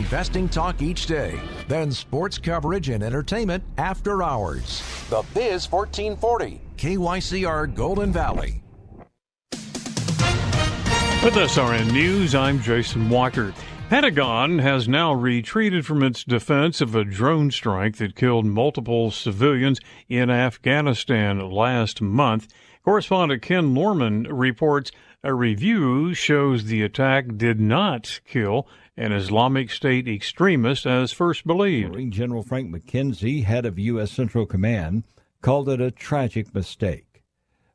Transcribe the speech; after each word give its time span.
Investing 0.00 0.48
talk 0.48 0.80
each 0.80 1.04
day, 1.04 1.38
then 1.68 1.92
sports 1.92 2.38
coverage 2.38 2.88
and 2.88 3.02
entertainment 3.02 3.62
after 3.76 4.22
hours. 4.22 4.82
The 5.10 5.22
Biz 5.34 5.70
1440, 5.70 6.58
KYCR 6.78 7.74
Golden 7.74 8.10
Valley. 8.10 8.62
With 11.22 11.34
SRN 11.34 11.92
News, 11.92 12.34
I'm 12.34 12.62
Jason 12.62 13.10
Walker. 13.10 13.52
Pentagon 13.90 14.60
has 14.60 14.88
now 14.88 15.12
retreated 15.12 15.84
from 15.84 16.02
its 16.02 16.24
defense 16.24 16.80
of 16.80 16.94
a 16.94 17.04
drone 17.04 17.50
strike 17.50 17.98
that 17.98 18.16
killed 18.16 18.46
multiple 18.46 19.10
civilians 19.10 19.80
in 20.08 20.30
Afghanistan 20.30 21.50
last 21.50 22.00
month. 22.00 22.48
Correspondent 22.86 23.42
Ken 23.42 23.74
Lorman 23.74 24.22
reports 24.22 24.92
a 25.22 25.34
review 25.34 26.14
shows 26.14 26.64
the 26.64 26.82
attack 26.82 27.36
did 27.36 27.60
not 27.60 28.20
kill 28.26 28.66
an 29.00 29.12
Islamic 29.12 29.70
State 29.70 30.06
extremist 30.06 30.84
as 30.84 31.10
first 31.10 31.46
believed. 31.46 31.92
Marine 31.92 32.10
General 32.10 32.42
Frank 32.42 32.70
McKenzie, 32.70 33.44
head 33.44 33.64
of 33.64 33.78
U.S. 33.78 34.12
Central 34.12 34.44
Command, 34.44 35.04
called 35.40 35.70
it 35.70 35.80
a 35.80 35.90
tragic 35.90 36.54
mistake. 36.54 37.22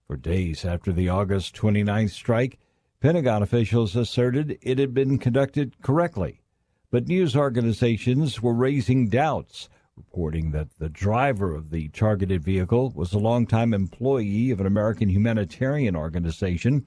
For 0.06 0.18
days 0.18 0.64
after 0.64 0.94
the 0.94 1.10
August 1.10 1.56
29th 1.56 2.12
strike, 2.12 2.60
Pentagon 3.02 3.42
officials 3.42 3.96
asserted 3.96 4.60
it 4.62 4.78
had 4.78 4.94
been 4.94 5.18
conducted 5.18 5.82
correctly, 5.82 6.44
but 6.92 7.08
news 7.08 7.36
organizations 7.36 8.44
were 8.44 8.54
raising 8.54 9.10
doubts, 9.10 9.68
reporting 9.98 10.52
that 10.52 10.78
the 10.78 10.90
driver 10.90 11.56
of 11.56 11.72
the 11.72 11.88
targeted 11.88 12.44
vehicle 12.44 12.94
was 12.96 13.14
a 13.14 13.20
longtime 13.20 13.74
employee 13.74 14.52
of 14.52 14.60
an 14.60 14.68
American 14.68 15.10
humanitarian 15.10 15.96
organization 15.96 16.86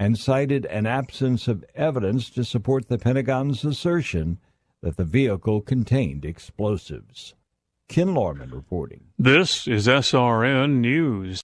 and 0.00 0.18
cited 0.18 0.64
an 0.64 0.86
absence 0.86 1.46
of 1.46 1.62
evidence 1.74 2.30
to 2.30 2.42
support 2.42 2.88
the 2.88 2.96
Pentagon's 2.96 3.62
assertion 3.66 4.38
that 4.80 4.96
the 4.96 5.04
vehicle 5.04 5.60
contained 5.60 6.24
explosives. 6.24 7.34
Ken 7.86 8.14
Lorman 8.14 8.50
reporting. 8.50 9.02
This 9.18 9.68
is 9.68 9.86
SRN 9.86 10.80
News. 10.80 11.42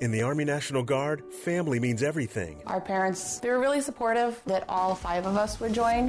In 0.00 0.12
the 0.12 0.22
Army 0.22 0.44
National 0.44 0.84
Guard, 0.84 1.24
family 1.32 1.80
means 1.80 2.04
everything. 2.04 2.62
Our 2.66 2.80
parents, 2.80 3.40
they 3.40 3.50
were 3.50 3.58
really 3.58 3.80
supportive 3.80 4.40
that 4.46 4.64
all 4.68 4.94
five 4.94 5.26
of 5.26 5.36
us 5.36 5.58
would 5.58 5.74
join. 5.74 6.08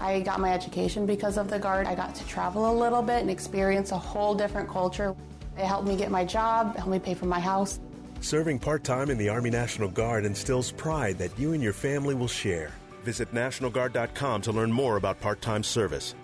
I 0.00 0.20
got 0.20 0.40
my 0.40 0.52
education 0.52 1.06
because 1.06 1.38
of 1.38 1.48
the 1.48 1.58
Guard. 1.60 1.86
I 1.86 1.94
got 1.94 2.16
to 2.16 2.26
travel 2.26 2.68
a 2.68 2.74
little 2.74 3.02
bit 3.02 3.20
and 3.20 3.30
experience 3.30 3.92
a 3.92 3.98
whole 3.98 4.34
different 4.34 4.68
culture. 4.68 5.14
It 5.56 5.66
helped 5.66 5.86
me 5.86 5.94
get 5.94 6.10
my 6.10 6.24
job, 6.24 6.74
helped 6.74 6.90
me 6.90 6.98
pay 6.98 7.14
for 7.14 7.26
my 7.26 7.38
house. 7.38 7.78
Serving 8.22 8.60
part 8.60 8.84
time 8.84 9.10
in 9.10 9.18
the 9.18 9.28
Army 9.28 9.50
National 9.50 9.88
Guard 9.88 10.24
instills 10.24 10.70
pride 10.70 11.18
that 11.18 11.36
you 11.36 11.54
and 11.54 11.62
your 11.62 11.72
family 11.72 12.14
will 12.14 12.28
share. 12.28 12.70
Visit 13.02 13.34
NationalGuard.com 13.34 14.42
to 14.42 14.52
learn 14.52 14.70
more 14.70 14.96
about 14.96 15.20
part 15.20 15.42
time 15.42 15.64
service. 15.64 16.14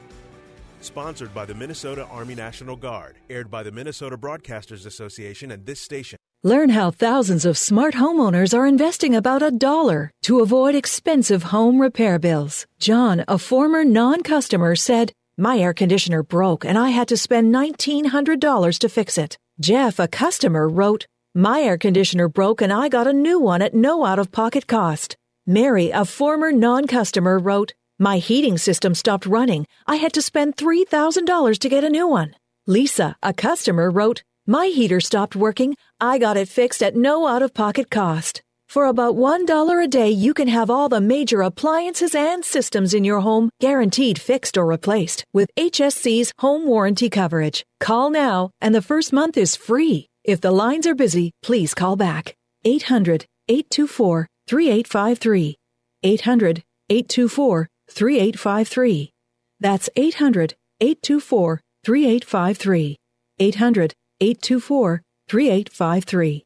Sponsored 0.81 1.35
by 1.35 1.45
the 1.45 1.55
Minnesota 1.57 2.05
Army 2.05 2.37
National 2.37 2.77
Guard, 2.77 3.17
aired 3.29 3.51
by 3.51 3.65
the 3.65 3.73
Minnesota 3.73 4.17
Broadcasters 4.17 4.87
Association 4.87 5.51
and 5.51 5.67
this 5.67 5.81
station. 5.81 6.17
Learn 6.45 6.69
how 6.69 6.92
thousands 6.92 7.45
of 7.45 7.58
smart 7.58 7.95
homeowners 7.95 8.57
are 8.57 8.64
investing 8.64 9.17
about 9.17 9.42
a 9.42 9.51
dollar 9.51 10.13
to 10.23 10.39
avoid 10.39 10.77
expensive 10.77 11.42
home 11.42 11.81
repair 11.81 12.20
bills. 12.20 12.64
John, 12.79 13.25
a 13.27 13.39
former 13.39 13.85
non 13.85 14.23
customer, 14.23 14.77
said, 14.77 15.13
My 15.37 15.58
air 15.58 15.75
conditioner 15.75 16.23
broke 16.23 16.64
and 16.64 16.79
I 16.79 16.91
had 16.91 17.08
to 17.08 17.17
spend 17.17 17.53
$1,900 17.53 18.79
to 18.79 18.89
fix 18.89 19.19
it. 19.19 19.37
Jeff, 19.58 19.98
a 19.98 20.07
customer, 20.07 20.69
wrote, 20.69 21.07
My 21.39 21.61
air 21.61 21.79
conditioner 21.79 22.29
broke 22.29 22.61
and 22.61 22.73
I 22.73 22.89
got 22.89 23.07
a 23.07 23.13
new 23.13 23.39
one 23.39 23.63
at 23.63 23.73
no 23.73 24.05
out 24.05 24.19
of 24.19 24.33
pocket 24.33 24.67
cost. 24.67 25.17
Mary, 25.47 25.91
a 25.91 26.05
former 26.05 26.51
non 26.51 26.89
customer, 26.89 27.39
wrote, 27.39 27.75
My 27.97 28.19
heating 28.19 28.59
system 28.59 28.93
stopped 28.93 29.25
running. 29.25 29.65
I 29.87 29.97
had 30.03 30.13
to 30.15 30.21
spend 30.21 30.57
$3,000 30.57 31.59
to 31.61 31.69
get 31.69 31.85
a 31.85 31.91
new 31.91 32.09
one. 32.09 32.35
Lisa, 32.67 33.15
a 33.23 33.33
customer, 33.33 33.89
wrote, 33.89 34.25
My 34.49 34.67
heater 34.67 34.99
stopped 34.99 35.37
working. 35.37 35.77
I 36.01 36.19
got 36.19 36.37
it 36.37 36.49
fixed 36.49 36.83
at 36.83 36.97
no 36.97 37.29
out 37.29 37.43
of 37.43 37.55
pocket 37.55 37.89
cost. 37.89 38.43
For 38.67 38.87
about 38.87 39.15
$1 39.15 39.85
a 39.85 39.87
day, 39.87 40.11
you 40.11 40.35
can 40.35 40.49
have 40.49 40.70
all 40.70 40.89
the 40.89 41.01
major 41.01 41.43
appliances 41.43 42.17
and 42.17 42.45
systems 42.45 42.93
in 42.93 43.05
your 43.05 43.20
home 43.20 43.51
guaranteed 43.61 44.20
fixed 44.20 44.59
or 44.59 44.67
replaced 44.67 45.25
with 45.33 45.55
HSC's 45.57 46.33
home 46.41 46.67
warranty 46.67 47.09
coverage. 47.09 47.65
Call 47.79 48.11
now, 48.11 48.51
and 48.61 48.75
the 48.75 48.83
first 48.83 49.13
month 49.13 49.39
is 49.39 49.55
free. 49.55 50.09
If 50.28 50.42
the 50.42 50.50
lines 50.50 50.86
are 50.86 50.94
busy, 50.94 51.30
please 51.42 51.72
call 51.72 51.96
back. 51.96 52.34
800 52.62 53.24
824 53.48 54.28
3853. 54.46 55.56
800 56.02 56.62
824 56.90 57.68
3853. 57.89 59.11
That's 59.58 59.89
800 59.96 60.55
824 60.83 61.61
3853. 61.83 62.96
800 63.39 63.94
824 64.20 65.02
3853. 65.28 66.45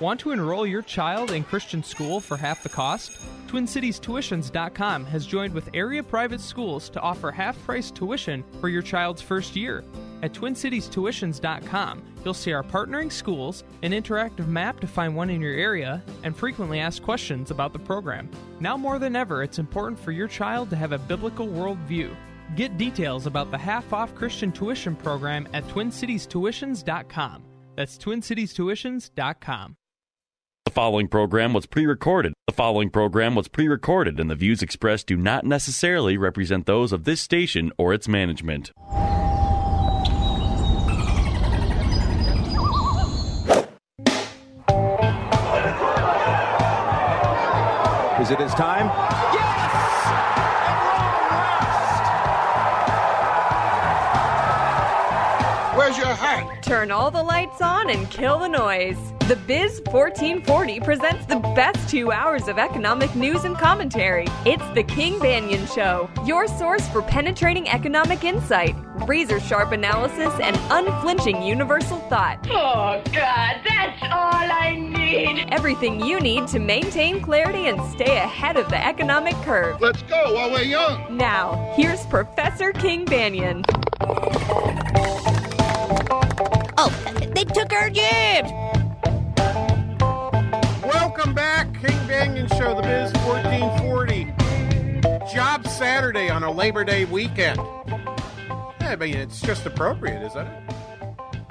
Want 0.00 0.20
to 0.20 0.32
enroll 0.32 0.66
your 0.66 0.82
child 0.82 1.30
in 1.30 1.42
Christian 1.44 1.82
school 1.82 2.20
for 2.20 2.36
half 2.36 2.62
the 2.62 2.68
cost? 2.68 3.18
TwinCitiesTuitions.com 3.46 5.06
has 5.06 5.24
joined 5.24 5.54
with 5.54 5.70
area 5.72 6.02
private 6.02 6.40
schools 6.40 6.90
to 6.90 7.00
offer 7.00 7.30
half 7.30 7.56
price 7.64 7.90
tuition 7.90 8.44
for 8.60 8.68
your 8.68 8.82
child's 8.82 9.22
first 9.22 9.56
year. 9.56 9.84
At 10.22 10.32
TwinCitiesTuitions.com, 10.34 12.02
you'll 12.24 12.34
see 12.34 12.52
our 12.52 12.62
partnering 12.62 13.10
schools, 13.10 13.64
an 13.82 13.92
interactive 13.92 14.46
map 14.46 14.80
to 14.80 14.86
find 14.86 15.14
one 15.14 15.30
in 15.30 15.40
your 15.40 15.54
area, 15.54 16.02
and 16.22 16.36
frequently 16.36 16.80
asked 16.80 17.02
questions 17.02 17.50
about 17.50 17.72
the 17.72 17.78
program. 17.78 18.28
Now 18.60 18.76
more 18.76 18.98
than 18.98 19.16
ever, 19.16 19.42
it's 19.42 19.58
important 19.58 19.98
for 19.98 20.12
your 20.12 20.28
child 20.28 20.70
to 20.70 20.76
have 20.76 20.92
a 20.92 20.98
biblical 20.98 21.46
worldview. 21.46 22.14
Get 22.56 22.78
details 22.78 23.26
about 23.26 23.50
the 23.50 23.58
half 23.58 23.92
off 23.92 24.14
Christian 24.14 24.52
tuition 24.52 24.94
program 24.94 25.48
at 25.52 25.66
TwinCitiesTuitions.com. 25.68 27.42
That's 27.76 27.98
TwinCitiesTuitions.com. 27.98 29.76
The 30.64 30.70
following 30.70 31.08
program 31.08 31.52
was 31.52 31.66
pre 31.66 31.86
recorded. 31.86 32.32
The 32.46 32.54
following 32.54 32.90
program 32.90 33.34
was 33.34 33.48
pre 33.48 33.68
recorded, 33.68 34.18
and 34.18 34.30
the 34.30 34.34
views 34.34 34.62
expressed 34.62 35.06
do 35.06 35.16
not 35.16 35.44
necessarily 35.44 36.16
represent 36.16 36.66
those 36.66 36.92
of 36.92 37.04
this 37.04 37.20
station 37.20 37.70
or 37.76 37.92
its 37.92 38.08
management. 38.08 38.72
It 48.34 48.40
his 48.40 48.54
time? 48.54 48.88
Where's 55.76 55.96
your 55.96 56.06
hat? 56.06 56.60
Turn 56.64 56.90
all 56.90 57.12
the 57.12 57.22
lights 57.22 57.62
on 57.62 57.90
and 57.90 58.10
kill 58.10 58.40
the 58.40 58.48
noise. 58.48 58.98
The 59.28 59.36
Biz 59.36 59.82
1440 59.86 60.80
presents 60.80 61.26
the 61.26 61.38
best 61.54 61.88
two 61.88 62.10
hours 62.10 62.48
of 62.48 62.58
economic 62.58 63.14
news 63.14 63.44
and 63.44 63.56
commentary. 63.56 64.26
It's 64.44 64.68
the 64.74 64.82
King 64.82 65.20
Banaian 65.20 65.72
Show, 65.72 66.10
your 66.26 66.48
source 66.48 66.88
for 66.88 67.02
penetrating 67.02 67.68
economic 67.68 68.24
insight, 68.24 68.74
razor 69.06 69.40
sharp 69.40 69.72
analysis, 69.72 70.32
and 70.40 70.56
unflinching 70.70 71.42
universal 71.42 71.98
thought. 72.08 72.38
Oh, 72.50 73.02
God, 73.12 73.60
that's 73.64 74.02
all 74.02 74.32
I 74.32 74.76
need. 74.76 75.46
Everything 75.52 76.00
you 76.04 76.20
need 76.20 76.48
to 76.48 76.58
maintain 76.58 77.20
clarity 77.20 77.66
and 77.66 77.80
stay 77.92 78.16
ahead 78.16 78.56
of 78.56 78.68
the 78.68 78.86
economic 78.86 79.34
curve. 79.36 79.80
Let's 79.80 80.02
go 80.02 80.34
while 80.34 80.50
we're 80.50 80.62
young. 80.62 81.16
Now, 81.16 81.72
here's 81.76 82.04
Professor 82.06 82.72
King 82.72 83.04
Banaian. 83.06 83.64
Oh, 86.78 86.90
they 87.34 87.44
took 87.44 87.72
our 87.72 87.90
jibs! 87.90 88.50
Welcome 90.82 91.34
back, 91.34 91.72
King 91.74 91.98
Banaian 92.08 92.48
Show, 92.58 92.74
the 92.74 92.82
Biz 92.82 93.12
1440. 93.24 94.32
Job 95.32 95.66
Saturday 95.66 96.28
on 96.28 96.42
a 96.42 96.50
Labor 96.50 96.84
Day 96.84 97.04
weekend. 97.06 97.58
I 98.84 98.96
mean, 98.96 99.16
it's 99.16 99.40
just 99.40 99.64
appropriate, 99.64 100.22
isn't 100.26 100.46
it? 100.46 100.62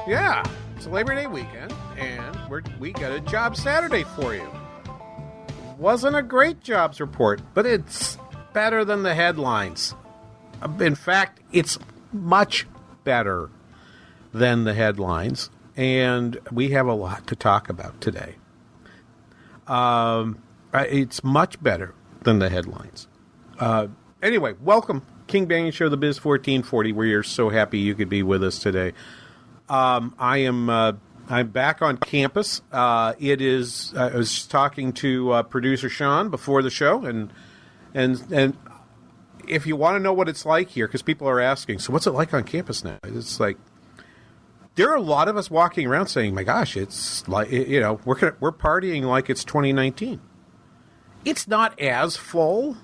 Yeah, 0.08 0.44
it's 0.76 0.86
Labor 0.86 1.16
Day 1.16 1.26
weekend, 1.26 1.74
and 1.98 2.38
we're, 2.48 2.62
we 2.80 2.92
got 2.92 3.12
a 3.12 3.20
Job 3.22 3.58
Saturday 3.58 4.04
for 4.04 4.36
you. 4.36 4.48
Wasn't 5.80 6.16
a 6.16 6.22
great 6.22 6.62
jobs 6.62 7.02
report, 7.02 7.42
but 7.56 7.66
it's 7.66 8.20
better 8.54 8.86
than 8.86 9.02
the 9.02 9.16
headlines. 9.16 9.96
In 10.80 10.94
fact, 10.94 11.40
it's 11.52 11.80
much 12.12 12.68
better 13.04 13.50
than 14.32 14.64
the 14.64 14.76
headlines, 14.76 15.50
and 15.76 16.38
we 16.52 16.70
have 16.70 16.88
a 16.88 16.94
lot 16.94 17.26
to 17.28 17.36
talk 17.36 17.68
about 17.68 18.00
today. 18.00 18.36
Um, 19.68 20.42
uh, 20.72 20.86
it's 20.88 21.24
much 21.24 21.62
better 21.62 21.96
than 22.22 22.38
the 22.38 22.50
headlines. 22.50 23.08
Uh, 23.60 23.88
anyway, 24.22 24.54
welcome, 24.62 25.06
King 25.34 25.48
Banaian 25.48 25.74
Show, 25.74 25.90
the 25.90 25.98
Biz 25.98 26.24
1440. 26.24 26.92
We 26.92 27.14
are 27.16 27.24
so 27.24 27.50
happy 27.50 27.80
you 27.80 27.96
could 27.96 28.08
be 28.08 28.22
with 28.22 28.44
us 28.44 28.60
today. 28.60 28.94
Um, 29.68 30.14
I 30.20 30.38
am 30.38 30.70
uh, 30.70 30.92
I'm 31.28 31.48
back 31.48 31.82
on 31.82 31.98
campus. 31.98 32.62
Uh, 32.72 33.16
it 33.18 33.42
is. 33.42 33.96
I 33.98 34.16
was 34.16 34.46
talking 34.46 34.94
to 34.94 35.32
uh, 35.32 35.42
producer 35.42 35.90
Sean 35.90 36.30
before 36.30 36.62
the 36.62 36.70
show, 36.70 37.04
and 37.06 37.34
and 37.96 38.24
and 38.32 38.56
if 39.48 39.66
you 39.66 39.76
want 39.76 39.96
to 39.96 40.00
know 40.00 40.14
what 40.14 40.30
it's 40.30 40.46
like 40.46 40.70
here, 40.70 40.86
because 40.86 41.02
people 41.02 41.28
are 41.28 41.40
asking, 41.40 41.80
so 41.80 41.92
what's 41.92 42.06
it 42.06 42.12
like 42.12 42.32
on 42.32 42.44
campus 42.44 42.84
now? 42.84 43.00
It's 43.04 43.40
like 43.40 43.58
there 44.76 44.92
are 44.92 44.98
a 44.98 45.02
lot 45.02 45.28
of 45.28 45.36
us 45.36 45.50
walking 45.50 45.88
around 45.88 46.10
saying, 46.10 46.36
"My 46.36 46.44
gosh, 46.44 46.78
it's 46.78 47.28
like 47.28 47.52
you 47.52 47.80
know 47.80 48.00
we're 48.06 48.36
we're 48.40 48.52
partying 48.52 49.06
like 49.06 49.32
it's 49.32 49.44
2019." 49.44 50.22
It's 51.26 51.48
not 51.48 51.80
as 51.80 52.18
full 52.18 52.78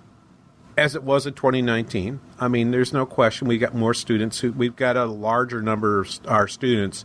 as 0.80 0.96
it 0.96 1.04
was 1.04 1.28
in 1.28 1.34
2019. 1.34 2.22
I 2.40 2.48
mean, 2.48 2.72
there's 2.72 2.94
no 2.94 3.06
question 3.06 3.48
we 3.48 3.58
got 3.58 3.76
more 3.76 3.94
students 3.94 4.40
who 4.40 4.54
we've 4.54 4.78
got 4.78 4.96
a 4.96 5.06
larger 5.06 5.62
number 5.62 6.00
of 6.00 6.20
our 6.26 6.48
students 6.48 7.04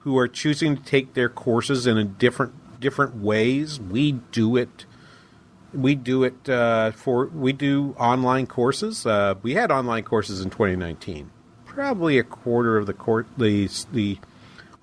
who 0.00 0.16
are 0.16 0.26
choosing 0.26 0.76
to 0.78 0.82
take 0.82 1.12
their 1.12 1.28
courses 1.28 1.86
in 1.86 1.98
a 1.98 2.04
different 2.04 2.80
different 2.80 3.16
ways. 3.16 3.78
We 3.78 4.12
do 4.12 4.56
it. 4.56 4.86
We 5.74 5.94
do 5.94 6.24
it 6.24 6.48
uh, 6.48 6.92
for 6.92 7.26
we 7.26 7.52
do 7.52 7.94
online 7.98 8.46
courses. 8.46 9.04
Uh, 9.04 9.34
we 9.42 9.54
had 9.54 9.70
online 9.70 10.04
courses 10.04 10.40
in 10.40 10.48
2019. 10.48 11.30
Probably 11.66 12.18
a 12.18 12.24
quarter 12.24 12.78
of 12.78 12.86
the 12.86 12.94
court 12.94 13.26
the 13.36 13.68
the 13.92 14.18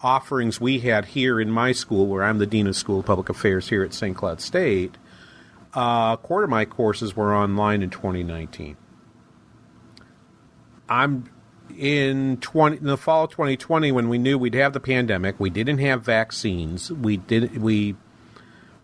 offerings 0.02 0.62
we 0.62 0.80
had 0.80 1.06
here 1.06 1.42
in 1.42 1.50
my 1.50 1.72
school, 1.72 2.06
where 2.06 2.24
I'm 2.24 2.38
the 2.38 2.46
dean 2.46 2.68
of 2.68 2.76
school 2.76 3.00
of 3.00 3.08
public 3.08 3.28
affairs 3.28 3.70
here 3.70 3.84
at 3.84 3.94
St. 3.94 4.16
Cloud 4.16 4.40
State. 4.40 4.96
Uh, 5.76 6.18
a 6.18 6.20
quarter 6.22 6.46
of 6.46 6.50
my 6.50 6.66
courses 6.66 7.16
were 7.16 7.36
online 7.36 7.84
in 7.84 7.90
2019. 7.90 8.76
I'm 10.88 11.30
in 11.78 12.38
20 12.38 12.78
in 12.78 12.86
the 12.86 12.98
fall 12.98 13.26
of 13.26 13.32
2020 13.32 13.92
when 13.92 14.10
we 14.10 14.18
knew 14.18 14.38
we'd 14.38 14.56
have 14.56 14.74
the 14.74 14.80
pandemic 14.80 15.40
we 15.40 15.52
didn't 15.52 15.78
have 15.78 16.02
vaccines 16.02 16.92
we 16.92 17.16
did 17.16 17.62
we 17.62 17.96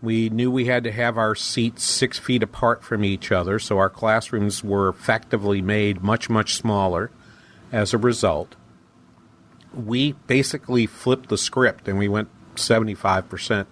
we 0.00 0.28
knew 0.30 0.50
we 0.50 0.66
had 0.66 0.84
to 0.84 0.92
have 0.92 1.18
our 1.18 1.34
seats 1.34 1.82
six 1.82 2.16
feet 2.16 2.44
apart 2.44 2.84
from 2.84 3.04
each 3.04 3.32
other 3.32 3.58
so 3.58 3.76
our 3.76 3.90
classrooms 3.90 4.62
were 4.62 4.88
effectively 4.88 5.60
made 5.60 6.00
much 6.02 6.30
much 6.30 6.54
smaller 6.54 7.10
as 7.72 7.92
a 7.92 7.98
result 7.98 8.54
we 9.74 10.12
basically 10.26 10.86
flipped 10.86 11.28
the 11.28 11.36
script 11.36 11.88
and 11.88 11.98
we 11.98 12.08
went 12.08 12.28
75% 12.54 13.66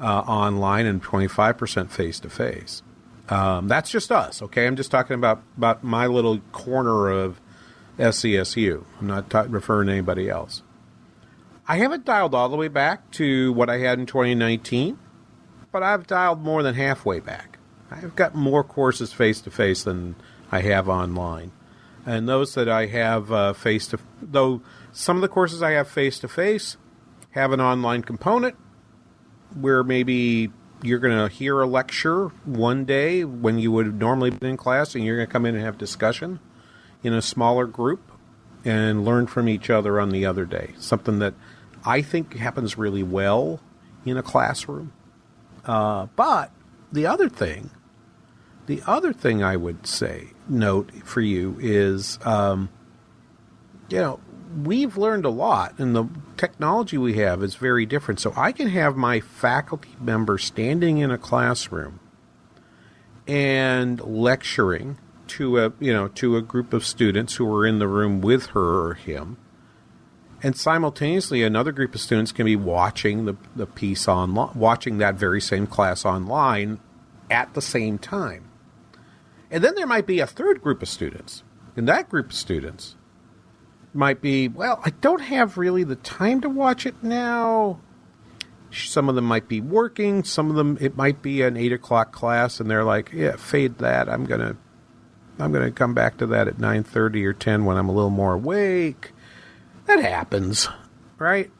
uh, 0.00 0.20
online 0.20 0.86
and 0.86 1.02
25% 1.02 1.90
face 1.90 2.18
to 2.20 2.30
face 2.30 2.82
that's 3.28 3.90
just 3.90 4.10
us 4.10 4.42
okay 4.42 4.66
i'm 4.66 4.76
just 4.76 4.90
talking 4.90 5.14
about 5.14 5.42
about 5.56 5.84
my 5.84 6.06
little 6.06 6.38
corner 6.52 7.08
of 7.10 7.40
SCSU. 8.00 8.84
I'm 8.98 9.06
not 9.06 9.30
t- 9.30 9.38
referring 9.48 9.86
to 9.88 9.92
anybody 9.92 10.28
else. 10.28 10.62
I 11.68 11.76
haven't 11.76 12.04
dialed 12.04 12.34
all 12.34 12.48
the 12.48 12.56
way 12.56 12.68
back 12.68 13.10
to 13.12 13.52
what 13.52 13.70
I 13.70 13.78
had 13.78 13.98
in 13.98 14.06
2019, 14.06 14.98
but 15.70 15.82
I've 15.82 16.06
dialed 16.06 16.42
more 16.42 16.62
than 16.62 16.74
halfway 16.74 17.20
back. 17.20 17.58
I've 17.90 18.16
got 18.16 18.34
more 18.34 18.64
courses 18.64 19.12
face 19.12 19.40
to 19.42 19.50
face 19.50 19.84
than 19.84 20.16
I 20.50 20.62
have 20.62 20.88
online. 20.88 21.52
And 22.06 22.28
those 22.28 22.54
that 22.54 22.68
I 22.68 22.86
have 22.86 23.56
face 23.56 23.86
to 23.88 23.98
though 24.22 24.62
some 24.92 25.16
of 25.16 25.22
the 25.22 25.28
courses 25.28 25.62
I 25.62 25.72
have 25.72 25.88
face 25.88 26.18
to 26.20 26.28
face 26.28 26.76
have 27.32 27.52
an 27.52 27.60
online 27.60 28.02
component 28.02 28.56
where 29.54 29.82
maybe 29.82 30.50
you're 30.82 30.98
going 30.98 31.16
to 31.16 31.34
hear 31.34 31.60
a 31.60 31.66
lecture 31.66 32.28
one 32.44 32.84
day 32.84 33.24
when 33.24 33.58
you 33.58 33.70
would 33.72 33.86
have 33.86 33.94
normally 33.94 34.30
been 34.30 34.50
in 34.50 34.56
class 34.56 34.94
and 34.94 35.04
you're 35.04 35.16
going 35.16 35.26
to 35.26 35.32
come 35.32 35.44
in 35.44 35.54
and 35.54 35.64
have 35.64 35.78
discussion 35.78 36.40
in 37.02 37.12
a 37.12 37.22
smaller 37.22 37.66
group 37.66 38.00
and 38.64 39.04
learn 39.04 39.26
from 39.26 39.48
each 39.48 39.70
other 39.70 40.00
on 40.00 40.10
the 40.10 40.24
other 40.26 40.44
day. 40.44 40.74
Something 40.78 41.18
that 41.18 41.34
I 41.84 42.02
think 42.02 42.36
happens 42.36 42.78
really 42.78 43.02
well 43.02 43.60
in 44.04 44.16
a 44.16 44.22
classroom. 44.22 44.92
Uh, 45.64 46.06
but 46.16 46.50
the 46.92 47.06
other 47.06 47.28
thing, 47.28 47.70
the 48.66 48.82
other 48.86 49.12
thing 49.12 49.42
I 49.42 49.56
would 49.56 49.86
say, 49.86 50.28
note 50.48 50.92
for 51.04 51.20
you 51.20 51.56
is, 51.60 52.18
um, 52.24 52.70
you 53.88 53.98
know, 53.98 54.20
we've 54.64 54.96
learned 54.96 55.24
a 55.24 55.30
lot, 55.30 55.78
and 55.78 55.94
the 55.94 56.06
technology 56.36 56.98
we 56.98 57.14
have 57.14 57.42
is 57.42 57.54
very 57.54 57.86
different. 57.86 58.20
So 58.20 58.32
I 58.36 58.52
can 58.52 58.68
have 58.68 58.96
my 58.96 59.20
faculty 59.20 59.90
member 60.00 60.38
standing 60.38 60.98
in 60.98 61.10
a 61.10 61.18
classroom 61.18 62.00
and 63.26 64.00
lecturing 64.00 64.98
to 65.28 65.58
a 65.58 65.72
you 65.78 65.92
know 65.92 66.08
to 66.08 66.36
a 66.36 66.42
group 66.42 66.72
of 66.72 66.84
students 66.84 67.36
who 67.36 67.52
are 67.54 67.66
in 67.66 67.78
the 67.78 67.88
room 67.88 68.20
with 68.20 68.46
her 68.46 68.88
or 68.88 68.94
him. 68.94 69.36
And 70.42 70.56
simultaneously 70.56 71.42
another 71.42 71.70
group 71.70 71.94
of 71.94 72.00
students 72.00 72.32
can 72.32 72.46
be 72.46 72.56
watching 72.56 73.26
the, 73.26 73.36
the 73.54 73.66
piece 73.66 74.08
online 74.08 74.58
watching 74.58 74.98
that 74.98 75.16
very 75.16 75.40
same 75.40 75.66
class 75.66 76.04
online 76.04 76.80
at 77.30 77.52
the 77.54 77.62
same 77.62 77.98
time. 77.98 78.50
And 79.50 79.62
then 79.62 79.74
there 79.74 79.86
might 79.86 80.06
be 80.06 80.20
a 80.20 80.26
third 80.26 80.62
group 80.62 80.82
of 80.82 80.88
students. 80.88 81.42
And 81.76 81.86
that 81.88 82.08
group 82.08 82.26
of 82.26 82.32
students 82.32 82.96
might 83.92 84.20
be 84.20 84.48
well 84.48 84.80
i 84.84 84.90
don't 84.90 85.22
have 85.22 85.58
really 85.58 85.84
the 85.84 85.96
time 85.96 86.40
to 86.40 86.48
watch 86.48 86.86
it 86.86 87.02
now 87.02 87.80
some 88.72 89.08
of 89.08 89.14
them 89.16 89.24
might 89.24 89.48
be 89.48 89.60
working 89.60 90.22
some 90.22 90.48
of 90.48 90.56
them 90.56 90.78
it 90.80 90.96
might 90.96 91.22
be 91.22 91.42
an 91.42 91.56
8 91.56 91.72
o'clock 91.72 92.12
class 92.12 92.60
and 92.60 92.70
they're 92.70 92.84
like 92.84 93.10
yeah 93.12 93.36
fade 93.36 93.78
that 93.78 94.08
i'm 94.08 94.26
to 94.26 94.56
I'm 95.40 95.52
to 95.52 95.70
come 95.70 95.94
back 95.94 96.18
to 96.18 96.26
that 96.26 96.48
at 96.48 96.58
9:30 96.58 97.24
or 97.24 97.32
10 97.32 97.64
when 97.64 97.76
I'm 97.76 97.88
a 97.88 97.92
little 97.92 98.10
more 98.10 98.34
awake. 98.34 99.12
That 99.86 100.02
happens, 100.02 100.68
right? 101.18 101.50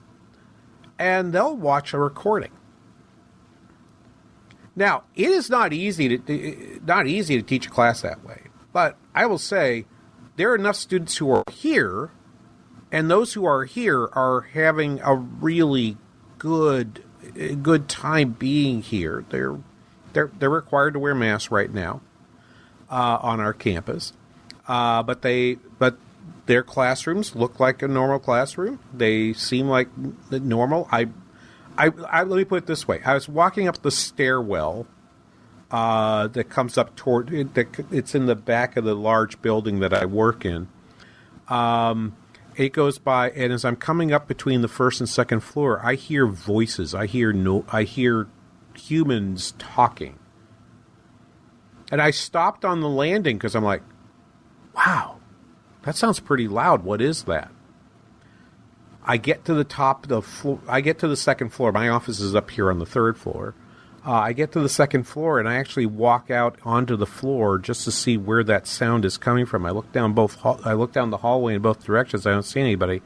And 0.99 1.33
they'll 1.33 1.57
watch 1.57 1.95
a 1.95 1.99
recording. 1.99 2.53
Now, 4.77 5.05
it 5.15 5.31
is 5.31 5.51
not 5.51 5.73
easy 5.73 6.19
to 6.19 6.33
eh, 6.33 6.55
eh, 6.55 6.79
not 6.85 7.07
easy 7.07 7.37
to 7.37 7.43
teach 7.43 7.67
a 7.67 7.71
class 7.71 8.03
that 8.03 8.25
way. 8.25 8.43
But 8.73 8.97
I 9.15 9.27
will 9.27 9.39
say 9.39 9.87
there 10.37 10.53
are 10.53 10.55
enough 10.55 10.77
students 10.77 11.17
who 11.17 11.31
are 11.33 11.45
here 11.51 12.11
and 12.93 13.11
those 13.11 13.35
who 13.35 13.45
are 13.45 13.65
here 13.65 14.09
are 14.13 14.43
having 14.53 15.01
a 15.01 15.15
really 15.15 15.97
good 16.39 17.05
good 17.63 17.89
time 17.89 18.33
being 18.33 18.83
here. 18.83 19.25
They're 19.31 19.59
they're 20.13 20.31
they're 20.39 20.51
required 20.51 20.95
to 20.95 20.99
wear 20.99 21.15
masks 21.15 21.51
right 21.51 21.73
now 21.73 22.01
uh, 22.91 23.19
on 23.23 23.41
our 23.41 23.53
campus, 23.53 24.13
uh, 24.67 25.03
but 25.03 25.23
they 25.23 25.55
but 25.79 25.99
their 26.47 26.63
classrooms 26.63 27.37
look 27.37 27.61
like 27.61 27.83
a 27.83 27.89
normal 27.89 28.19
classroom. 28.19 28.81
They 28.93 29.33
seem 29.35 29.69
like 29.69 29.89
normal. 30.31 30.89
I, 30.91 31.09
I, 31.79 31.91
I 32.09 32.23
let 32.25 32.37
me 32.37 32.45
put 32.45 32.65
it 32.65 32.67
this 32.67 32.89
way: 32.89 33.01
I 33.05 33.15
was 33.15 33.29
walking 33.29 33.69
up 33.69 33.83
the 33.83 33.91
stairwell 33.91 34.87
uh, 35.71 36.27
that 36.29 36.51
comes 36.51 36.77
up 36.77 36.97
toward 36.97 37.33
it, 37.33 37.57
it's 37.93 38.15
in 38.15 38.27
the 38.27 38.35
back 38.35 38.77
of 38.77 38.85
the 38.85 38.97
large 38.97 39.41
building 39.41 39.81
that 39.81 39.95
I 39.95 40.07
work 40.07 40.45
in. 40.45 40.69
Um, 41.49 42.17
it 42.61 42.75
goes 42.75 42.99
by, 42.99 43.31
and 43.31 43.55
as 43.55 43.65
I'm 43.65 43.77
coming 43.77 44.13
up 44.13 44.29
between 44.29 44.61
the 44.61 44.69
first 44.69 45.01
and 45.01 45.09
second 45.09 45.41
floor, 45.41 45.81
I 45.83 45.95
hear 45.95 46.27
voices. 46.27 46.95
I 46.95 47.07
hear 47.07 47.33
no, 47.33 47.65
I 47.73 47.85
hear 47.85 48.29
humans 48.77 49.55
talking. 49.59 50.19
And 51.91 52.03
I 52.03 52.11
stopped 52.11 52.67
on 52.67 52.83
the 52.83 52.89
landing 52.89 53.39
because 53.39 53.57
I'm 53.57 53.65
like, 53.65 53.83
wow, 54.77 55.21
that 55.85 55.97
sounds 55.97 56.21
pretty 56.21 56.49
loud. 56.49 56.85
What 56.85 57.01
is 57.01 57.25
that? 57.25 57.51
I 59.03 59.17
get 59.17 59.47
to 59.47 59.55
the 59.55 59.65
top 59.65 60.05
of 60.05 60.11
the 60.11 60.21
floor. 60.21 60.61
I 60.69 60.83
get 60.83 60.99
to 60.99 61.09
the 61.09 61.17
second 61.17 61.55
floor. 61.55 61.73
My 61.73 61.89
office 61.89 62.21
is 62.21 62.35
up 62.35 62.51
here 62.51 62.71
on 62.71 62.79
the 62.79 62.85
third 62.85 63.17
floor. 63.17 63.55
Uh, 64.05 64.13
I 64.13 64.33
get 64.33 64.53
to 64.53 64.61
the 64.61 64.69
second 64.69 65.05
floor 65.05 65.39
and 65.39 65.49
I 65.49 65.57
actually 65.57 65.85
walk 65.85 66.31
out 66.31 66.59
onto 66.65 66.97
the 66.97 67.07
floor 67.07 67.59
just 67.59 67.85
to 67.85 67.93
see 67.93 68.17
where 68.17 68.43
that 68.45 68.67
sound 68.67 69.05
is 69.05 69.19
coming 69.19 69.45
from. 69.45 69.67
I 69.67 69.71
look 69.71 69.93
down 69.93 70.15
both. 70.15 70.39
I 70.45 70.73
look 70.73 70.93
down 70.93 71.11
the 71.11 71.19
hallway 71.19 71.55
in 71.55 71.63
both 71.63 71.85
directions. 71.85 72.27
I 72.27 72.31
don't 72.31 72.43
see 72.43 72.61
anybody. 72.61 73.03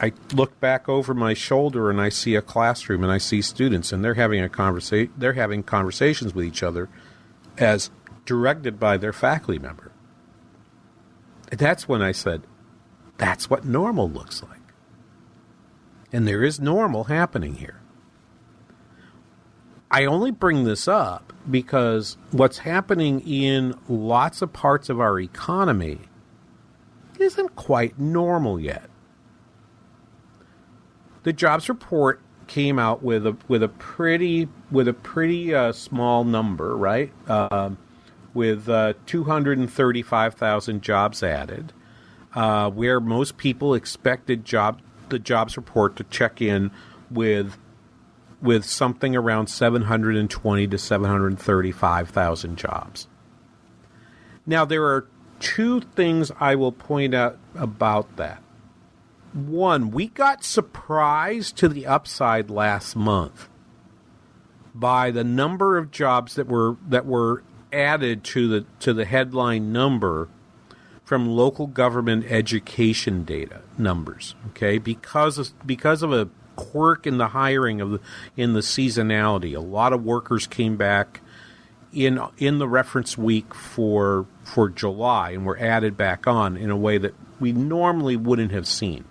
I 0.00 0.12
look 0.32 0.58
back 0.58 0.88
over 0.88 1.14
my 1.14 1.34
shoulder 1.34 1.90
and 1.90 2.00
I 2.00 2.08
see 2.08 2.34
a 2.34 2.42
classroom 2.42 3.04
and 3.04 3.12
I 3.12 3.18
see 3.18 3.40
students 3.40 3.92
and 3.92 4.04
they're 4.04 4.14
having 4.14 4.40
a 4.40 4.48
conversation. 4.48 5.12
They're 5.16 5.34
having 5.34 5.62
conversations 5.62 6.34
with 6.34 6.44
each 6.44 6.64
other 6.64 6.88
as 7.56 7.90
directed 8.26 8.80
by 8.80 8.96
their 8.96 9.12
faculty 9.12 9.60
member. 9.60 9.92
And 11.52 11.60
that's 11.60 11.86
when 11.86 12.02
I 12.02 12.10
said, 12.10 12.42
that's 13.16 13.48
what 13.48 13.64
normal 13.64 14.10
looks 14.10 14.42
like. 14.42 14.58
And 16.12 16.26
there 16.26 16.42
is 16.42 16.58
normal 16.58 17.04
happening 17.04 17.54
here. 17.54 17.80
I 19.94 20.06
only 20.06 20.32
bring 20.32 20.64
this 20.64 20.88
up 20.88 21.32
because 21.48 22.16
what's 22.32 22.58
happening 22.58 23.20
in 23.20 23.78
lots 23.88 24.42
of 24.42 24.52
parts 24.52 24.88
of 24.88 24.98
our 24.98 25.20
economy 25.20 26.00
isn't 27.20 27.54
quite 27.54 27.96
normal 27.96 28.58
yet. 28.58 28.90
The 31.22 31.32
jobs 31.32 31.68
report 31.68 32.20
came 32.48 32.76
out 32.76 33.04
with 33.04 33.24
a 33.24 33.36
with 33.46 33.62
a 33.62 33.68
pretty 33.68 34.48
with 34.68 34.88
a 34.88 34.92
pretty 34.92 35.54
uh, 35.54 35.70
small 35.70 36.24
number, 36.24 36.76
right? 36.76 37.12
Um, 37.30 37.78
with 38.34 38.68
uh, 38.68 38.94
235,000 39.06 40.82
jobs 40.82 41.22
added, 41.22 41.72
uh, 42.34 42.68
where 42.68 42.98
most 42.98 43.36
people 43.36 43.74
expected 43.74 44.44
job 44.44 44.80
the 45.08 45.20
jobs 45.20 45.56
report 45.56 45.94
to 45.94 46.04
check 46.04 46.42
in 46.42 46.72
with 47.12 47.56
with 48.44 48.64
something 48.64 49.16
around 49.16 49.48
720 49.48 50.66
to 50.66 50.78
735,000 50.78 52.56
jobs. 52.56 53.08
Now 54.46 54.64
there 54.64 54.84
are 54.84 55.08
two 55.40 55.80
things 55.80 56.30
I 56.38 56.54
will 56.54 56.70
point 56.70 57.14
out 57.14 57.38
about 57.54 58.16
that. 58.16 58.42
One, 59.32 59.90
we 59.90 60.08
got 60.08 60.44
surprised 60.44 61.56
to 61.56 61.68
the 61.68 61.86
upside 61.86 62.50
last 62.50 62.94
month 62.94 63.48
by 64.74 65.10
the 65.10 65.24
number 65.24 65.78
of 65.78 65.90
jobs 65.90 66.34
that 66.34 66.46
were 66.46 66.76
that 66.86 67.06
were 67.06 67.42
added 67.72 68.22
to 68.24 68.46
the 68.46 68.66
to 68.80 68.92
the 68.92 69.06
headline 69.06 69.72
number 69.72 70.28
from 71.02 71.28
local 71.28 71.66
government 71.66 72.26
education 72.28 73.24
data 73.24 73.62
numbers. 73.76 74.34
Okay, 74.50 74.78
because 74.78 75.38
of, 75.38 75.66
because 75.66 76.02
of 76.02 76.12
a 76.12 76.28
quirk 76.56 77.06
in 77.06 77.18
the 77.18 77.28
hiring 77.28 77.80
of 77.80 77.90
the, 77.92 78.00
in 78.36 78.52
the 78.52 78.60
seasonality, 78.60 79.56
a 79.56 79.60
lot 79.60 79.92
of 79.92 80.04
workers 80.04 80.46
came 80.46 80.76
back 80.76 81.20
in 81.92 82.20
in 82.38 82.58
the 82.58 82.68
reference 82.68 83.16
week 83.16 83.54
for 83.54 84.26
for 84.42 84.68
July 84.68 85.30
and 85.30 85.46
were 85.46 85.58
added 85.58 85.96
back 85.96 86.26
on 86.26 86.56
in 86.56 86.70
a 86.70 86.76
way 86.76 86.98
that 86.98 87.14
we 87.38 87.52
normally 87.52 88.16
wouldn't 88.16 88.50
have 88.50 88.66
seen. 88.66 89.04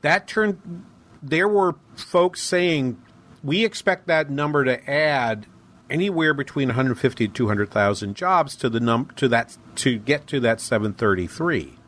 That 0.00 0.26
turned 0.26 0.84
there 1.22 1.48
were 1.48 1.74
folks 1.96 2.42
saying 2.42 3.00
we 3.42 3.64
expect 3.64 4.06
that 4.06 4.30
number 4.30 4.64
to 4.64 4.90
add 4.90 5.46
anywhere 5.90 6.32
between 6.32 6.68
150 6.68 7.28
to 7.28 7.34
200,000 7.34 8.14
jobs 8.14 8.56
to 8.56 8.68
the 8.68 8.80
num 8.80 9.10
to 9.16 9.28
that 9.28 9.56
to 9.76 9.98
get 9.98 10.26
to 10.28 10.40
that 10.40 10.60
733. 10.60 11.79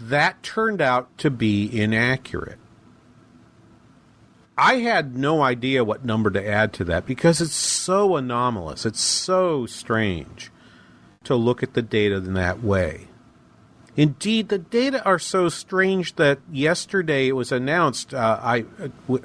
That 0.00 0.42
turned 0.42 0.80
out 0.80 1.16
to 1.18 1.30
be 1.30 1.68
inaccurate. 1.80 2.58
I 4.58 4.76
had 4.76 5.16
no 5.16 5.42
idea 5.42 5.84
what 5.84 6.04
number 6.04 6.30
to 6.30 6.46
add 6.46 6.72
to 6.74 6.84
that 6.84 7.06
because 7.06 7.40
it's 7.40 7.54
so 7.54 8.16
anomalous. 8.16 8.86
It's 8.86 9.00
so 9.00 9.66
strange 9.66 10.50
to 11.24 11.34
look 11.34 11.62
at 11.62 11.74
the 11.74 11.82
data 11.82 12.16
in 12.16 12.34
that 12.34 12.62
way. 12.62 13.08
Indeed, 13.96 14.48
the 14.48 14.58
data 14.58 15.04
are 15.04 15.18
so 15.18 15.48
strange 15.48 16.16
that 16.16 16.38
yesterday 16.52 17.28
it 17.28 17.32
was 17.32 17.50
announced. 17.50 18.12
Uh, 18.12 18.38
I 18.42 18.64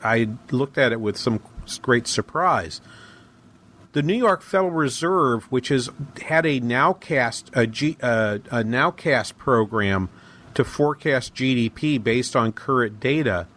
I 0.04 0.30
looked 0.50 0.78
at 0.78 0.94
it 0.94 1.02
with 1.02 1.18
some 1.18 1.42
great 1.82 2.08
surprise. 2.08 2.80
The 3.92 4.02
New 4.02 4.16
York 4.16 4.42
Federal 4.42 4.72
Reserve, 4.72 5.44
which 5.52 5.68
has 5.68 5.90
had 6.22 6.46
a 6.46 6.62
nowcast 6.62 7.50
a, 7.54 7.68
G, 7.68 7.98
uh, 8.02 8.40
a 8.50 8.64
nowcast 8.64 9.38
program 9.38 10.10
to 10.56 10.64
forecast 10.64 11.34
GDP 11.36 12.02
based 12.02 12.36
on 12.36 12.52
current 12.52 13.00
data, 13.00 13.48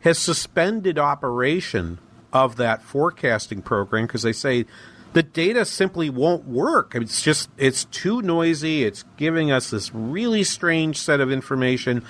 has 0.00 0.18
suspended 0.18 0.98
operation 0.98 1.98
of 2.32 2.56
that 2.56 2.82
forecasting 2.82 3.62
program 3.62 4.06
because 4.06 4.22
they 4.22 4.32
say 4.32 4.66
the 5.12 5.22
data 5.22 5.64
simply 5.64 6.08
won't 6.10 6.46
work. 6.46 6.94
It's 6.94 7.22
just 7.22 7.50
it's 7.56 7.84
too 7.84 8.22
noisy. 8.22 8.84
It's 8.84 9.04
giving 9.16 9.50
us 9.50 9.70
this 9.70 9.94
really 9.94 10.42
strange 10.42 10.98
set 10.98 11.20
of 11.20 11.30
information 11.30 12.04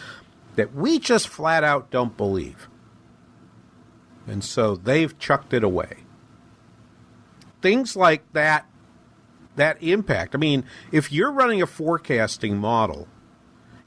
that 0.56 0.74
we 0.74 0.98
just 0.98 1.28
flat 1.28 1.64
out 1.64 1.90
don't 1.90 2.16
believe. 2.16 2.68
And 4.26 4.44
so 4.44 4.76
they've 4.76 5.18
chucked 5.18 5.52
it 5.52 5.64
away. 5.64 5.98
Things 7.60 7.96
like 7.96 8.30
that 8.32 8.66
that 9.56 9.82
impact. 9.82 10.34
I 10.34 10.38
mean, 10.38 10.64
if 10.92 11.12
you're 11.12 11.32
running 11.32 11.60
a 11.60 11.66
forecasting 11.66 12.56
model 12.56 13.08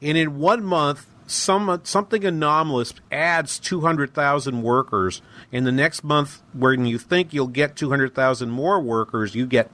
and 0.05 0.17
in 0.17 0.37
one 0.37 0.63
month 0.63 1.07
some 1.27 1.81
something 1.83 2.23
anomalous 2.23 2.93
adds 3.11 3.59
200,000 3.59 4.61
workers 4.61 5.21
and 5.51 5.65
the 5.65 5.71
next 5.71 6.03
month 6.03 6.41
when 6.53 6.85
you 6.85 6.99
think 6.99 7.33
you'll 7.33 7.47
get 7.47 7.75
200,000 7.75 8.49
more 8.49 8.79
workers 8.79 9.33
you 9.33 9.47
get 9.47 9.71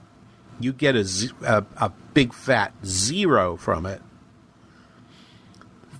you 0.58 0.72
get 0.72 0.96
a, 0.96 1.32
a, 1.44 1.64
a 1.76 1.92
big 2.14 2.32
fat 2.32 2.72
zero 2.84 3.56
from 3.56 3.84
it 3.84 4.00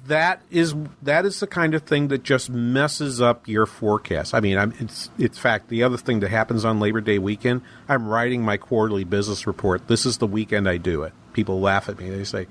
that 0.07 0.43
is 0.51 0.75
that 1.03 1.25
is 1.25 1.39
the 1.41 1.47
kind 1.47 1.75
of 1.75 1.83
thing 1.83 2.09
that 2.09 2.23
just 2.23 2.51
messes 2.51 3.21
up 3.21 3.47
your 3.47 3.67
forecast. 3.67 4.35
I 4.35 4.41
mean, 4.41 4.59
I'm, 4.59 4.75
it's 4.81 5.11
it's 5.17 5.39
fact. 5.39 5.69
The 5.69 5.85
other 5.85 5.97
thing 5.97 6.21
that 6.21 6.29
happens 6.29 6.65
on 6.65 6.81
Labor 6.81 7.01
Day 7.01 7.19
weekend, 7.19 7.63
I'm 7.89 8.09
writing 8.09 8.43
my 8.43 8.57
quarterly 8.57 9.05
business 9.05 9.47
report. 9.47 9.87
This 9.87 10.05
is 10.05 10.19
the 10.19 10.27
weekend 10.27 10.69
I 10.69 10.79
do 10.79 11.05
it. 11.05 11.13
People 11.33 11.61
laugh 11.61 11.89
at 11.89 11.99
me. 11.99 12.11
They 12.11 12.25
say, 12.25 12.49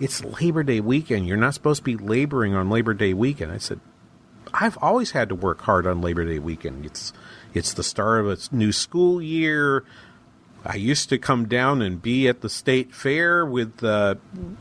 "It's 0.00 0.24
Labor 0.24 0.62
Day 0.62 0.80
weekend. 0.80 1.26
You're 1.26 1.36
not 1.36 1.54
supposed 1.54 1.80
to 1.80 1.84
be 1.84 1.96
laboring 1.96 2.54
on 2.54 2.70
Labor 2.70 2.94
Day 2.94 3.14
weekend." 3.14 3.52
I 3.52 3.58
said, 3.58 3.80
"I've 4.52 4.78
always 4.80 5.12
had 5.12 5.28
to 5.30 5.34
work 5.34 5.62
hard 5.62 5.86
on 5.86 6.00
Labor 6.00 6.24
Day 6.24 6.38
weekend. 6.38 6.84
It's 6.84 7.12
it's 7.54 7.72
the 7.72 7.82
start 7.82 8.20
of 8.20 8.28
a 8.28 8.54
new 8.54 8.72
school 8.72 9.22
year. 9.22 9.84
I 10.64 10.76
used 10.76 11.10
to 11.10 11.18
come 11.18 11.46
down 11.46 11.80
and 11.80 12.02
be 12.02 12.26
at 12.26 12.40
the 12.40 12.48
state 12.48 12.92
fair 12.92 13.46
with 13.46 13.84
uh, 13.84 14.16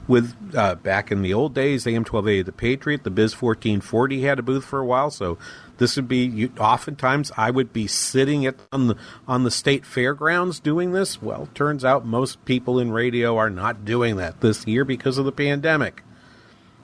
with 0.07 0.35
uh, 0.55 0.75
back 0.75 1.11
in 1.11 1.23
the 1.23 1.33
old 1.33 1.55
days. 1.55 1.87
AM 1.87 2.05
twelve 2.05 2.27
A 2.27 2.41
the 2.43 2.51
Patriot, 2.51 3.03
the 3.03 3.09
Biz 3.09 3.33
fourteen 3.33 3.81
forty 3.81 4.21
had 4.21 4.37
a 4.37 4.43
booth 4.43 4.65
for 4.65 4.79
a 4.79 4.85
while. 4.85 5.09
So 5.09 5.39
this 5.77 5.95
would 5.95 6.07
be 6.07 6.25
you, 6.25 6.51
oftentimes 6.59 7.31
I 7.37 7.51
would 7.51 7.73
be 7.73 7.87
sitting 7.87 8.45
at 8.45 8.55
on 8.71 8.87
the 8.87 8.95
on 9.27 9.43
the 9.43 9.51
state 9.51 9.85
fairgrounds 9.85 10.59
doing 10.59 10.91
this. 10.91 11.21
Well, 11.21 11.49
turns 11.53 11.83
out 11.83 12.05
most 12.05 12.43
people 12.45 12.79
in 12.79 12.91
radio 12.91 13.37
are 13.37 13.49
not 13.49 13.85
doing 13.85 14.15
that 14.17 14.41
this 14.41 14.65
year 14.67 14.85
because 14.85 15.17
of 15.17 15.25
the 15.25 15.31
pandemic. 15.31 16.01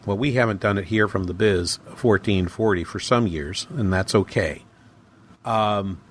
Well, 0.05 0.17
we 0.17 0.33
haven't 0.33 0.62
done 0.62 0.77
it 0.77 0.86
here 0.86 1.07
from 1.07 1.25
the 1.25 1.33
Biz 1.33 1.79
fourteen 1.95 2.48
forty 2.48 2.83
for 2.83 3.00
some 3.00 3.27
years, 3.27 3.67
and 3.69 3.93
that's 3.93 4.15
okay. 4.15 4.63
Um, 5.45 6.01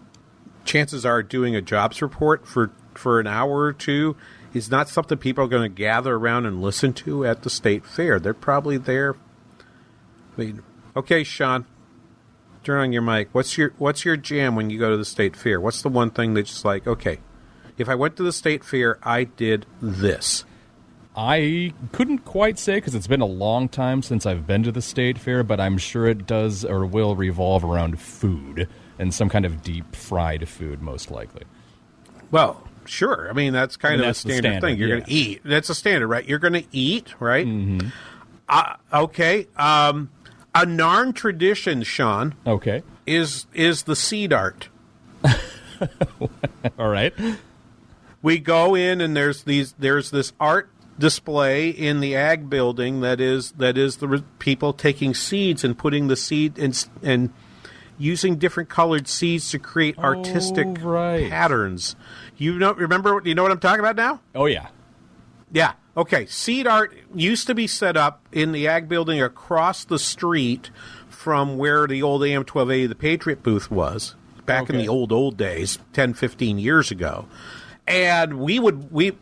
chances 0.65 1.05
are 1.05 1.23
doing 1.23 1.57
a 1.57 1.61
jobs 1.61 2.01
report 2.01 2.47
for 2.47 2.71
for 2.95 3.21
an 3.21 3.27
hour 3.27 3.61
or 3.61 3.73
two 3.73 4.17
is 4.53 4.71
not 4.71 4.89
something 4.89 5.17
people 5.17 5.45
are 5.45 5.49
going 5.49 5.63
to 5.63 5.75
gather 5.75 6.17
around 6.17 6.45
and 6.45 6.61
listen 6.61 6.93
to 6.93 7.25
at 7.25 7.43
the 7.43 7.51
state 7.51 7.87
fair. 7.87 8.19
They're 8.19 8.35
probably 8.35 8.77
there. 8.79 9.15
I 10.37 10.41
mean, 10.41 10.63
okay, 10.97 11.23
Sean, 11.23 11.67
turn 12.64 12.81
on 12.81 12.93
your 12.93 13.02
mic. 13.02 13.29
What's 13.33 13.57
your 13.57 13.73
What's 13.79 14.05
your 14.05 14.17
jam 14.17 14.57
when 14.57 14.71
you 14.71 14.79
go 14.79 14.90
to 14.90 14.97
the 14.97 15.05
state 15.05 15.37
fair? 15.37 15.61
What's 15.61 15.83
the 15.83 15.88
one 15.88 16.11
thing 16.11 16.35
that's 16.35 16.64
like, 16.64 16.87
okay, 16.87 17.19
if 17.79 17.88
I 17.88 17.95
went 17.95 18.17
to 18.17 18.23
the 18.23 18.33
state 18.33 18.64
fair, 18.64 18.99
I 19.02 19.25
did 19.25 19.67
this. 19.81 20.45
I 21.17 21.75
couldn't 21.93 22.21
quite 22.21 22.59
say 22.59 22.76
because 22.76 22.95
it's 22.95 23.09
been 23.09 23.21
a 23.21 23.26
long 23.26 23.69
time 23.69 24.02
since 24.02 24.26
I've 24.26 24.47
been 24.47 24.62
to 24.62 24.73
the 24.73 24.83
state 24.83 25.19
fair, 25.19 25.43
but 25.43 25.61
I'm 25.61 25.76
sure 25.76 26.07
it 26.07 26.26
does 26.26 26.64
or 26.64 26.87
will 26.87 27.17
revolve 27.17 27.64
around 27.64 28.00
food 28.00 28.69
and 28.99 29.12
some 29.12 29.29
kind 29.29 29.45
of 29.45 29.62
deep 29.62 29.97
fried 29.97 30.49
food, 30.49 30.81
most 30.81 31.11
likely. 31.11 31.43
Well, 32.31 32.62
Sure. 32.90 33.29
I 33.31 33.33
mean, 33.33 33.52
that's 33.52 33.76
kind 33.76 33.93
mean, 33.93 34.00
of 34.00 34.07
that's 34.07 34.19
a 34.19 34.23
standard, 34.23 34.40
standard, 34.40 34.61
thing. 34.67 34.79
You're 34.79 34.88
yeah. 34.88 34.95
going 34.97 35.05
to 35.05 35.12
eat. 35.12 35.40
That's 35.45 35.69
a 35.71 35.75
standard, 35.75 36.09
right? 36.09 36.26
You're 36.26 36.38
going 36.38 36.55
to 36.55 36.64
eat, 36.73 37.14
right? 37.21 37.47
Mm-hmm. 37.47 37.88
Uh, 38.49 38.76
okay. 38.93 39.47
Um, 39.57 40.11
a 40.54 40.66
Narn 40.66 41.14
tradition, 41.14 41.83
Sean. 41.83 42.35
Okay. 42.47 42.83
Is 43.07 43.47
is 43.54 43.85
the 43.85 43.97
seed 43.97 44.33
art. 44.33 44.69
All 46.78 46.88
right. 46.88 47.14
We 48.23 48.38
go 48.38 48.75
in 48.75 49.00
and 49.00 49.16
there's 49.16 49.45
these 49.45 49.75
there's 49.78 50.11
this 50.11 50.33
art 50.38 50.71
display 50.99 51.71
in 51.71 52.00
the 52.00 52.14
ag 52.14 52.50
building 52.50 53.00
that 53.00 53.21
is 53.21 53.52
that 53.52 53.78
is 53.78 53.97
the 53.97 54.09
re- 54.09 54.25
people 54.38 54.73
taking 54.73 55.14
seeds 55.14 55.64
and 55.64 55.76
putting 55.76 56.09
the 56.09 56.16
seed 56.16 56.59
and 56.59 56.87
and 57.02 57.30
using 57.99 58.37
different 58.37 58.69
colored 58.69 59.09
seeds 59.09 59.50
to 59.50 59.59
create 59.59 59.95
oh, 59.99 60.02
artistic 60.02 60.75
patterns. 60.75 61.97
You 62.37 62.59
know, 62.59 62.73
remember? 62.73 63.21
Do 63.21 63.28
you 63.28 63.35
know 63.35 63.42
what 63.42 63.52
I'm 63.52 63.61
talking 63.61 63.80
about 63.80 63.97
now? 63.97 64.21
Oh 64.35 64.47
yeah, 64.47 64.69
yeah. 65.52 65.73
Okay, 65.97 66.27
seed 66.27 66.67
art 66.67 66.95
used 67.15 67.47
to 67.49 67.55
be 67.55 67.67
set 67.67 67.97
up 67.97 68.21
in 68.33 68.53
the 68.53 68.69
ag 68.69 68.89
building 68.89 69.21
across 69.21 69.85
the 69.85 69.99
street 69.99 70.71
from 71.09 71.59
where 71.59 71.87
the 71.87 72.03
old 72.03 72.25
AM 72.25 72.41
1280 72.41 72.87
the 72.87 72.95
Patriot 72.95 73.43
booth 73.43 73.71
was 73.71 74.15
back 74.51 74.71
in 74.71 74.79
the 74.79 74.89
old 74.89 75.13
old 75.13 75.37
days, 75.37 75.79
10, 75.93 76.15
15 76.15 76.59
years 76.59 76.91
ago. 76.91 77.27
And 77.91 78.39
we 78.39 78.59
would 78.61 78.93
we 78.93 79.13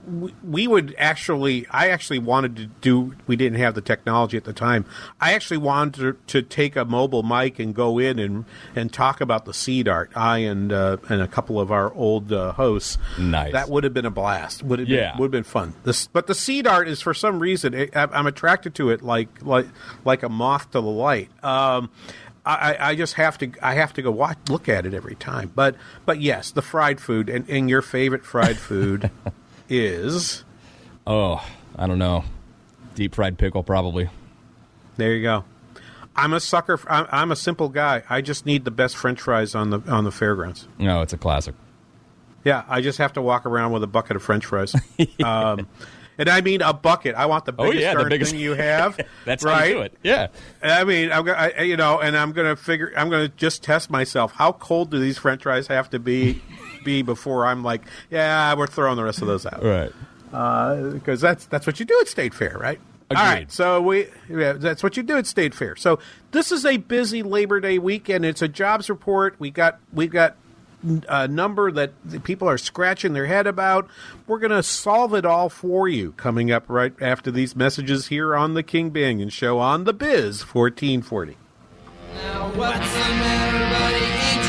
we 0.45 0.67
would 0.67 0.95
actually 0.99 1.67
I 1.71 1.89
actually 1.89 2.19
wanted 2.19 2.57
to 2.57 2.67
do 2.67 3.15
we 3.27 3.35
didn't 3.35 3.59
have 3.59 3.75
the 3.75 3.81
technology 3.81 4.37
at 4.37 4.45
the 4.45 4.53
time. 4.53 4.85
I 5.21 5.33
actually 5.33 5.57
wanted 5.57 5.95
to, 6.29 6.41
to 6.41 6.43
take 6.43 6.77
a 6.77 6.85
mobile 6.85 7.23
mic 7.23 7.59
and 7.59 7.75
go 7.75 7.99
in 7.99 8.19
and 8.19 8.45
and 8.77 8.93
talk 8.93 9.21
about 9.23 9.47
the 9.47 9.55
seed 9.55 9.89
art. 9.89 10.11
I 10.15 10.39
and 10.39 10.71
uh, 10.73 10.99
and 11.09 11.23
a 11.23 11.29
couple 11.29 11.59
of 11.59 11.73
our 11.73 11.93
old 11.95 12.31
uh, 12.33 12.53
hosts. 12.53 12.99
Nice. 13.19 13.53
That 13.53 13.71
would 13.71 13.85
have 13.85 13.95
been 13.95 14.07
a 14.07 14.11
blast. 14.11 14.63
Would 14.63 14.81
have 14.81 14.89
Yeah. 14.89 15.13
been, 15.13 15.21
would 15.21 15.25
have 15.27 15.33
been 15.33 15.45
fun. 15.45 15.73
This, 15.85 16.07
but 16.09 16.27
the 16.27 16.35
seed 16.35 16.67
art 16.67 16.89
is 16.89 17.01
for 17.01 17.15
some 17.15 17.39
reason 17.39 17.73
it, 17.73 17.97
I- 17.97 18.05
I'm 18.13 18.27
attracted 18.27 18.75
to 18.77 18.91
it 18.91 19.01
like 19.03 19.29
like 19.43 19.67
like 20.05 20.23
a 20.23 20.29
moth 20.29 20.71
to 20.73 20.81
the 20.81 20.83
light. 20.83 21.31
Um, 21.43 21.89
I, 22.53 22.91
I- 22.91 22.95
just 22.95 23.15
have 23.15 23.39
to 23.39 23.51
I 23.63 23.75
have 23.75 23.93
to 23.95 24.03
go 24.03 24.11
watch 24.11 24.39
look 24.49 24.69
at 24.69 24.87
it 24.87 24.95
every 24.95 25.15
time. 25.15 25.53
But 25.55 25.77
but 26.07 26.21
yes, 26.21 26.51
the 26.51 26.63
fried 26.63 27.01
food 27.01 27.29
and, 27.29 27.49
and 27.49 27.69
your 27.71 27.83
favorite 27.83 28.25
fried 28.25 28.57
food 28.59 29.11
is 29.69 30.45
Oh, 31.07 31.45
I 31.77 31.87
don't 31.87 31.99
know. 31.99 32.25
Deep 32.95 33.15
fried 33.15 33.39
pickle, 33.39 33.63
probably. 33.63 34.11
there 34.97 35.15
you 35.15 35.23
go. 35.23 35.45
I'm 36.17 36.33
a 36.33 36.41
sucker. 36.41 36.77
For, 36.77 36.91
I'm, 36.91 37.07
I'm 37.13 37.31
a 37.33 37.37
simple 37.37 37.69
guy. 37.69 38.03
I 38.11 38.21
just 38.23 38.45
need 38.45 38.65
the 38.65 38.73
best 38.73 38.97
French 38.97 39.21
fries 39.21 39.55
on 39.55 39.71
the 39.71 39.81
on 39.89 40.03
the 40.05 40.11
fairgrounds. 40.11 40.67
No, 40.79 41.01
it's 41.03 41.13
a 41.13 41.19
classic. 41.19 41.55
Yeah, 42.45 42.65
I 42.69 42.81
just 42.81 42.99
have 42.99 43.13
to 43.15 43.23
walk 43.23 43.47
around 43.47 43.73
with 43.73 43.83
a 43.85 43.87
bucket 43.87 44.17
of 44.17 44.23
French 44.23 44.47
fries. 44.47 44.75
um, 45.25 45.69
and 46.19 46.29
I 46.29 46.41
mean 46.41 46.61
a 46.61 46.73
bucket. 46.73 47.15
I 47.15 47.27
want 47.27 47.45
the 47.47 47.55
Oh, 47.59 47.65
biggest 47.67 47.81
yeah, 47.83 47.95
the 47.95 48.05
biggest- 48.11 48.33
thing 48.33 48.41
you 48.41 48.55
have. 48.55 49.01
That's 49.25 49.45
how 49.45 49.51
right. 49.51 49.69
you 49.69 49.75
do 49.75 49.81
it. 49.83 49.93
Yeah. 50.03 50.27
I 50.63 50.85
mean, 50.85 51.11
I'm 51.13 51.25
gonna, 51.25 51.39
I, 51.57 51.63
you 51.63 51.77
know, 51.77 52.01
and 52.01 52.17
I'm 52.17 52.33
gonna 52.33 52.57
figure. 52.57 52.93
I'm 52.97 53.09
gonna 53.09 53.29
just 53.29 53.63
test 53.63 53.89
myself. 53.91 54.33
How 54.33 54.53
cold 54.53 54.91
do 54.91 54.99
these 54.99 55.17
French 55.19 55.45
fries 55.45 55.69
have 55.69 55.89
to 55.91 55.99
be, 55.99 56.43
be 56.85 57.03
before 57.03 57.47
I'm 57.47 57.63
like, 57.63 57.83
yeah, 58.11 58.55
we're 58.55 58.67
throwing 58.67 58.97
the 58.97 59.05
rest 59.05 59.23
of 59.23 59.29
those 59.29 59.47
out, 59.47 59.63
Right. 59.63 59.93
Uh, 60.33 60.91
because 60.91 61.21
that's 61.23 61.47
that's 61.47 61.67
what 61.67 61.81
you 61.81 61.87
do 61.87 61.97
at 62.01 62.09
State 62.09 62.35
Fair, 62.35 62.59
right? 62.61 62.79
All 63.11 63.17
right, 63.17 63.51
so 63.51 63.81
we 63.81 64.09
yeah, 64.29 64.53
that's 64.53 64.83
what 64.83 64.99
you 64.99 65.03
do 65.03 65.17
at 65.17 65.27
State 65.27 65.55
Fair. 65.55 65.77
So 65.77 65.99
this 66.33 66.53
is 66.53 66.67
a 66.67 66.77
busy 66.77 67.23
Labor 67.23 67.59
Day 67.59 67.79
weekend. 67.79 68.27
It's 68.27 68.43
a 68.43 68.49
jobs 68.49 68.91
report. 68.91 69.37
We 69.39 69.51
got 69.51 69.79
We've 69.95 70.11
got 70.11 70.37
a 70.87 71.15
uh, 71.15 71.27
number 71.27 71.73
that 71.73 71.93
people 72.25 72.49
are 72.49 72.59
scratching 72.59 73.13
their 73.13 73.27
head 73.27 73.47
about. 73.47 73.89
We're 74.27 74.39
going 74.39 74.53
to 74.53 74.63
solve 74.63 75.15
it 75.15 75.25
all 75.25 75.49
for 75.49 75.89
you 75.89 76.13
coming 76.13 76.53
up 76.53 76.65
right 76.69 76.95
after 77.01 77.31
these 77.31 77.57
messages 77.57 78.09
here 78.09 78.37
on 78.37 78.55
the 78.55 78.63
King 78.63 78.91
Banaian 78.91 79.33
Show 79.33 79.59
on 79.59 79.85
the 79.85 79.93
Biz 79.93 80.43
1440. 80.43 81.37
What's 82.57 84.48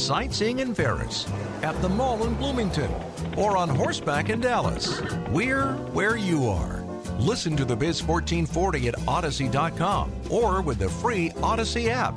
Sightseeing 0.00 0.60
in 0.60 0.74
Ferris, 0.74 1.26
at 1.62 1.80
the 1.82 1.88
mall 1.88 2.24
in 2.24 2.34
Bloomington, 2.34 2.90
or 3.36 3.56
on 3.56 3.68
horseback 3.68 4.30
in 4.30 4.40
Dallas. 4.40 5.00
We're 5.30 5.72
where 5.92 6.16
you 6.16 6.48
are. 6.48 6.82
Listen 7.18 7.56
to 7.56 7.64
the 7.66 7.76
Biz 7.76 8.02
1440 8.02 8.88
at 8.88 8.94
Audacy.com 8.94 10.10
or 10.30 10.62
with 10.62 10.78
the 10.78 10.88
free 10.88 11.30
Audacy 11.30 11.88
app. 11.88 12.14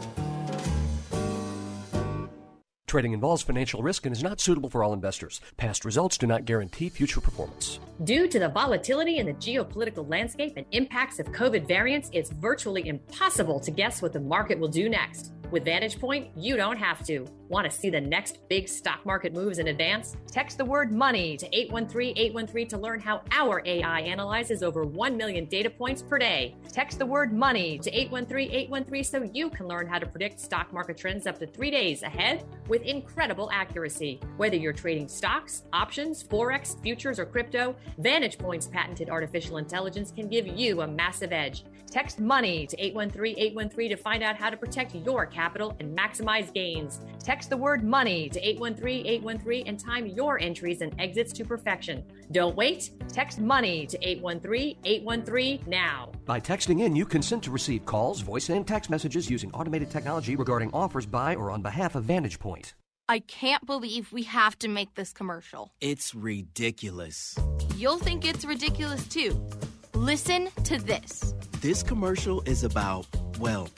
Trading 2.87 3.13
involves 3.13 3.41
financial 3.41 3.81
risk 3.81 4.05
and 4.05 4.15
is 4.15 4.21
not 4.21 4.39
suitable 4.39 4.69
for 4.69 4.83
all 4.83 4.93
investors. 4.93 5.41
Past 5.57 5.83
results 5.83 6.15
do 6.15 6.27
not 6.27 6.45
guarantee 6.45 6.89
future 6.89 7.19
performance. 7.19 7.79
Due 8.03 8.27
to 8.27 8.37
the 8.37 8.49
volatility 8.49 9.17
in 9.17 9.25
the 9.25 9.33
geopolitical 9.33 10.07
landscape 10.07 10.53
and 10.57 10.65
impacts 10.71 11.19
of 11.19 11.25
COVID 11.31 11.67
variants, 11.67 12.11
it's 12.13 12.29
virtually 12.29 12.87
impossible 12.87 13.59
to 13.61 13.71
guess 13.71 14.03
what 14.03 14.13
the 14.13 14.19
market 14.19 14.59
will 14.59 14.67
do 14.67 14.89
next. 14.89 15.31
With 15.53 15.65
Vantage 15.65 15.99
Point, 15.99 16.29
you 16.35 16.57
don't 16.57 16.77
have 16.77 17.05
to. 17.05 17.27
Want 17.47 17.69
to 17.69 17.77
see 17.77 17.91
the 17.91 18.01
next 18.01 18.39
big 18.49 18.67
stock 18.67 19.05
market 19.05 19.33
moves 19.33 19.59
in 19.59 19.67
advance? 19.67 20.17
Text 20.25 20.57
the 20.57 20.65
word 20.65 20.91
money 20.91 21.37
to 21.37 21.45
813 21.55 22.17
813 22.17 22.67
to 22.69 22.77
learn 22.79 22.99
how 22.99 23.21
our 23.29 23.61
AI 23.63 23.99
analyzes 23.99 24.63
over 24.63 24.83
1 24.83 25.15
million 25.15 25.45
data 25.45 25.69
points 25.69 26.01
per 26.01 26.17
day. 26.17 26.55
Text 26.71 26.97
the 26.97 27.05
word 27.05 27.31
money 27.31 27.77
to 27.77 27.91
813 27.95 28.49
813 28.51 29.03
so 29.03 29.29
you 29.31 29.51
can 29.51 29.67
learn 29.67 29.85
how 29.85 29.99
to 29.99 30.07
predict 30.07 30.39
stock 30.39 30.73
market 30.73 30.97
trends 30.97 31.27
up 31.27 31.37
to 31.37 31.45
three 31.45 31.69
days 31.69 32.01
ahead 32.01 32.43
with 32.67 32.81
incredible 32.81 33.51
accuracy. 33.51 34.19
Whether 34.37 34.55
you're 34.55 34.73
trading 34.73 35.07
stocks, 35.07 35.65
options, 35.71 36.23
forex, 36.23 36.81
futures, 36.81 37.19
or 37.19 37.27
crypto, 37.27 37.75
Vantage 37.99 38.39
Point's 38.39 38.65
patented 38.65 39.07
artificial 39.07 39.57
intelligence 39.57 40.09
can 40.09 40.27
give 40.27 40.47
you 40.47 40.81
a 40.81 40.87
massive 40.87 41.31
edge. 41.31 41.63
Text 41.91 42.19
money 42.19 42.65
to 42.65 42.75
813 42.83 43.35
813 43.37 43.89
to 43.91 43.97
find 43.97 44.23
out 44.23 44.35
how 44.35 44.49
to 44.49 44.57
protect 44.57 44.95
your 44.95 45.27
capital 45.27 45.42
and 45.79 45.97
maximize 45.97 46.53
gains. 46.53 47.01
Text 47.23 47.49
the 47.49 47.57
word 47.57 47.83
money 47.83 48.29
to 48.29 48.39
813 48.39 49.05
813 49.05 49.67
and 49.67 49.79
time 49.79 50.07
your 50.07 50.39
entries 50.39 50.81
and 50.81 50.93
exits 50.99 51.33
to 51.33 51.43
perfection. 51.45 52.03
Don't 52.31 52.55
wait. 52.55 52.91
Text 53.09 53.39
money 53.39 53.85
to 53.87 53.97
813 54.01 54.77
813 54.83 55.63
now. 55.67 56.11
By 56.25 56.39
texting 56.39 56.81
in, 56.81 56.95
you 56.95 57.05
consent 57.05 57.43
to 57.43 57.51
receive 57.51 57.85
calls, 57.85 58.21
voice, 58.21 58.49
and 58.49 58.67
text 58.67 58.89
messages 58.89 59.29
using 59.29 59.51
automated 59.51 59.89
technology 59.89 60.35
regarding 60.35 60.71
offers 60.71 61.05
by 61.05 61.35
or 61.35 61.51
on 61.51 61.61
behalf 61.61 61.95
of 61.95 62.03
Vantage 62.05 62.39
Point. 62.39 62.73
I 63.09 63.19
can't 63.19 63.65
believe 63.65 64.13
we 64.13 64.23
have 64.23 64.57
to 64.59 64.69
make 64.69 64.95
this 64.95 65.11
commercial. 65.11 65.73
It's 65.81 66.15
ridiculous. 66.15 67.37
You'll 67.75 67.97
think 67.97 68.25
it's 68.25 68.45
ridiculous 68.45 69.05
too. 69.07 69.45
Listen 69.93 70.47
to 70.63 70.79
this. 70.79 71.35
This 71.59 71.83
commercial 71.83 72.41
is 72.43 72.63
about, 72.63 73.05
well, 73.39 73.69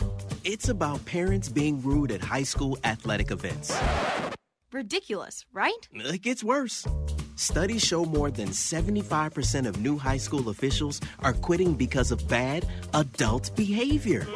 it's 0.45 0.69
about 0.69 1.03
parents 1.05 1.49
being 1.49 1.81
rude 1.81 2.11
at 2.11 2.21
high 2.21 2.43
school 2.43 2.77
athletic 2.83 3.31
events. 3.31 3.75
Ridiculous, 4.71 5.43
right? 5.51 5.87
It 5.91 6.21
gets 6.21 6.43
worse. 6.43 6.85
Studies 7.35 7.83
show 7.83 8.05
more 8.05 8.29
than 8.29 8.49
75% 8.49 9.67
of 9.67 9.81
new 9.81 9.97
high 9.97 10.17
school 10.17 10.49
officials 10.49 11.01
are 11.19 11.33
quitting 11.33 11.73
because 11.73 12.11
of 12.11 12.27
bad 12.27 12.67
adult 12.93 13.55
behavior. 13.55 14.27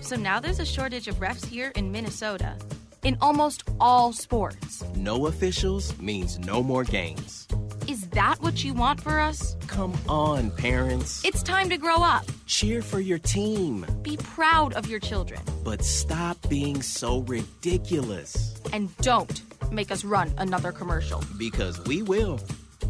So 0.00 0.16
now 0.16 0.40
there's 0.40 0.60
a 0.60 0.66
shortage 0.66 1.06
of 1.06 1.16
refs 1.16 1.44
here 1.44 1.70
in 1.76 1.92
Minnesota. 1.92 2.56
In 3.02 3.18
almost 3.20 3.64
all 3.80 4.14
sports. 4.14 4.82
No 4.96 5.26
officials 5.26 5.96
means 5.98 6.38
no 6.38 6.62
more 6.62 6.84
games. 6.84 7.46
Is 7.86 8.03
that 8.14 8.36
what 8.40 8.64
you 8.64 8.74
want 8.74 9.00
for 9.00 9.18
us? 9.20 9.56
Come 9.66 9.94
on, 10.08 10.50
parents. 10.52 11.24
It's 11.24 11.42
time 11.42 11.68
to 11.70 11.76
grow 11.76 11.96
up. 11.96 12.24
Cheer 12.46 12.82
for 12.82 13.00
your 13.00 13.18
team, 13.18 13.84
Be 14.02 14.16
proud 14.18 14.72
of 14.74 14.86
your 14.88 15.00
children. 15.00 15.40
but 15.64 15.84
stop 15.84 16.36
being 16.48 16.82
so 16.82 17.20
ridiculous. 17.22 18.60
And 18.72 18.94
don't 18.98 19.42
make 19.72 19.90
us 19.90 20.04
run 20.04 20.32
another 20.38 20.72
commercial. 20.72 21.22
Because 21.38 21.82
we 21.84 22.02
will. 22.02 22.40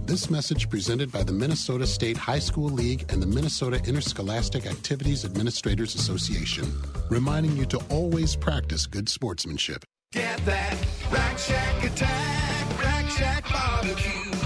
This 0.06 0.28
message 0.28 0.68
presented 0.68 1.10
by 1.10 1.22
the 1.22 1.32
Minnesota 1.32 1.86
State 1.86 2.16
High 2.18 2.38
School 2.40 2.68
League 2.68 3.06
and 3.10 3.22
the 3.22 3.26
Minnesota 3.26 3.80
Interscholastic 3.86 4.66
Activities 4.66 5.24
Administrators 5.24 5.94
Association, 5.94 6.70
reminding 7.08 7.56
you 7.56 7.64
to 7.66 7.78
always 7.88 8.36
practice 8.36 8.86
good 8.86 9.08
sportsmanship. 9.08 9.84
Get 10.12 10.44
that 10.44 10.76
Rack 11.10 11.38
Shack 11.38 11.84
attack, 11.84 12.82
Rack 12.82 13.10
Shack 13.10 13.48
barbecue. 13.50 14.43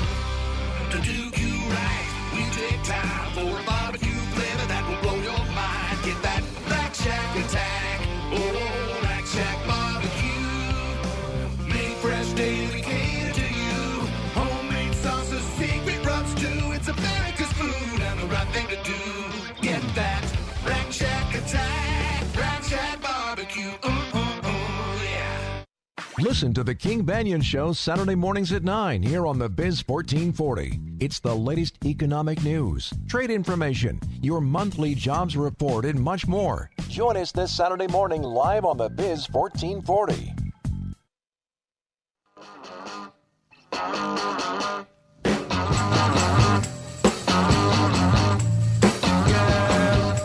Listen 26.21 26.53
to 26.55 26.65
the 26.65 26.75
King 26.75 27.05
Banaian 27.05 27.41
Show 27.41 27.73
Saturday 27.73 28.17
mornings 28.17 28.51
at 28.51 28.65
9 28.65 29.05
here 29.05 29.25
on 29.25 29.39
the 29.39 29.49
Biz 29.49 29.87
1440. 29.87 30.81
It's 30.99 31.21
the 31.21 31.33
latest 31.33 31.79
economic 31.85 32.43
news, 32.43 32.93
trade 33.07 33.31
information, 33.31 34.01
your 34.21 34.41
monthly 34.41 34.97
jobs 34.97 35.37
report, 35.37 35.85
and 35.85 36.01
much 36.01 36.27
more. 36.27 36.71
Join 36.89 37.17
us 37.17 37.31
this 37.31 37.57
Saturday 37.57 37.87
morning 37.87 38.23
live 38.23 38.65
on 38.65 38.79
the 38.79 38.89
Biz 38.89 39.31
1440. 39.31 40.35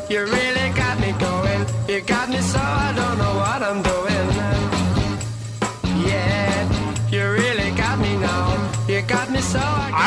You 0.09 0.21
really 0.25 0.69
got 0.75 0.99
me 0.99 1.11
going. 1.19 1.67
You 1.87 2.01
got 2.01 2.29
me 2.29 2.41
so 2.41 2.82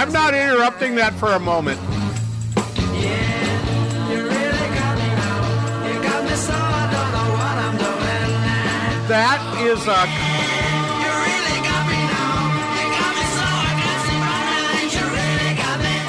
I'm 0.06 0.12
not 0.12 0.34
interrupting 0.34 0.94
that 0.94 1.14
for 1.14 1.32
a 1.32 1.40
moment. 1.40 1.80
That 9.08 9.42
is 9.66 9.84
a. 9.88 10.06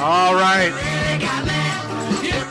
All 0.04 0.36
right. 0.36 0.72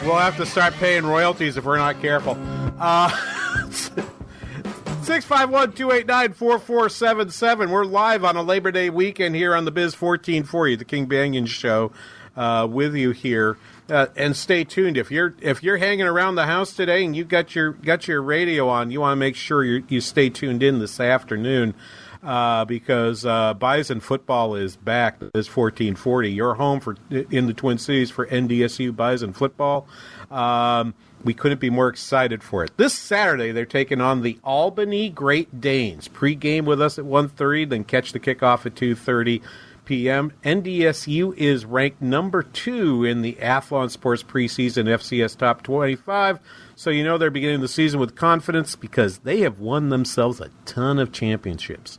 We'll 0.03 0.17
have 0.17 0.37
to 0.39 0.47
start 0.47 0.75
paying 0.75 1.07
royalties 1.07 1.57
if 1.57 1.65
we're 1.65 1.79
not 1.79 2.01
careful. 2.01 2.37
Uh, 2.81 3.11
651 5.07 5.75
289 5.75 6.33
4477. 6.33 7.71
We're 7.71 7.85
live 7.85 8.25
on 8.25 8.35
a 8.35 8.43
Labor 8.43 8.73
Day 8.73 8.91
weekend 8.91 9.37
here 9.37 9.55
on 9.55 9.65
the 9.65 9.71
Biz 9.71 9.95
1440, 9.95 10.75
the 10.75 10.85
King 10.85 11.07
Banaian 11.07 11.47
Show, 11.47 11.93
uh, 12.35 12.67
with 12.69 12.97
you 12.97 13.13
here. 13.13 13.57
Uh, 13.89 14.07
and 14.17 14.35
stay 14.35 14.65
tuned. 14.65 14.97
If 14.97 15.13
you're 15.13 15.37
if 15.41 15.63
you're 15.63 15.77
hanging 15.77 16.07
around 16.09 16.35
the 16.35 16.47
house 16.47 16.75
today 16.75 17.05
and 17.05 17.15
you've 17.15 17.29
got 17.29 17.55
your 17.55 17.71
got 17.71 18.09
your 18.09 18.21
radio 18.21 18.69
on, 18.69 18.91
you 18.91 19.01
want 19.01 19.13
to 19.13 19.17
make 19.17 19.37
sure 19.37 19.63
you 19.63 19.85
you 19.89 20.01
stay 20.01 20.29
tuned 20.29 20.65
in 20.65 20.81
this 20.81 20.99
afternoon 20.99 21.77
uh, 22.25 22.65
because 22.65 23.25
uh, 23.25 23.55
Bison 23.55 24.01
football 24.01 24.57
is 24.57 24.75
back. 24.75 25.21
This 25.21 25.47
1440. 25.47 26.33
Your 26.33 26.55
home 26.55 26.81
for 26.81 26.97
in 27.11 27.47
the 27.47 27.55
Twin 27.55 27.79
Cities 27.79 28.11
for 28.11 28.27
NDSU 28.27 28.97
Bison 28.97 29.33
football. 29.33 29.87
Um, 30.33 30.95
we 31.25 31.35
couldn't 31.35 31.61
be 31.61 31.71
more 31.71 31.89
excited 31.89 32.43
for 32.43 32.65
it. 32.65 32.77
This 32.77 32.95
Saturday, 32.95 33.53
they're 33.53 33.65
taking 33.65 34.01
on 34.01 34.23
the 34.23 34.39
Albany 34.45 35.09
Great 35.09 35.61
Danes. 35.61 36.09
Pre-game 36.09 36.65
with 36.65 36.81
us 36.81 36.99
at 36.99 37.05
1.30, 37.05 37.69
then 37.69 37.85
catch 37.85 38.13
the 38.13 38.21
kickoff 38.21 38.67
at 38.67 38.75
2.30 38.75 39.43
p.m. 39.87 40.33
NDSU 40.45 41.35
is 41.37 41.65
ranked 41.65 42.03
number 42.03 42.43
two 42.43 43.05
in 43.05 43.23
the 43.23 43.35
Athlon 43.35 43.91
Sports 43.91 44.23
preseason 44.23 44.85
FCS 44.85 45.39
Top 45.39 45.63
25. 45.63 46.41
So 46.75 46.91
you 46.91 47.03
know 47.05 47.17
they're 47.17 47.31
beginning 47.31 47.61
the 47.61 47.69
season 47.69 48.01
with 48.01 48.17
confidence 48.17 48.77
because 48.77 49.19
they 49.19 49.41
have 49.41 49.59
won 49.59 49.89
themselves 49.89 50.41
a 50.41 50.51
ton 50.67 50.99
of 50.99 51.13
championships. 51.13 51.99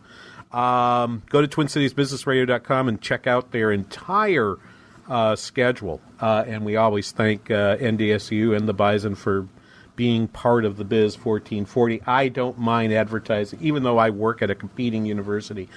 Um, 0.52 1.24
go 1.30 1.42
to 1.42 1.48
TwinCitiesBusinessRadio.com 1.48 2.88
and 2.88 3.02
check 3.02 3.26
out 3.26 3.52
their 3.52 3.72
entire 3.72 4.58
uh, 5.08 5.36
schedule. 5.36 6.02
Uh, 6.20 6.44
and 6.48 6.66
we 6.66 6.76
always 6.76 7.12
thank 7.12 7.50
uh, 7.50 7.78
NDSU 7.78 8.56
and 8.56 8.68
the 8.68 8.74
Bison 8.74 9.16
for 9.16 9.48
being 9.96 10.28
part 10.28 10.64
of 10.64 10.78
the 10.78 10.86
Biz 10.86 11.16
1440. 11.16 12.02
I 12.06 12.30
don't 12.30 12.58
mind 12.58 12.94
advertising, 12.94 13.60
even 13.62 13.84
though 13.84 13.98
I 13.98 14.12
work 14.12 14.42
at 14.42 14.50
a 14.50 14.56
competing 14.56 15.06
university. 15.06 15.70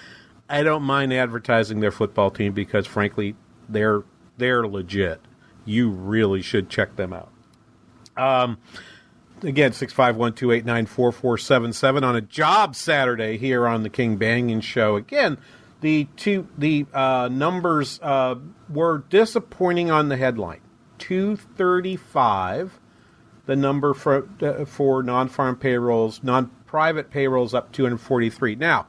I 0.48 0.62
don't 0.62 0.82
mind 0.82 1.12
advertising 1.12 1.80
their 1.80 1.92
football 1.92 2.30
team 2.30 2.52
because, 2.52 2.86
frankly, 2.86 3.34
they're 3.68 4.02
they're 4.36 4.66
legit. 4.66 5.20
You 5.64 5.90
really 5.90 6.42
should 6.42 6.68
check 6.68 6.96
them 6.96 7.12
out. 7.12 7.30
Um, 8.16 8.58
again, 9.42 9.72
six 9.72 9.92
five 9.92 10.16
one 10.16 10.32
two 10.34 10.50
eight 10.50 10.64
nine 10.64 10.86
four 10.86 11.12
four 11.12 11.38
seven 11.38 11.72
seven 11.72 12.04
on 12.04 12.16
a 12.16 12.20
job 12.20 12.74
Saturday 12.74 13.38
here 13.38 13.66
on 13.66 13.82
the 13.82 13.90
King 13.90 14.18
Banaian 14.18 14.62
Show. 14.62 14.96
Again, 14.96 15.38
the 15.80 16.06
two 16.16 16.48
the 16.56 16.86
uh, 16.92 17.28
numbers 17.30 17.98
uh, 18.02 18.36
were 18.68 19.04
disappointing 19.08 19.90
on 19.90 20.08
the 20.08 20.16
headline. 20.16 20.60
Two 20.98 21.36
thirty 21.36 21.96
five, 21.96 22.78
the 23.46 23.56
number 23.56 23.94
for 23.94 24.28
uh, 24.42 24.64
for 24.64 25.02
non 25.02 25.28
farm 25.28 25.56
payrolls, 25.56 26.22
non 26.22 26.50
private 26.66 27.10
payrolls 27.10 27.54
up 27.54 27.72
two 27.72 27.84
hundred 27.84 28.00
forty 28.00 28.30
three. 28.30 28.54
Now 28.54 28.86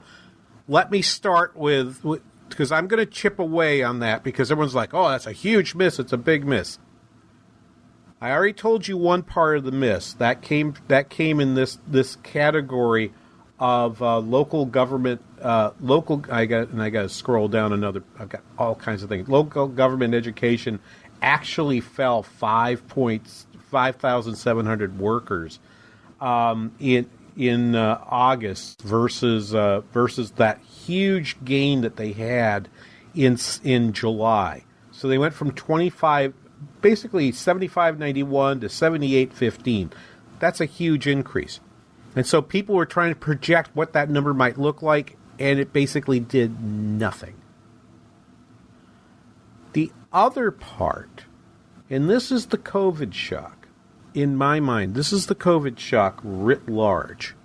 let 0.67 0.91
me 0.91 1.01
start 1.01 1.55
with 1.55 2.01
because 2.49 2.71
I'm 2.71 2.87
going 2.87 2.99
to 2.99 3.11
chip 3.11 3.39
away 3.39 3.81
on 3.81 3.99
that 3.99 4.23
because 4.23 4.51
everyone's 4.51 4.75
like, 4.75 4.93
"Oh, 4.93 5.09
that's 5.09 5.27
a 5.27 5.31
huge 5.31 5.75
miss. 5.75 5.99
It's 5.99 6.13
a 6.13 6.17
big 6.17 6.45
miss." 6.45 6.79
I 8.21 8.31
already 8.31 8.53
told 8.53 8.87
you 8.87 8.97
one 8.97 9.23
part 9.23 9.57
of 9.57 9.63
the 9.63 9.71
miss 9.71 10.13
that 10.13 10.41
came 10.41 10.75
that 10.87 11.09
came 11.09 11.39
in 11.39 11.55
this 11.55 11.79
this 11.87 12.17
category 12.17 13.13
of 13.61 14.01
uh, 14.01 14.17
local 14.17 14.65
government 14.65 15.21
uh, 15.39 15.69
local. 15.79 16.25
I 16.29 16.47
got 16.47 16.69
and 16.69 16.81
I 16.81 16.89
got 16.89 17.03
to 17.03 17.09
scroll 17.09 17.47
down 17.47 17.71
another. 17.71 18.03
I've 18.19 18.27
got 18.27 18.41
all 18.57 18.73
kinds 18.73 19.03
of 19.03 19.09
things. 19.09 19.29
Local 19.29 19.67
government 19.67 20.15
education 20.15 20.79
actually 21.21 21.79
fell 21.79 22.23
five 22.23 22.85
points, 22.87 23.45
five 23.69 23.97
thousand 23.97 24.35
seven 24.35 24.65
hundred 24.65 24.99
workers 24.99 25.59
um, 26.19 26.73
in 26.79 27.07
in 27.37 27.75
uh, 27.75 28.03
August 28.07 28.81
versus 28.81 29.53
uh, 29.53 29.81
versus 29.93 30.31
that 30.31 30.59
huge 30.61 31.37
gain 31.45 31.81
that 31.81 31.97
they 31.97 32.13
had 32.13 32.67
in 33.13 33.37
in 33.63 33.93
July. 33.93 34.63
So 34.91 35.07
they 35.07 35.19
went 35.19 35.35
from 35.35 35.51
25 35.51 36.33
basically 36.81 37.31
7591 37.31 38.61
to 38.61 38.69
7815. 38.69 39.91
That's 40.39 40.59
a 40.59 40.65
huge 40.65 41.07
increase. 41.07 41.59
And 42.15 42.25
so 42.25 42.41
people 42.41 42.75
were 42.75 42.85
trying 42.85 43.13
to 43.13 43.19
project 43.19 43.71
what 43.73 43.93
that 43.93 44.09
number 44.09 44.33
might 44.33 44.57
look 44.57 44.81
like 44.81 45.17
and 45.39 45.59
it 45.59 45.73
basically 45.73 46.19
did 46.19 46.61
nothing. 46.61 47.35
The 49.73 49.91
other 50.13 50.51
part, 50.51 51.25
and 51.89 52.09
this 52.09 52.31
is 52.31 52.47
the 52.47 52.57
COVID 52.57 53.13
shock 53.13 53.67
in 54.13 54.35
my 54.35 54.59
mind, 54.59 54.93
this 54.93 55.11
is 55.11 55.27
the 55.27 55.35
COVID 55.35 55.79
shock 55.79 56.19
writ 56.23 56.67
large. 56.69 57.35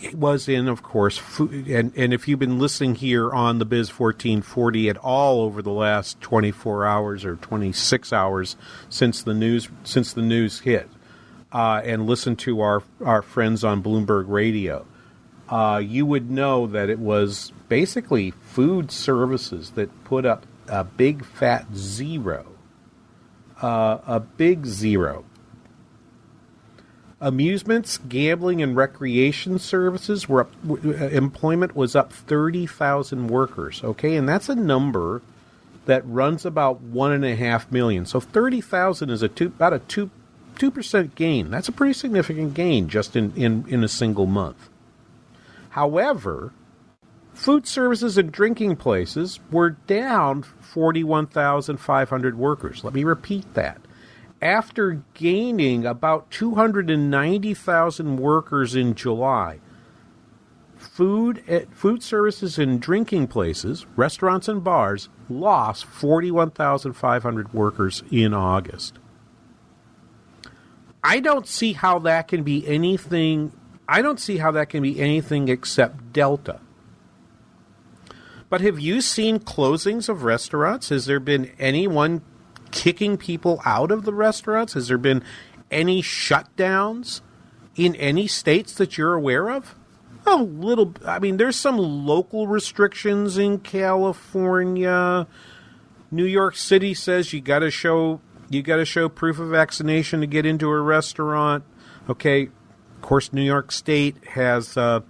It 0.00 0.14
was 0.14 0.48
in, 0.48 0.68
of 0.68 0.82
course, 0.82 1.18
food, 1.18 1.66
and, 1.68 1.92
and 1.96 2.14
if 2.14 2.28
you've 2.28 2.38
been 2.38 2.58
listening 2.58 2.94
here 2.94 3.32
on 3.32 3.58
the 3.58 3.64
Biz 3.64 3.90
1440 3.90 4.88
at 4.88 4.96
all 4.96 5.40
over 5.42 5.60
the 5.60 5.72
last 5.72 6.20
24 6.20 6.86
hours 6.86 7.24
or 7.24 7.34
26 7.36 8.12
hours 8.12 8.56
since 8.88 9.22
the 9.22 9.34
news 9.34 9.68
since 9.82 10.12
the 10.12 10.22
news 10.22 10.60
hit, 10.60 10.88
uh, 11.52 11.80
and 11.84 12.06
listen 12.06 12.36
to 12.36 12.60
our 12.60 12.82
our 13.04 13.22
friends 13.22 13.64
on 13.64 13.82
Bloomberg 13.82 14.24
Radio, 14.28 14.86
uh, 15.48 15.82
you 15.84 16.04
would 16.06 16.30
know 16.30 16.66
that 16.66 16.90
it 16.90 16.98
was 16.98 17.52
basically 17.68 18.30
food 18.30 18.90
services 18.90 19.70
that 19.70 20.04
put 20.04 20.24
up 20.24 20.46
a 20.68 20.84
big 20.84 21.24
fat 21.24 21.66
zero 21.74 22.46
uh, 23.62 23.98
a 24.06 24.20
big 24.20 24.66
zero. 24.66 25.24
Amusements, 27.20 27.98
gambling, 27.98 28.62
and 28.62 28.76
recreation 28.76 29.58
services 29.58 30.28
were 30.28 30.42
up. 30.42 30.52
W- 30.66 30.92
employment 30.92 31.74
was 31.74 31.96
up 31.96 32.12
thirty 32.12 32.66
thousand 32.66 33.26
workers. 33.26 33.82
Okay, 33.82 34.14
and 34.14 34.28
that's 34.28 34.48
a 34.48 34.54
number 34.54 35.22
that 35.86 36.06
runs 36.06 36.46
about 36.46 36.80
one 36.80 37.10
and 37.10 37.24
a 37.24 37.34
half 37.34 37.72
million. 37.72 38.06
So 38.06 38.20
thirty 38.20 38.60
thousand 38.60 39.10
is 39.10 39.22
a 39.22 39.28
two 39.28 39.46
about 39.46 39.72
a 39.72 39.80
two 39.80 40.10
two 40.58 40.70
percent 40.70 41.14
gain. 41.14 41.50
That's 41.50 41.68
a 41.68 41.72
pretty 41.72 41.94
significant 41.94 42.54
gain 42.54 42.88
just 42.88 43.16
in, 43.16 43.34
in, 43.34 43.64
in 43.68 43.82
a 43.82 43.88
single 43.88 44.26
month. 44.26 44.68
However, 45.70 46.52
food 47.32 47.66
services 47.66 48.18
and 48.18 48.32
drinking 48.32 48.76
places 48.76 49.40
were 49.50 49.70
down 49.70 50.42
41,500 50.42 52.36
workers. 52.36 52.84
Let 52.84 52.94
me 52.94 53.04
repeat 53.04 53.54
that. 53.54 53.80
After 54.42 55.02
gaining 55.14 55.86
about 55.86 56.30
290,000 56.30 58.16
workers 58.16 58.74
in 58.74 58.94
July, 58.94 59.60
food 60.76 61.42
eh, 61.48 61.64
food 61.70 62.02
services 62.02 62.58
and 62.58 62.80
drinking 62.80 63.28
places, 63.28 63.86
restaurants 63.96 64.48
and 64.48 64.62
bars 64.62 65.08
lost 65.28 65.84
41,500 65.86 67.52
workers 67.52 68.02
in 68.10 68.32
August. 68.32 68.98
I 71.02 71.20
don't 71.20 71.46
see 71.46 71.72
how 71.72 71.98
that 72.00 72.28
can 72.28 72.42
be 72.42 72.66
anything 72.66 73.52
I 73.88 74.02
don't 74.02 74.20
see 74.20 74.36
how 74.36 74.50
that 74.50 74.68
can 74.68 74.82
be 74.82 75.00
anything 75.00 75.48
except 75.48 76.12
Delta. 76.12 76.60
But 78.50 78.60
have 78.60 78.78
you 78.78 79.00
seen 79.00 79.40
closings 79.40 80.08
of 80.08 80.24
restaurants? 80.24 80.90
Has 80.90 81.06
there 81.06 81.20
been 81.20 81.50
anyone 81.58 82.22
kicking 82.70 83.16
people 83.16 83.62
out 83.64 83.90
of 83.90 84.04
the 84.04 84.12
restaurants? 84.12 84.74
Has 84.74 84.88
there 84.88 84.98
been 84.98 85.24
any 85.70 86.02
shutdowns 86.02 87.22
in 87.76 87.94
any 87.96 88.26
states 88.26 88.74
that 88.74 88.98
you're 88.98 89.14
aware 89.14 89.50
of? 89.50 89.74
A 90.26 90.36
little. 90.36 90.94
I 91.06 91.18
mean, 91.18 91.38
there's 91.38 91.56
some 91.56 91.78
local 91.78 92.46
restrictions 92.46 93.38
in 93.38 93.60
California. 93.60 95.26
New 96.10 96.24
York 96.24 96.56
City 96.56 96.92
says 96.92 97.32
you 97.32 97.40
got 97.40 97.60
to 97.60 97.70
show 97.70 98.20
you 98.50 98.62
got 98.62 98.76
to 98.76 98.84
show 98.84 99.08
proof 99.08 99.38
of 99.38 99.48
vaccination 99.48 100.20
to 100.20 100.26
get 100.26 100.46
into 100.46 100.68
a 100.68 100.80
restaurant. 100.80 101.64
Okay, 102.08 102.44
of 102.44 103.02
course, 103.02 103.32
New 103.32 103.42
York 103.42 103.70
State 103.72 104.16
has 104.28 104.76
uh, 104.76 105.00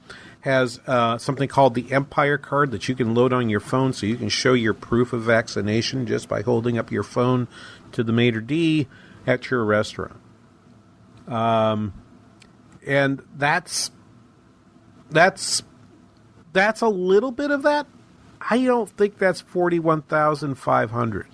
has 0.40 0.81
uh, 0.87 1.18
something 1.18 1.48
called 1.48 1.74
the 1.74 1.92
Empire 1.92 2.38
Card 2.38 2.70
that 2.72 2.88
you 2.88 2.94
can 2.94 3.14
load 3.14 3.33
on 3.33 3.48
your 3.48 3.61
phone, 3.61 3.92
so 3.92 4.07
you 4.07 4.16
can 4.16 4.29
show 4.29 4.55
your 4.55 4.74
proof 4.74 5.12
of 5.12 5.22
vaccination 5.22 6.07
just 6.07 6.29
by 6.29 6.42
holding 6.42 6.79
up 6.79 6.90
your 6.90 7.03
phone 7.03 7.48
to 7.92 8.03
the 8.03 8.12
maitre 8.12 8.40
d 8.40 8.88
at 9.27 9.51
your 9.51 9.64
restaurant. 9.64 10.16
Um, 11.27 11.92
and 12.87 13.22
that's 13.37 13.90
that's 15.11 15.62
that's 16.53 16.81
a 16.81 16.88
little 16.88 17.31
bit 17.31 17.51
of 17.51 17.62
that. 17.62 17.87
I 18.40 18.64
don't 18.64 18.88
think 18.88 19.18
that's 19.18 19.40
41,500. 19.40 21.27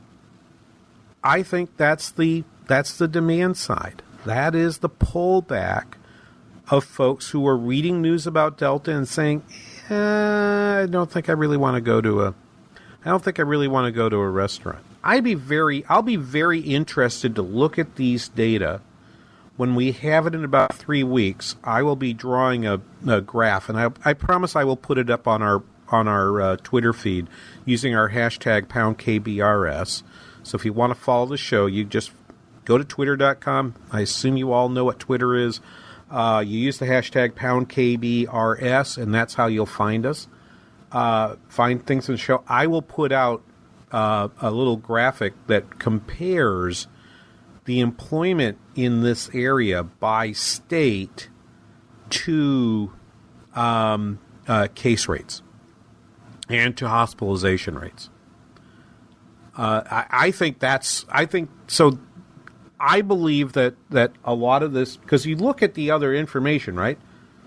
I 1.25 1.43
think 1.43 1.79
that's 1.79 2.11
the 2.11 2.45
that's 2.67 2.97
the 2.99 3.09
demand 3.09 3.57
side. 3.57 4.03
That 4.27 4.55
is 4.55 4.79
the 4.79 4.91
pullback 4.91 5.95
of 6.71 6.85
folks 6.85 7.31
who 7.31 7.47
are 7.47 7.57
reading 7.57 8.01
news 8.01 8.27
about 8.27 8.59
Delta 8.59 8.95
and 8.95 9.09
saying, 9.09 9.43
eh, 9.89 10.83
"I 10.83 10.87
don't 10.87 11.11
think 11.11 11.29
I 11.29 11.33
really 11.33 11.57
want 11.57 11.77
to 11.77 11.81
go 11.81 12.01
to 12.03 12.23
a 12.23 12.35
I 13.05 13.11
don't 13.11 13.23
think 13.25 13.39
I 13.39 13.43
really 13.43 13.69
want 13.69 13.87
to 13.87 13.93
go 13.93 14.09
to 14.11 14.17
a 14.17 14.29
restaurant." 14.29 14.85
I'd 15.03 15.25
be 15.25 15.35
very 15.35 15.85
I'll 15.89 16.03
be 16.03 16.17
very 16.17 16.61
interested 16.61 17.35
to 17.37 17.43
look 17.43 17.79
at 17.79 17.97
these 17.97 18.29
data 18.29 18.83
when 19.57 19.75
we 19.75 19.93
have 19.93 20.27
it 20.27 20.35
in 20.35 20.45
about 20.45 20.75
three 20.75 21.05
weeks. 21.05 21.57
I 21.65 21.83
will 21.83 21.97
be 21.97 22.13
drawing 22.13 22.67
a, 22.67 22.81
a 23.07 23.21
graph, 23.21 23.69
and 23.69 23.79
I, 23.79 23.91
I 24.05 24.13
promise 24.13 24.57
I 24.57 24.65
will 24.65 24.77
put 24.77 24.99
it 24.99 25.09
up 25.09 25.27
on 25.27 25.43
our 25.43 25.63
on 25.89 26.09
our 26.09 26.41
uh, 26.41 26.57
Twitter 26.63 26.93
feed 26.93 27.29
using 27.65 27.95
our 27.95 28.11
hashtag 28.11 28.69
pound 28.69 28.99
KBRS. 28.99 30.03
So 30.45 30.57
if 30.57 30.65
you 30.65 30.73
want 30.73 30.95
to 30.95 31.01
follow 31.01 31.27
the 31.27 31.37
show, 31.37 31.67
you 31.67 31.85
just 31.85 32.13
go 32.65 32.79
to 32.79 32.85
twitter.com. 32.85 33.75
I 33.91 34.03
assume 34.03 34.37
you 34.37 34.53
all 34.53 34.69
know 34.69 34.85
what 34.85 34.99
Twitter 35.01 35.35
is. 35.35 35.61
Uh, 36.11 36.45
you 36.47 36.59
use 36.59 36.79
the 36.79 36.87
hashtag 36.87 37.35
pound 37.35 37.69
KBRS, 37.69 38.99
and 39.03 39.13
that's 39.13 39.35
how 39.35 39.47
you'll 39.47 39.67
find 39.67 40.07
us. 40.07 40.29
Uh, 40.93 41.37
find 41.49 41.85
things 41.85 42.09
in 42.09 42.15
the 42.15 42.19
show. 42.19 42.45
I 42.47 42.67
will 42.67 42.83
put 42.83 43.11
out 43.11 43.43
uh, 43.91 44.29
a 44.41 44.51
little 44.51 44.77
graphic 44.77 45.33
that 45.49 45.79
compares 45.79 46.87
the 47.65 47.81
employment 47.81 48.59
in 48.75 49.03
this 49.03 49.31
area 49.33 49.83
by 49.83 50.33
state 50.33 51.31
to 52.11 52.93
um, 53.55 54.19
uh, 54.47 54.69
case 54.75 55.09
rates 55.09 55.43
and 56.49 56.77
to 56.77 56.89
hospitalization 56.89 57.79
rates. 57.79 58.11
Uh, 59.57 59.83
I, 59.89 60.07
I, 60.11 60.31
think 60.31 60.59
that's. 60.59 61.05
I 61.09 61.27
think 61.27 61.51
so. 61.69 61.99
I 62.81 63.03
believe 63.03 63.53
that 63.53 63.75
that 63.91 64.13
a 64.25 64.35
lot 64.35 64.63
of 64.63 64.73
this 64.73 64.97
because 64.97 65.27
you 65.27 65.37
look 65.37 65.63
at 65.63 65.75
the 65.75 65.91
other 65.91 66.13
information, 66.13 66.75
right? 66.75 66.99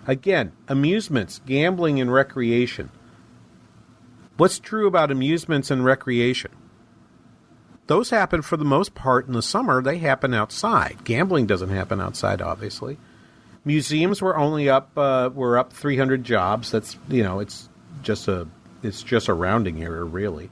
Again, 0.07 0.53
amusements, 0.69 1.41
gambling, 1.45 1.99
and 1.99 2.11
recreation. 2.11 2.89
What's 4.37 4.59
true 4.59 4.87
about 4.87 5.11
amusements 5.11 5.69
and 5.69 5.83
recreation? 5.83 6.51
Those 7.87 8.09
happen 8.09 8.41
for 8.41 8.55
the 8.55 8.65
most 8.65 8.93
part 8.93 9.27
in 9.27 9.33
the 9.33 9.41
summer. 9.41 9.81
They 9.81 9.97
happen 9.97 10.33
outside. 10.33 11.03
Gambling 11.03 11.47
doesn't 11.47 11.69
happen 11.69 11.99
outside, 11.99 12.41
obviously. 12.41 12.97
Museums 13.65 14.21
were 14.21 14.37
only 14.37 14.69
up 14.69 14.91
uh, 14.97 15.29
were 15.33 15.57
up 15.57 15.73
300 15.73 16.23
jobs. 16.23 16.71
That's 16.71 16.97
you 17.09 17.23
know 17.23 17.39
it's 17.39 17.67
just 18.01 18.27
a 18.27 18.47
it's 18.83 19.03
just 19.03 19.27
a 19.27 19.33
rounding 19.33 19.83
error, 19.83 20.05
really. 20.05 20.49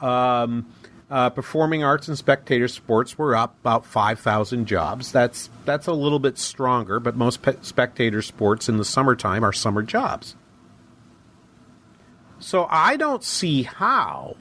Um, 0.00 0.66
uh, 1.10 1.30
performing 1.30 1.84
arts 1.84 2.08
and 2.08 2.16
spectator 2.16 2.68
sports 2.68 3.18
were 3.18 3.36
up 3.36 3.56
about 3.60 3.84
5,000 3.84 4.66
jobs. 4.66 5.12
That's 5.12 5.50
that's 5.64 5.86
a 5.86 5.92
little 5.92 6.18
bit 6.18 6.38
stronger, 6.38 6.98
but 6.98 7.16
most 7.16 7.42
pe- 7.42 7.56
spectator 7.62 8.22
sports 8.22 8.68
in 8.68 8.78
the 8.78 8.84
summertime 8.84 9.44
are 9.44 9.52
summer 9.52 9.82
jobs. 9.82 10.36
So 12.38 12.66
I 12.70 12.96
don't 12.96 13.22
see 13.22 13.62
how 13.62 14.36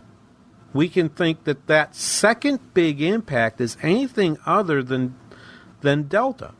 we 0.74 0.90
can 0.90 1.10
think 1.10 1.44
that 1.44 1.68
that 1.68 1.96
second 1.96 2.74
big 2.74 3.02
impact 3.02 3.62
is 3.62 3.78
anything 3.82 4.38
other 4.46 4.82
than 4.82 5.16
than 5.82 6.04
Delta. 6.04 6.54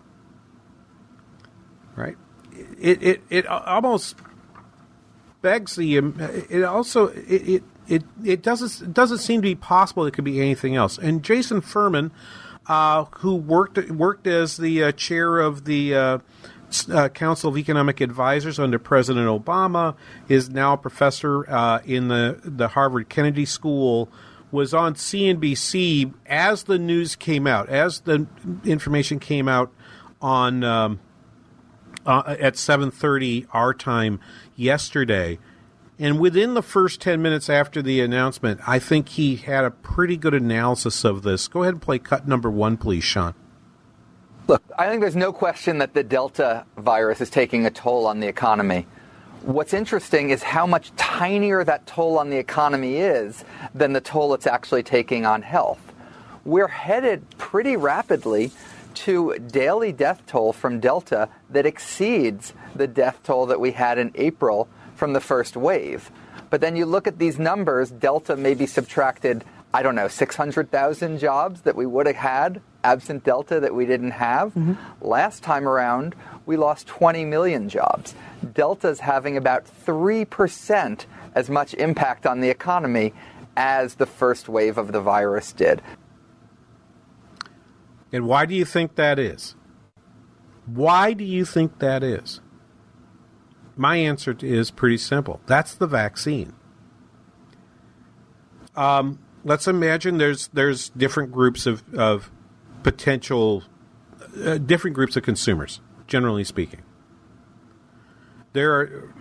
Right? 1.96 2.18
It 2.80 3.02
it, 3.02 3.22
it 3.30 3.48
almost 3.48 4.18
begs 5.42 5.76
the. 5.76 5.98
It 6.50 6.64
also 6.64 7.08
it, 7.08 7.50
it 7.50 7.64
it 7.88 8.04
it 8.24 8.42
doesn't 8.42 8.90
it 8.90 8.94
doesn't 8.94 9.20
seem 9.20 9.42
to 9.42 9.48
be 9.48 9.56
possible 9.56 10.06
it 10.06 10.14
could 10.14 10.24
be 10.24 10.40
anything 10.40 10.76
else. 10.76 10.98
And 10.98 11.24
Jason 11.24 11.62
Furman, 11.62 12.12
uh, 12.68 13.06
who 13.18 13.36
worked 13.36 13.78
worked 13.90 14.28
as 14.28 14.58
the 14.58 14.84
uh, 14.84 14.92
chair 14.94 15.40
of 15.40 15.66
the 15.66 15.96
uh, 15.96 16.18
uh 16.92 17.10
Council 17.10 17.50
of 17.50 17.58
Economic 17.58 18.02
Advisors 18.02 18.60
under 18.60 18.80
President 18.80 19.28
Obama, 19.28 19.96
is 20.30 20.50
now 20.50 20.74
a 20.74 20.78
professor 20.78 21.50
uh, 21.50 21.80
in 21.86 22.08
the 22.08 22.40
the 22.44 22.70
Harvard 22.70 23.10
Kennedy 23.10 23.46
School. 23.46 24.10
Was 24.52 24.72
on 24.72 24.94
CNBC 24.94 26.14
as 26.28 26.66
the 26.66 26.78
news 26.78 27.16
came 27.16 27.48
out, 27.48 27.70
as 27.70 28.02
the 28.02 28.28
information 28.64 29.18
came 29.18 29.48
out 29.48 29.72
on 30.22 30.64
um, 30.64 31.00
uh, 32.06 32.36
at 32.40 32.56
seven 32.56 32.92
thirty 32.92 33.48
our 33.52 33.74
time 33.74 34.20
yesterday 34.56 35.40
and 36.00 36.20
within 36.20 36.54
the 36.54 36.64
first 36.64 37.02
10 37.02 37.22
minutes 37.22 37.50
after 37.50 37.82
the 37.82 38.02
announcement, 38.02 38.60
I 38.68 38.80
think 38.80 39.10
he 39.10 39.36
had 39.36 39.64
a 39.64 39.72
pretty 39.72 40.18
good 40.18 40.34
analysis 40.34 41.04
of 41.04 41.22
this. 41.22 41.48
Go 41.48 41.62
ahead 41.62 41.76
and 41.76 41.82
play 41.82 42.00
cut 42.00 42.28
number 42.28 42.50
one, 42.50 42.78
please, 42.78 43.04
Sean. 43.04 43.36
Look, 44.48 44.64
I 44.78 44.90
think 44.90 45.02
there's 45.02 45.16
no 45.16 45.32
question 45.32 45.78
that 45.78 45.94
the 45.94 46.04
Delta 46.04 46.66
virus 46.78 47.22
is 47.22 47.30
taking 47.30 47.66
a 47.66 47.72
toll 47.72 48.08
on 48.08 48.20
the 48.20 48.28
economy. 48.28 48.88
What's 49.44 49.74
interesting 49.74 50.32
is 50.32 50.42
how 50.42 50.66
much 50.66 50.94
tinier 50.96 51.64
that 51.64 51.86
toll 51.86 52.18
on 52.18 52.30
the 52.30 52.38
economy 52.38 52.98
is 52.98 53.46
than 53.76 53.94
the 53.94 54.02
toll 54.02 54.34
it's 54.34 54.48
actually 54.48 54.84
taking 54.84 55.26
on 55.26 55.42
health. 55.42 55.80
We're 56.44 56.68
headed 56.68 57.26
pretty 57.38 57.78
rapidly 57.78 58.52
to 58.96 59.38
daily 59.40 59.92
death 59.92 60.24
toll 60.26 60.54
from 60.54 60.80
Delta 60.80 61.30
that 61.50 61.66
exceeds 61.66 62.54
the 62.76 62.88
death 62.88 63.20
toll 63.24 63.46
that 63.46 63.60
we 63.60 63.72
had 63.72 63.98
in 63.98 64.12
April 64.16 64.68
from 65.04 65.12
the 65.12 65.20
first 65.20 65.58
wave. 65.58 66.10
But 66.50 66.62
then 66.62 66.78
you 66.78 66.86
look 66.86 67.08
at 67.08 67.20
these 67.20 67.38
numbers, 67.38 67.92
Delta 67.92 68.38
maybe 68.38 68.66
subtracted, 68.66 69.44
I 69.74 69.84
don't 69.84 69.96
know, 69.96 70.08
600,000 70.08 71.20
jobs 71.20 71.64
that 71.64 71.76
we 71.76 71.86
would 71.86 72.08
have 72.08 72.16
had 72.16 72.62
absent 72.86 73.26
Delta 73.26 73.60
that 73.60 73.76
we 73.76 73.86
didn't 73.86 74.12
have. 74.12 74.54
Mm-hmm. 74.54 74.76
Last 75.02 75.44
time 75.44 75.68
around, 75.68 76.16
we 76.46 76.56
lost 76.56 76.88
20 76.88 77.26
million 77.26 77.68
jobs. 77.68 78.16
Delta's 78.54 79.02
having 79.02 79.36
about 79.36 79.66
3% 79.86 81.06
as 81.36 81.50
much 81.50 81.74
impact 81.74 82.26
on 82.26 82.40
the 82.40 82.50
economy 82.50 83.14
as 83.58 83.96
the 83.96 84.06
first 84.06 84.48
wave 84.48 84.78
of 84.78 84.94
the 84.94 85.02
virus 85.02 85.52
did. 85.52 85.82
And 88.14 88.26
why 88.26 88.46
do 88.46 88.56
you 88.56 88.64
think 88.64 88.96
that 88.96 89.20
is? 89.20 89.56
Why 90.66 91.12
do 91.12 91.26
you 91.26 91.44
think 91.44 91.80
that 91.80 92.04
is? 92.04 92.40
My 93.76 93.98
answer 93.98 94.36
is 94.42 94.72
pretty 94.72 94.98
simple. 94.98 95.42
That's 95.46 95.74
the 95.74 95.88
vaccine. 95.88 96.54
Um, 98.76 99.20
let's 99.44 99.68
imagine 99.68 100.18
there's 100.18 100.48
there's 100.50 100.90
different 100.90 101.32
groups 101.32 101.66
of 101.66 101.84
of 101.94 102.32
potential 102.84 103.64
uh, 104.44 104.58
different 104.58 104.96
groups 104.96 105.16
of 105.16 105.24
consumers, 105.24 105.80
generally 106.08 106.44
speaking. 106.44 106.82
There 108.54 108.74
are 108.74 109.14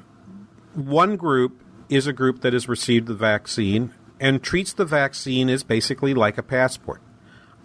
one 0.74 1.16
group 1.16 1.60
is 1.88 2.06
a 2.06 2.12
group 2.12 2.40
that 2.40 2.52
has 2.52 2.68
received 2.68 3.06
the 3.06 3.14
vaccine 3.14 3.92
and 4.20 4.42
treats 4.42 4.72
the 4.72 4.84
vaccine 4.84 5.50
as 5.50 5.62
basically 5.62 6.14
like 6.14 6.38
a 6.38 6.42
passport. 6.42 7.02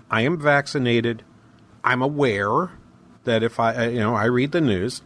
I 0.10 0.22
am 0.22 0.40
vaccinated. 0.40 1.24
I'm 1.84 2.02
aware 2.02 2.72
that 3.24 3.44
if 3.44 3.60
I 3.60 3.88
you 3.88 4.00
know 4.00 4.16
I 4.16 4.26
read 4.26 4.52
the 4.52 4.62
news, 4.62 5.02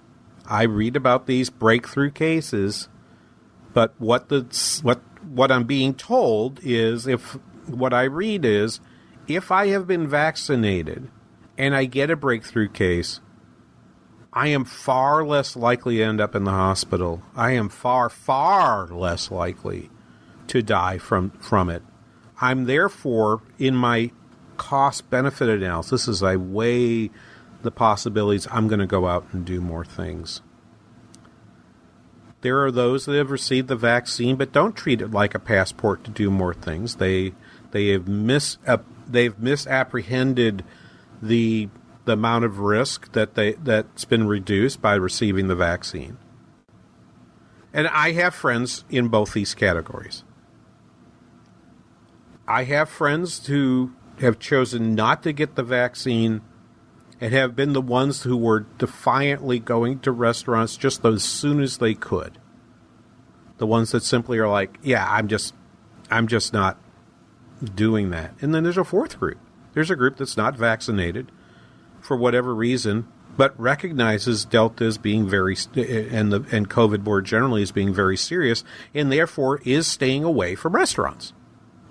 I 0.51 0.63
read 0.63 0.97
about 0.97 1.27
these 1.27 1.49
breakthrough 1.49 2.11
cases, 2.11 2.89
but 3.73 3.93
what 3.99 4.27
the 4.27 4.41
what 4.83 5.01
what 5.23 5.49
I'm 5.49 5.63
being 5.63 5.93
told 5.93 6.59
is 6.61 7.07
if 7.07 7.37
what 7.67 7.93
I 7.93 8.03
read 8.03 8.43
is 8.43 8.81
if 9.29 9.49
I 9.49 9.67
have 9.67 9.87
been 9.87 10.09
vaccinated 10.09 11.09
and 11.57 11.73
I 11.73 11.85
get 11.85 12.09
a 12.09 12.17
breakthrough 12.17 12.67
case, 12.67 13.21
I 14.33 14.49
am 14.49 14.65
far 14.65 15.25
less 15.25 15.55
likely 15.55 15.97
to 15.97 16.03
end 16.03 16.19
up 16.19 16.35
in 16.35 16.43
the 16.43 16.51
hospital. 16.51 17.23
I 17.33 17.51
am 17.51 17.69
far 17.69 18.09
far 18.09 18.87
less 18.87 19.31
likely 19.31 19.89
to 20.47 20.61
die 20.61 20.97
from 20.97 21.29
from 21.39 21.69
it. 21.69 21.81
I'm 22.41 22.65
therefore 22.65 23.41
in 23.57 23.73
my 23.73 24.11
cost 24.57 25.09
benefit 25.09 25.47
analysis 25.47 26.09
as 26.09 26.21
I 26.21 26.35
weigh 26.35 27.09
the 27.63 27.71
possibilities, 27.71 28.47
I'm 28.51 28.67
going 28.67 28.79
to 28.79 28.87
go 28.87 29.07
out 29.07 29.25
and 29.31 29.45
do 29.45 29.61
more 29.61 29.85
things. 29.85 30.41
There 32.41 32.63
are 32.63 32.71
those 32.71 33.05
that 33.05 33.15
have 33.15 33.29
received 33.29 33.67
the 33.67 33.75
vaccine 33.75 34.35
but 34.35 34.51
don't 34.51 34.75
treat 34.75 35.01
it 35.01 35.11
like 35.11 35.35
a 35.35 35.39
passport 35.39 36.03
to 36.05 36.11
do 36.11 36.31
more 36.31 36.53
things. 36.53 36.95
They 36.95 37.33
they 37.69 37.89
have 37.89 38.07
mis 38.07 38.57
uh, 38.65 38.77
they've 39.07 39.37
misapprehended 39.37 40.63
the 41.21 41.69
the 42.05 42.13
amount 42.13 42.45
of 42.45 42.59
risk 42.59 43.11
that 43.11 43.35
they 43.35 43.53
that's 43.53 44.05
been 44.05 44.27
reduced 44.27 44.81
by 44.81 44.95
receiving 44.95 45.47
the 45.47 45.55
vaccine. 45.55 46.17
And 47.73 47.87
I 47.87 48.13
have 48.13 48.33
friends 48.33 48.83
in 48.89 49.07
both 49.07 49.33
these 49.33 49.53
categories. 49.53 50.23
I 52.47 52.63
have 52.65 52.89
friends 52.89 53.45
who 53.47 53.93
have 54.19 54.39
chosen 54.39 54.93
not 54.93 55.23
to 55.23 55.31
get 55.31 55.55
the 55.55 55.63
vaccine 55.63 56.41
and 57.21 57.33
have 57.33 57.55
been 57.55 57.73
the 57.73 57.81
ones 57.81 58.23
who 58.23 58.35
were 58.35 58.61
defiantly 58.79 59.59
going 59.59 59.99
to 59.99 60.11
restaurants 60.11 60.75
just 60.75 61.05
as 61.05 61.23
soon 61.23 61.61
as 61.61 61.77
they 61.77 61.93
could. 61.93 62.39
The 63.59 63.67
ones 63.67 63.91
that 63.91 64.03
simply 64.03 64.39
are 64.39 64.49
like, 64.49 64.79
yeah, 64.81 65.05
I'm 65.07 65.27
just, 65.27 65.53
I'm 66.09 66.27
just 66.27 66.51
not 66.51 66.79
doing 67.63 68.09
that. 68.09 68.33
And 68.41 68.55
then 68.55 68.63
there's 68.63 68.77
a 68.77 68.83
fourth 68.83 69.19
group. 69.19 69.37
There's 69.73 69.91
a 69.91 69.95
group 69.95 70.17
that's 70.17 70.35
not 70.35 70.57
vaccinated 70.57 71.31
for 72.01 72.17
whatever 72.17 72.55
reason, 72.55 73.07
but 73.37 73.57
recognizes 73.59 74.43
Delta 74.43 74.83
as 74.85 74.97
being 74.97 75.29
very 75.29 75.55
eh, 75.75 75.81
eh, 75.81 76.07
and 76.11 76.33
the 76.33 76.43
and 76.51 76.69
COVID 76.69 77.03
board 77.03 77.25
generally 77.25 77.61
as 77.61 77.71
being 77.71 77.93
very 77.93 78.17
serious, 78.17 78.63
and 78.93 79.11
therefore 79.11 79.61
is 79.63 79.87
staying 79.87 80.23
away 80.23 80.55
from 80.55 80.73
restaurants 80.73 81.33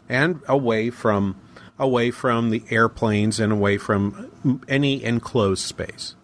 and 0.09 0.41
away 0.49 0.91
from 0.91 1.41
away 1.81 2.11
from 2.11 2.51
the 2.51 2.63
airplanes 2.71 3.41
and 3.41 3.51
away 3.53 3.79
from 3.79 4.63
any 4.69 5.03
enclosed 5.03 5.65
space. 5.65 6.15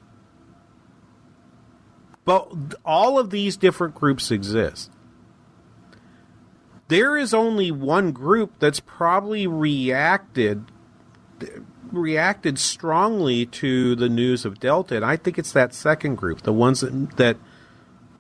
But 2.25 2.75
all 2.85 3.19
of 3.19 3.31
these 3.31 3.57
different 3.57 3.95
groups 3.95 4.31
exist. 4.31 4.91
There 6.89 7.17
is 7.17 7.35
only 7.35 7.71
one 7.71 8.13
group 8.13 8.53
that's 8.61 8.81
probably 8.81 9.47
reacted 9.47 10.71
reacted 11.93 12.59
strongly 12.59 13.47
to 13.47 13.95
the 13.95 14.09
news 14.09 14.45
of 14.45 14.59
Delta, 14.59 14.97
and 14.97 15.05
I 15.05 15.17
think 15.17 15.39
it's 15.39 15.53
that 15.53 15.73
second 15.73 16.17
group, 16.17 16.43
the 16.43 16.53
ones 16.53 16.81
that 16.81 17.17
that 17.17 17.37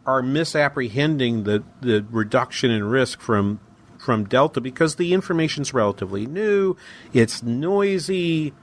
are 0.07 0.22
misapprehending 0.22 1.42
the, 1.42 1.64
the 1.81 2.07
reduction 2.11 2.70
in 2.70 2.85
risk 2.85 3.20
from 3.20 3.59
from 4.06 4.24
Delta 4.24 4.60
because 4.62 4.94
the 4.94 5.12
information's 5.12 5.74
relatively 5.74 6.24
new, 6.24 6.76
it's 7.12 7.42
noisy. 7.42 8.54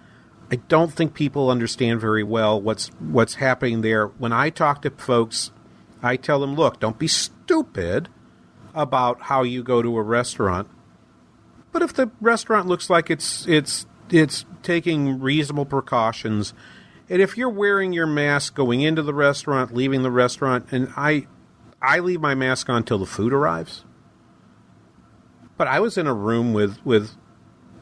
I 0.51 0.55
don't 0.55 0.91
think 0.91 1.13
people 1.13 1.51
understand 1.51 2.01
very 2.01 2.23
well 2.23 2.59
what's 2.59 2.87
what's 2.99 3.35
happening 3.35 3.81
there. 3.81 4.07
When 4.07 4.33
I 4.33 4.49
talk 4.49 4.81
to 4.81 4.89
folks, 4.89 5.51
I 6.01 6.15
tell 6.15 6.39
them, 6.39 6.55
"Look, 6.55 6.79
don't 6.79 6.97
be 6.97 7.07
stupid 7.07 8.09
about 8.73 9.23
how 9.23 9.43
you 9.43 9.63
go 9.63 9.81
to 9.81 9.97
a 9.97 10.01
restaurant. 10.01 10.67
But 11.71 11.81
if 11.81 11.93
the 11.93 12.11
restaurant 12.21 12.67
looks 12.67 12.89
like 12.89 13.09
it's 13.09 13.47
it's 13.47 13.85
it's 14.09 14.45
taking 14.61 15.19
reasonable 15.19 15.65
precautions, 15.65 16.53
and 17.09 17.21
if 17.21 17.37
you're 17.37 17.49
wearing 17.49 17.93
your 17.93 18.07
mask 18.07 18.55
going 18.55 18.81
into 18.81 19.01
the 19.01 19.13
restaurant, 19.13 19.73
leaving 19.73 20.03
the 20.03 20.11
restaurant, 20.11 20.67
and 20.71 20.91
I 20.95 21.27
I 21.81 21.99
leave 21.99 22.21
my 22.21 22.35
mask 22.35 22.69
on 22.69 22.83
till 22.83 22.99
the 22.99 23.05
food 23.05 23.33
arrives. 23.33 23.83
But 25.57 25.67
I 25.67 25.79
was 25.79 25.97
in 25.97 26.07
a 26.07 26.13
room 26.13 26.53
with 26.53 26.83
with 26.85 27.11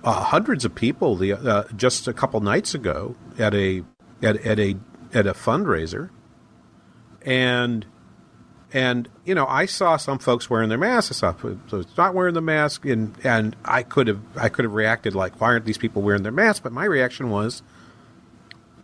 uh, 0.03 0.23
hundreds 0.25 0.65
of 0.65 0.75
people 0.75 1.15
the 1.15 1.33
uh, 1.33 1.63
just 1.75 2.07
a 2.07 2.13
couple 2.13 2.39
nights 2.41 2.73
ago 2.73 3.15
at 3.37 3.53
a 3.53 3.83
at, 4.21 4.37
at 4.45 4.59
a 4.59 4.75
at 5.13 5.27
a 5.27 5.33
fundraiser, 5.33 6.09
and 7.23 7.85
and 8.73 9.09
you 9.25 9.35
know 9.35 9.45
I 9.45 9.65
saw 9.65 9.97
some 9.97 10.19
folks 10.19 10.49
wearing 10.49 10.69
their 10.69 10.77
masks. 10.77 11.11
I 11.11 11.31
saw 11.31 11.33
folks 11.33 11.97
not 11.97 12.13
wearing 12.13 12.33
the 12.33 12.41
mask, 12.41 12.85
and 12.85 13.15
and 13.23 13.55
I 13.65 13.83
could 13.83 14.07
have 14.07 14.21
I 14.35 14.49
could 14.49 14.65
have 14.65 14.73
reacted 14.73 15.15
like, 15.15 15.39
why 15.39 15.47
aren't 15.47 15.65
these 15.65 15.77
people 15.77 16.01
wearing 16.01 16.23
their 16.23 16.31
masks? 16.31 16.61
But 16.61 16.71
my 16.71 16.85
reaction 16.85 17.29
was 17.29 17.61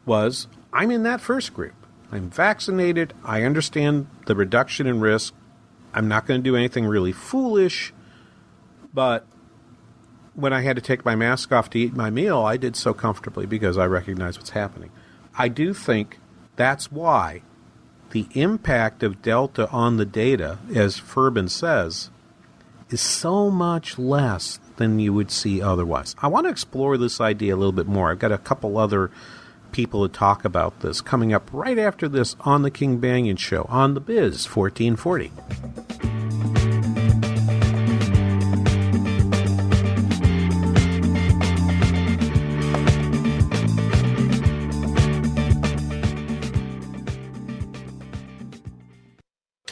was 0.05 0.47
I'm 0.73 0.91
in 0.91 1.03
that 1.03 1.21
first 1.21 1.53
group. 1.53 1.73
I'm 2.11 2.29
vaccinated. 2.29 3.13
I 3.23 3.43
understand 3.43 4.07
the 4.27 4.35
reduction 4.35 4.87
in 4.87 4.99
risk. 5.01 5.33
I'm 5.93 6.07
not 6.07 6.25
going 6.25 6.39
to 6.41 6.43
do 6.43 6.55
anything 6.55 6.85
really 6.85 7.11
foolish. 7.11 7.93
But 8.93 9.25
when 10.33 10.53
I 10.53 10.61
had 10.61 10.75
to 10.75 10.81
take 10.81 11.03
my 11.03 11.15
mask 11.15 11.51
off 11.51 11.69
to 11.71 11.79
eat 11.79 11.93
my 11.93 12.09
meal, 12.09 12.39
I 12.39 12.57
did 12.57 12.75
so 12.75 12.93
comfortably 12.93 13.45
because 13.45 13.77
I 13.77 13.85
recognize 13.85 14.37
what's 14.37 14.51
happening. 14.51 14.91
I 15.37 15.47
do 15.47 15.73
think 15.73 16.19
that's 16.55 16.91
why 16.91 17.41
the 18.11 18.27
impact 18.33 19.03
of 19.03 19.21
Delta 19.21 19.69
on 19.69 19.97
the 19.97 20.05
data, 20.05 20.59
as 20.73 20.99
Ferbin 20.99 21.49
says, 21.49 22.09
is 22.89 23.01
so 23.01 23.51
much 23.51 23.99
less 23.99 24.59
than 24.77 24.99
you 24.99 25.13
would 25.13 25.31
see 25.31 25.61
otherwise. 25.61 26.15
I 26.19 26.27
want 26.27 26.45
to 26.45 26.51
explore 26.51 26.97
this 26.97 27.19
idea 27.19 27.55
a 27.55 27.57
little 27.57 27.71
bit 27.71 27.87
more. 27.87 28.11
I've 28.11 28.19
got 28.19 28.31
a 28.31 28.37
couple 28.37 28.77
other 28.77 29.11
people 29.71 30.07
to 30.07 30.13
talk 30.13 30.45
about 30.45 30.79
this 30.79 31.01
coming 31.01 31.33
up 31.33 31.49
right 31.51 31.77
after 31.77 32.07
this 32.07 32.35
on 32.41 32.61
the 32.61 32.71
King 32.71 32.99
Banaian 32.99 33.37
Show 33.37 33.65
on 33.69 33.93
the 33.93 33.99
Biz 33.99 34.47
1440. 34.47 36.16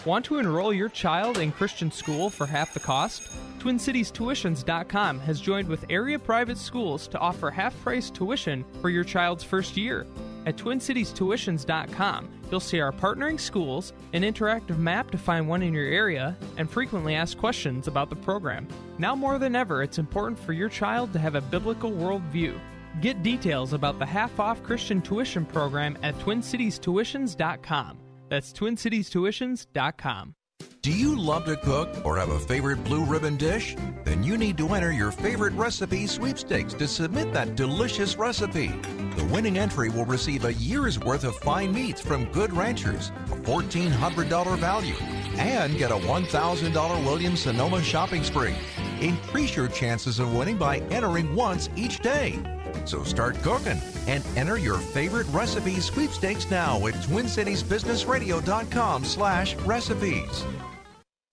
Want 0.06 0.24
to 0.26 0.38
enroll 0.38 0.72
your 0.72 0.90
child 0.90 1.40
in 1.40 1.52
Christian 1.52 1.92
school 1.92 2.30
for 2.30 2.46
half 2.46 2.76
the 2.76 2.80
cost? 2.80 3.28
TwinCitiesTuitions.com 3.58 5.20
has 5.22 5.42
joined 5.42 5.68
with 5.68 5.84
area 5.90 6.20
private 6.20 6.60
schools 6.60 7.08
to 7.08 7.18
offer 7.18 7.50
half 7.50 7.76
price 7.82 8.12
tuition 8.12 8.64
for 8.82 8.92
your 8.92 9.04
child's 9.04 9.44
first 9.44 9.76
year. 9.76 10.06
At 10.46 10.58
TwinCitiesTuitions.com, 10.58 12.30
you'll 12.52 12.60
see 12.60 12.80
our 12.80 12.92
partnering 12.92 13.40
schools, 13.40 13.94
an 14.14 14.22
interactive 14.22 14.78
map 14.78 15.10
to 15.10 15.18
find 15.18 15.50
one 15.50 15.64
in 15.64 15.74
your 15.74 15.88
area, 15.88 16.38
and 16.58 16.70
frequently 16.70 17.16
asked 17.16 17.40
questions 17.40 17.88
about 17.88 18.12
the 18.12 18.16
program. 18.16 18.68
Now 19.00 19.16
more 19.16 19.40
than 19.40 19.56
ever, 19.56 19.82
it's 19.82 19.98
important 19.98 20.38
for 20.38 20.54
your 20.54 20.70
child 20.70 21.14
to 21.14 21.20
have 21.20 21.34
a 21.34 21.42
biblical 21.42 21.92
worldview. 21.92 22.60
Get 23.02 23.24
details 23.24 23.74
about 23.74 23.98
the 23.98 24.06
half 24.06 24.40
off 24.40 24.62
Christian 24.62 25.02
tuition 25.02 25.48
program 25.48 25.98
at 26.04 26.14
TwinCitiesTuitions.com. 26.20 28.05
That's 28.30 28.52
TwinCitiesTuitions.com. 28.54 30.36
Do 30.82 30.92
you 30.92 31.16
love 31.18 31.46
to 31.46 31.58
cook 31.58 31.90
or 32.06 32.18
have 32.18 32.30
a 32.30 32.40
favorite 32.40 32.84
blue 32.84 33.04
ribbon 33.04 33.38
dish? 33.38 33.76
Then 34.04 34.24
you 34.24 34.38
need 34.38 34.56
to 34.58 34.74
enter 34.76 34.92
your 34.92 35.12
favorite 35.12 35.54
recipe 35.54 36.06
sweepstakes 36.06 36.76
to 36.76 36.88
submit 36.88 37.34
that 37.34 37.56
delicious 37.56 38.18
recipe. 38.18 38.68
The 39.16 39.28
winning 39.32 39.58
entry 39.58 39.90
will 39.90 40.06
receive 40.06 40.46
a 40.46 40.54
year's 40.54 41.00
worth 41.00 41.24
of 41.24 41.36
fine 41.38 41.74
meats 41.74 42.02
from 42.02 42.26
Good 42.32 42.54
Ranchers, 42.54 43.10
a 43.32 43.36
$1,400 43.36 44.58
value, 44.60 44.96
and 45.38 45.76
get 45.76 45.90
a 45.90 45.96
$1,000 45.96 47.04
Williams 47.04 47.40
Sonoma 47.40 47.82
shopping 47.82 48.24
spree. 48.24 48.54
Increase 49.02 49.56
your 49.56 49.70
chances 49.70 50.20
of 50.20 50.36
winning 50.36 50.58
by 50.58 50.78
entering 50.92 51.34
once 51.34 51.70
each 51.76 52.00
day. 52.00 52.40
So 52.86 53.04
start 53.04 53.42
cooking 53.42 53.80
and 54.08 54.24
enter 54.36 54.58
your 54.58 54.78
favorite 54.78 55.28
recipe 55.28 55.80
sweepstakes 55.80 56.50
now 56.52 56.86
at 56.88 56.96
TwinCitiesBusinessRadio.com 56.96 59.06
slash 59.06 59.56
recipes. 59.58 60.44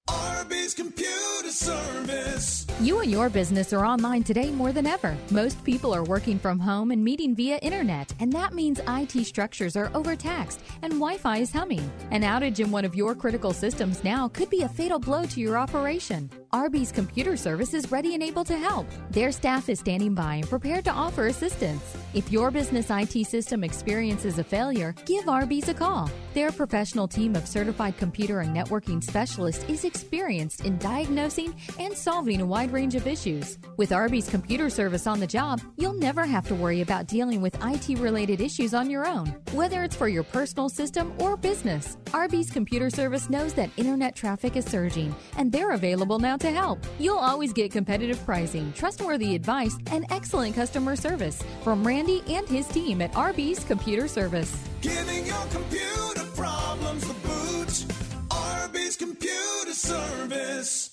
Arby's 0.09 0.75
Computer 0.75 1.51
Service. 1.51 2.67
You 2.81 3.01
and 3.01 3.11
your 3.11 3.29
business 3.29 3.73
are 3.73 3.85
online 3.85 4.25
today 4.25 4.51
more 4.51 4.73
than 4.73 4.87
ever. 4.87 5.17
Most 5.31 5.63
people 5.63 5.95
are 5.95 6.03
working 6.03 6.39
from 6.39 6.59
home 6.59 6.91
and 6.91 7.05
meeting 7.05 7.37
via 7.37 7.59
internet, 7.59 8.13
and 8.19 8.33
that 8.33 8.55
means 8.55 8.81
IT 8.89 9.25
structures 9.25 9.77
are 9.77 9.91
overtaxed 9.95 10.61
and 10.83 10.95
Wi 10.95 11.19
Fi 11.19 11.39
is 11.39 11.53
humming. 11.53 11.89
An 12.11 12.23
outage 12.23 12.59
in 12.59 12.73
one 12.73 12.85
of 12.85 12.97
your 12.97 13.15
critical 13.15 13.53
systems 13.53 14.03
now 14.03 14.27
could 14.29 14.51
be 14.51 14.63
a 14.63 14.69
fatal 14.69 14.99
blow 14.99 15.25
to 15.27 15.41
your 15.41 15.57
operation. 15.57 16.29
Arby's 16.55 16.93
Computer 16.93 17.35
Service 17.35 17.73
is 17.73 17.91
ready 17.91 18.13
and 18.13 18.23
able 18.23 18.45
to 18.45 18.59
help. 18.59 18.87
Their 19.09 19.33
staff 19.33 19.71
is 19.71 19.81
standing 19.81 20.15
by 20.15 20.35
and 20.35 20.47
prepared 20.47 20.85
to 20.85 20.91
offer 20.91 21.29
assistance. 21.29 21.97
If 22.13 22.31
your 22.31 22.51
business 22.51 22.91
IT 22.91 23.27
system 23.27 23.65
experiences 23.65 24.39
a 24.39 24.45
failure, 24.45 24.95
give 25.07 25.31
Arby's 25.31 25.71
a 25.71 25.75
call. 25.75 26.11
Their 26.35 26.53
professional 26.53 27.09
team 27.09 27.37
of 27.37 27.49
certified 27.49 27.97
computer 27.97 28.41
and 28.41 28.55
networking 28.55 29.03
specialists 29.03 29.65
is 29.67 29.87
experienced 29.87 30.67
in 30.67 30.77
diagnosing 30.77 31.55
and 31.79 31.97
solving 31.97 32.43
a 32.43 32.47
wide 32.47 32.71
range 32.71 32.97
of 32.97 33.07
issues. 33.07 33.57
With 33.79 33.91
Arby's 33.91 34.29
Computer 34.29 34.69
Service 34.69 35.07
on 35.07 35.21
the 35.21 35.27
job, 35.27 35.63
you'll 35.79 35.95
never 35.95 36.27
have 36.27 36.47
to 36.49 36.55
worry 36.55 36.83
about 36.83 37.07
dealing 37.07 37.41
with 37.41 37.57
IT 37.65 37.99
related 37.99 38.43
issues 38.43 38.75
on 38.75 38.91
your 38.91 39.07
own, 39.07 39.29
whether 39.53 39.85
it's 39.85 39.97
for 39.97 40.09
your 40.09 40.23
personal 40.23 40.69
system 40.69 41.15
or 41.19 41.39
business. 41.39 41.97
Arby's 42.13 42.51
Computer 42.51 42.91
Service 42.91 43.31
knows 43.31 43.55
that 43.55 43.71
internet 43.79 44.15
traffic 44.15 44.55
is 44.55 44.67
surging, 44.67 45.15
and 45.39 45.51
they're 45.51 45.71
available 45.71 46.19
now 46.19 46.37
to 46.43 46.51
help. 46.51 46.79
You'll 46.99 47.19
always 47.19 47.53
get 47.53 47.71
competitive 47.73 48.23
pricing, 48.25 48.73
trustworthy 48.75 49.35
advice, 49.35 49.77
and 49.91 50.05
excellent 50.11 50.55
customer 50.55 50.97
service 50.97 51.43
from 51.63 51.87
Randy 51.87 52.23
and 52.29 52.49
his 52.49 52.67
team 52.69 53.01
at 53.01 53.15
Arby's 53.17 53.65
Computer 53.65 54.09
Service. 54.09 54.53
Giving 54.81 55.25
your 55.25 55.45
computer 55.51 56.25
problems 56.35 57.07
the 57.07 57.15
boot. 57.27 57.85
Arby's 58.31 58.97
Computer 58.97 59.73
Service. 59.73 60.92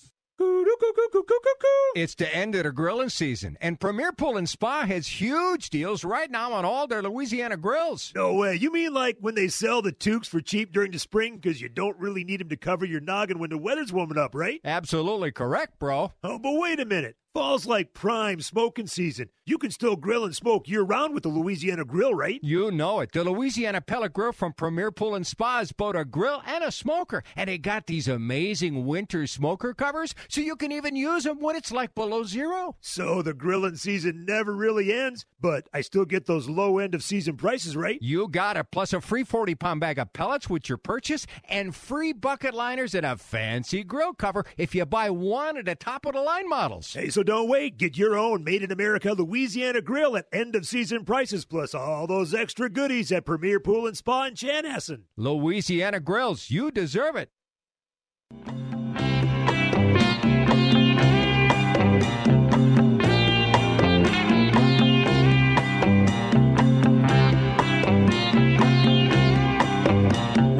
It's 1.95 2.15
the 2.15 2.33
end 2.33 2.55
of 2.55 2.63
the 2.63 2.71
grilling 2.71 3.09
season, 3.09 3.57
and 3.61 3.79
Premier 3.79 4.11
Pool 4.11 4.37
and 4.37 4.47
Spa 4.47 4.85
has 4.85 5.07
huge 5.07 5.69
deals 5.69 6.03
right 6.03 6.29
now 6.31 6.53
on 6.53 6.63
all 6.65 6.87
their 6.87 7.01
Louisiana 7.01 7.57
grills. 7.57 8.13
No 8.15 8.33
way. 8.33 8.55
You 8.55 8.71
mean 8.71 8.93
like 8.93 9.17
when 9.19 9.35
they 9.35 9.47
sell 9.47 9.81
the 9.81 9.91
toques 9.91 10.27
for 10.27 10.39
cheap 10.39 10.71
during 10.71 10.91
the 10.91 10.99
spring 10.99 11.37
because 11.37 11.61
you 11.61 11.67
don't 11.69 11.97
really 11.97 12.23
need 12.23 12.39
them 12.39 12.49
to 12.49 12.57
cover 12.57 12.85
your 12.85 13.01
noggin 13.01 13.39
when 13.39 13.49
the 13.49 13.57
weather's 13.57 13.91
warming 13.91 14.17
up, 14.17 14.33
right? 14.33 14.61
Absolutely 14.63 15.31
correct, 15.31 15.79
bro. 15.79 16.13
Oh, 16.23 16.39
but 16.39 16.53
wait 16.53 16.79
a 16.79 16.85
minute. 16.85 17.17
Fall's 17.33 17.67
like 17.67 17.93
prime 17.93 18.41
smoking 18.41 18.87
season. 18.87 19.29
You 19.49 19.57
can 19.57 19.71
still 19.71 19.95
grill 19.95 20.25
and 20.25 20.35
smoke 20.35 20.69
year 20.69 20.83
round 20.83 21.15
with 21.15 21.23
the 21.23 21.29
Louisiana 21.29 21.83
Grill, 21.83 22.13
right? 22.13 22.39
You 22.43 22.69
know 22.69 22.99
it. 22.99 23.13
The 23.13 23.23
Louisiana 23.23 23.81
Pellet 23.81 24.13
Grill 24.13 24.31
from 24.31 24.53
Premier 24.53 24.91
Pool 24.91 25.15
and 25.15 25.25
Spa 25.25 25.61
is 25.61 25.71
both 25.71 25.95
a 25.95 26.05
grill 26.05 26.43
and 26.45 26.63
a 26.63 26.71
smoker. 26.71 27.23
And 27.35 27.49
they 27.49 27.57
got 27.57 27.87
these 27.87 28.07
amazing 28.07 28.85
winter 28.85 29.25
smoker 29.25 29.73
covers 29.73 30.13
so 30.27 30.39
you 30.39 30.55
can 30.55 30.71
even 30.71 30.95
use 30.95 31.23
them 31.23 31.39
when 31.39 31.55
it's 31.55 31.71
like 31.71 31.95
below 31.95 32.25
zero. 32.25 32.75
So 32.79 33.23
the 33.23 33.33
grilling 33.33 33.75
season 33.75 34.23
never 34.23 34.53
really 34.55 34.93
ends, 34.93 35.25
but 35.41 35.67
I 35.73 35.81
still 35.81 36.05
get 36.05 36.27
those 36.27 36.47
low 36.47 36.77
end 36.77 36.93
of 36.93 37.01
season 37.01 37.35
prices, 37.35 37.75
right? 37.75 37.97
You 38.03 38.27
got 38.27 38.55
it. 38.55 38.67
Plus 38.71 38.93
a 38.93 39.01
free 39.01 39.23
40 39.23 39.55
pound 39.55 39.79
bag 39.79 39.97
of 39.97 40.13
pellets 40.13 40.47
with 40.47 40.69
your 40.69 40.77
purchase 40.77 41.25
and 41.45 41.75
free 41.75 42.13
bucket 42.13 42.53
liners 42.53 42.93
and 42.93 43.03
a 43.03 43.17
fancy 43.17 43.83
grill 43.83 44.13
cover 44.13 44.45
if 44.57 44.75
you 44.75 44.85
buy 44.85 45.09
one 45.09 45.57
of 45.57 45.65
the 45.65 45.73
top 45.73 46.05
of 46.05 46.13
the 46.13 46.21
line 46.21 46.47
models. 46.47 46.93
Hey, 46.93 47.09
so 47.09 47.23
don't 47.23 47.49
wait. 47.49 47.79
Get 47.79 47.97
your 47.97 48.15
own 48.15 48.43
made 48.43 48.61
in 48.61 48.71
America 48.71 49.11
Louisiana 49.13 49.38
Grill 49.47 50.17
at 50.17 50.25
end 50.33 50.55
of 50.55 50.67
season 50.67 51.05
prices, 51.05 51.45
plus 51.45 51.73
all 51.73 52.07
those 52.07 52.33
extra 52.33 52.69
goodies 52.69 53.09
at 53.11 53.25
Premier 53.25 53.59
Pool 53.59 53.87
and 53.87 53.95
Spa 53.95 54.25
in 54.25 54.33
Chanhassen. 54.33 55.03
Louisiana 55.15 55.99
Grills, 56.01 56.49
you 56.49 56.71
deserve 56.71 57.15
it. 57.15 57.29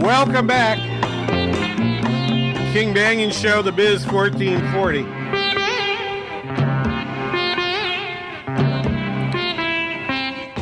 Welcome 0.01 0.47
back. 0.47 0.77
King 2.73 2.93
Banaian 2.93 3.33
Show, 3.33 3.61
The 3.61 3.71
Biz 3.71 4.05
1440. 4.07 5.38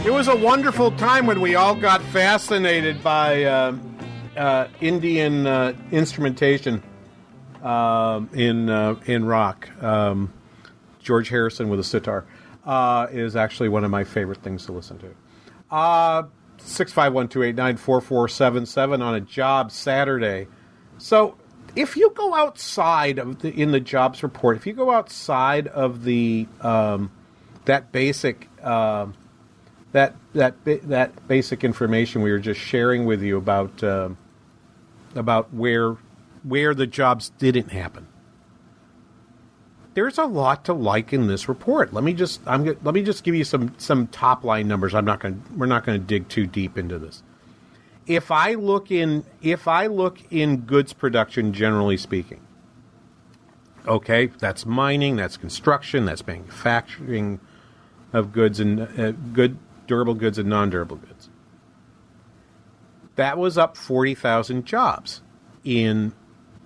It 0.08 0.14
was 0.14 0.30
a 0.30 0.36
wonderful 0.38 0.91
time 0.91 1.26
when 1.26 1.41
we 1.41 1.55
all 1.55 1.76
got 1.76 2.01
fascinated 2.01 3.03
by 3.03 3.43
uh, 3.43 3.78
uh, 4.38 4.70
Indian 4.80 5.45
uh, 5.45 5.74
instrumentation 5.91 6.82
um, 7.62 8.30
in 8.32 8.70
uh, 8.70 8.95
in 9.05 9.26
rock. 9.26 9.68
Um, 9.84 10.32
George 10.99 11.28
Harrison 11.28 11.68
with 11.68 11.82
a 11.82 11.84
sitar 11.84 12.26
uh, 12.66 13.08
is 13.12 13.36
actually 13.36 13.68
one 13.68 13.84
of 13.84 13.91
my 13.91 14.05
favorite 14.05 14.41
things 14.41 14.66
to 14.68 14.72
listen 14.72 14.97
to. 14.99 15.14
Uh, 15.70 16.24
Six 16.58 16.93
five 16.93 17.12
one 17.12 17.28
two 17.28 17.43
eight 17.43 17.55
nine 17.55 17.76
four 17.76 17.99
four 17.99 18.30
seven 18.30 18.66
seven 18.66 19.01
on 19.01 19.14
a 19.14 19.20
job 19.20 19.74
Saturday. 19.74 20.47
So 20.99 21.36
if 21.76 21.97
you 21.97 22.12
go 22.12 22.34
outside 22.34 23.20
of 23.20 23.39
the, 23.39 23.49
in 23.49 23.72
the 23.72 23.82
jobs 23.82 24.24
report, 24.24 24.55
if 24.55 24.66
you 24.66 24.72
go 24.72 24.89
outside 24.89 25.68
of 25.68 26.05
the 26.05 26.47
um, 26.62 27.12
that 27.66 27.91
basic 27.91 28.47
um 28.66 29.14
that 29.98 30.16
that 30.34 30.56
that 30.64 31.28
basic 31.28 31.64
information 31.64 32.22
we 32.22 32.32
were 32.32 32.38
just 32.38 32.60
sharing 32.60 33.06
with 33.06 33.24
you 33.24 33.36
about 33.36 33.84
um 33.84 34.16
about 35.16 35.52
where 35.52 35.98
where 36.43 36.76
the 36.76 36.86
jobs 36.86 37.32
didn't 37.39 37.70
happen. 37.70 38.08
There's 39.95 40.20
a 40.20 40.26
lot 40.26 40.66
to 40.66 40.74
like 40.74 41.12
in 41.12 41.26
this 41.26 41.50
report. 41.50 41.93
Let 41.93 42.04
me 42.04 42.14
just 42.14 42.41
I'm 42.45 42.64
let 42.66 42.93
me 42.93 43.02
just 43.02 43.24
give 43.24 43.34
you 43.34 43.43
some 43.43 43.74
some 43.80 44.06
top 44.08 44.43
line 44.43 44.68
numbers. 44.68 44.93
I'm 44.93 45.06
not 45.06 45.20
going 45.20 45.41
we're 45.56 45.66
not 45.66 45.84
going 45.84 46.00
to 46.00 46.06
dig 46.06 46.30
too 46.30 46.45
deep 46.45 46.78
into 46.78 47.00
this. 47.00 47.24
If 48.06 48.30
I 48.30 48.54
look 48.54 48.91
in 48.91 49.26
if 49.41 49.68
I 49.68 49.88
look 49.88 50.20
in 50.32 50.58
goods 50.58 50.93
production 50.93 51.54
generally 51.54 51.98
speaking. 51.98 52.41
Okay, 53.88 54.28
that's 54.28 54.66
mining, 54.66 55.16
that's 55.16 55.38
construction, 55.38 56.06
that's 56.06 56.28
manufacturing 56.28 57.39
of 58.14 58.34
goods 58.34 58.60
and 58.60 58.82
uh, 58.82 59.12
good 59.12 59.58
durable 59.88 60.14
goods 60.14 60.38
and 60.38 60.50
non-durable 60.50 60.98
goods. 60.98 61.30
That 63.16 63.38
was 63.38 63.58
up 63.58 63.76
40,000 63.76 64.66
jobs 64.66 65.22
in 65.64 66.14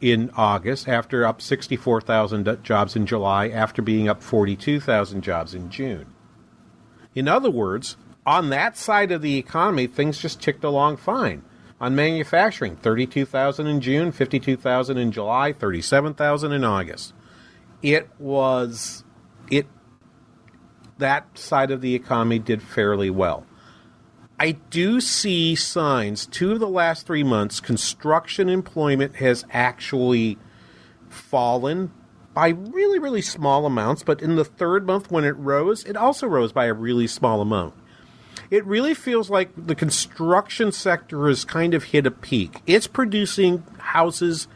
in 0.01 0.31
August 0.35 0.89
after 0.89 1.25
up 1.25 1.41
64,000 1.41 2.63
jobs 2.63 2.95
in 2.95 3.05
July 3.05 3.49
after 3.49 3.83
being 3.83 4.09
up 4.09 4.23
42,000 4.23 5.21
jobs 5.21 5.53
in 5.53 5.69
June. 5.69 6.07
In 7.13 7.27
other 7.27 7.51
words, 7.51 7.97
on 8.25 8.49
that 8.49 8.75
side 8.75 9.11
of 9.11 9.21
the 9.21 9.37
economy 9.37 9.85
things 9.87 10.17
just 10.17 10.41
ticked 10.41 10.63
along 10.63 10.97
fine. 10.97 11.43
On 11.79 11.95
manufacturing, 11.95 12.75
32,000 12.75 13.65
in 13.65 13.81
June, 13.81 14.11
52,000 14.11 14.97
in 14.97 15.11
July, 15.11 15.53
37,000 15.53 16.51
in 16.51 16.63
August. 16.63 17.13
It 17.81 18.09
was 18.19 19.03
it 19.49 19.67
that 21.01 21.37
side 21.37 21.71
of 21.71 21.81
the 21.81 21.93
economy 21.93 22.39
did 22.39 22.61
fairly 22.61 23.09
well. 23.09 23.45
I 24.39 24.53
do 24.71 25.01
see 25.01 25.53
signs. 25.55 26.25
Two 26.25 26.51
of 26.51 26.59
the 26.59 26.67
last 26.67 27.05
three 27.05 27.23
months, 27.23 27.59
construction 27.59 28.49
employment 28.49 29.17
has 29.17 29.45
actually 29.51 30.39
fallen 31.09 31.91
by 32.33 32.49
really, 32.49 32.97
really 32.97 33.21
small 33.21 33.65
amounts. 33.65 34.01
But 34.01 34.21
in 34.21 34.37
the 34.37 34.45
third 34.45 34.87
month, 34.87 35.11
when 35.11 35.25
it 35.25 35.37
rose, 35.37 35.83
it 35.83 35.95
also 35.95 36.25
rose 36.25 36.51
by 36.51 36.65
a 36.65 36.73
really 36.73 37.05
small 37.05 37.41
amount. 37.41 37.75
It 38.49 38.65
really 38.65 38.93
feels 38.93 39.29
like 39.29 39.51
the 39.55 39.75
construction 39.75 40.71
sector 40.71 41.27
has 41.27 41.45
kind 41.45 41.73
of 41.73 41.83
hit 41.85 42.07
a 42.07 42.11
peak. 42.11 42.61
It's 42.65 42.87
producing 42.87 43.63
houses 43.77 44.47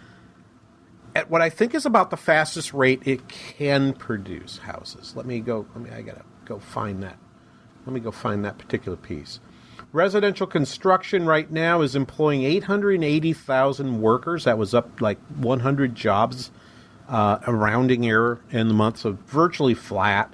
at 1.15 1.29
what 1.29 1.41
I 1.41 1.49
think 1.49 1.73
is 1.73 1.85
about 1.85 2.09
the 2.09 2.17
fastest 2.17 2.73
rate 2.73 3.01
it 3.05 3.27
can 3.27 3.93
produce 3.93 4.57
houses. 4.57 5.13
Let 5.15 5.25
me 5.25 5.39
go. 5.39 5.65
Let 5.73 5.83
me. 5.83 5.89
I 5.91 6.01
gotta 6.01 6.25
go 6.45 6.59
find 6.59 7.03
that. 7.03 7.17
Let 7.85 7.93
me 7.93 7.99
go 7.99 8.11
find 8.11 8.43
that 8.45 8.57
particular 8.57 8.97
piece. 8.97 9.39
Residential 9.91 10.47
construction 10.47 11.25
right 11.25 11.49
now 11.49 11.81
is 11.81 11.95
employing 11.95 12.43
880,000 12.43 14.01
workers. 14.01 14.43
That 14.43 14.57
was 14.57 14.73
up 14.73 14.99
like 14.99 15.19
100 15.37 15.95
jobs, 15.95 16.51
uh, 17.07 17.39
a 17.45 17.53
rounding 17.53 18.05
error 18.05 18.41
in 18.51 18.67
the 18.67 18.73
month, 18.73 18.97
so 18.97 19.17
virtually 19.27 19.73
flat. 19.73 20.33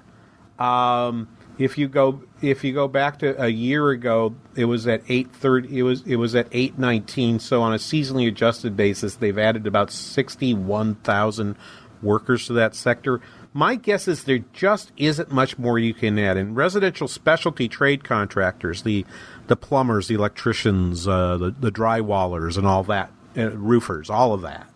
Um, 0.58 1.28
if 1.58 1.78
you 1.78 1.88
go 1.88 2.24
if 2.42 2.64
you 2.64 2.74
go 2.74 2.88
back 2.88 3.20
to 3.20 3.40
a 3.42 3.50
year 3.50 3.90
ago, 3.90 4.36
it 4.56 4.66
was 4.66 4.88
at 4.88 5.02
830. 5.08 5.78
It 5.78 5.84
was 5.84 6.02
it 6.04 6.16
was 6.16 6.36
at 6.36 6.48
819. 6.52 7.40
So 7.40 7.62
on 7.62 7.74
a 7.74 7.78
seasonally 7.78 8.28
adjusted 8.28 8.76
basis, 8.76 9.16
they've 9.16 9.38
added 9.38 9.68
about 9.68 9.92
61,000 9.92 11.56
workers 12.02 12.48
to 12.48 12.54
that 12.54 12.74
sector. 12.76 13.22
My 13.54 13.76
guess 13.76 14.08
is 14.08 14.24
there 14.24 14.40
just 14.54 14.94
isn't 14.96 15.32
much 15.32 15.58
more 15.58 15.78
you 15.78 15.94
can 15.94 16.18
add. 16.18 16.38
In 16.38 16.56
residential 16.56 17.10
specialty 17.10 17.68
trade 17.68 18.04
contractors, 18.04 18.84
the 18.84 19.06
the 19.48 19.58
plumbers, 19.58 20.08
the 20.08 20.16
electricians, 20.16 21.06
uh, 21.08 21.38
the 21.38 21.52
the 21.52 21.72
drywallers, 21.72 22.58
and 22.58 22.66
all 22.66 22.84
that, 22.86 23.12
uh, 23.36 23.52
roofers, 23.52 24.10
all 24.10 24.34
of 24.34 24.42
that, 24.42 24.70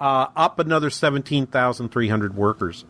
uh, 0.00 0.26
up 0.34 0.58
another 0.58 0.90
seventeen 0.90 1.46
thousand 1.46 1.90
three 1.90 2.08
hundred 2.08 2.34
workers. 2.34 2.84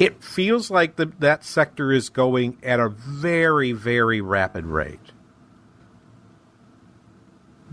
It 0.00 0.24
feels 0.24 0.68
like 0.68 0.96
the, 0.96 1.12
that 1.20 1.44
sector 1.44 1.92
is 1.92 2.08
going 2.08 2.58
at 2.64 2.80
a 2.80 2.88
very 2.88 3.70
very 3.70 4.20
rapid 4.20 4.66
rate. 4.66 5.03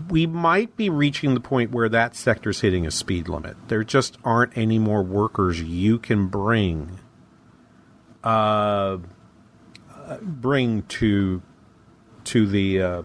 We 0.08 0.26
might 0.26 0.76
be 0.76 0.88
reaching 0.88 1.34
the 1.34 1.40
point 1.40 1.70
where 1.70 1.88
that 1.88 2.14
sector's 2.16 2.60
hitting 2.60 2.86
a 2.86 2.90
speed 2.90 3.28
limit. 3.28 3.56
There 3.68 3.84
just 3.84 4.18
aren't 4.24 4.56
any 4.56 4.78
more 4.78 5.02
workers 5.02 5.60
you 5.60 5.98
can 5.98 6.28
bring 6.28 6.98
uh, 8.24 8.98
bring 10.20 10.82
to 10.82 11.42
to 12.24 12.46
the 12.46 12.80
uh, 12.80 13.02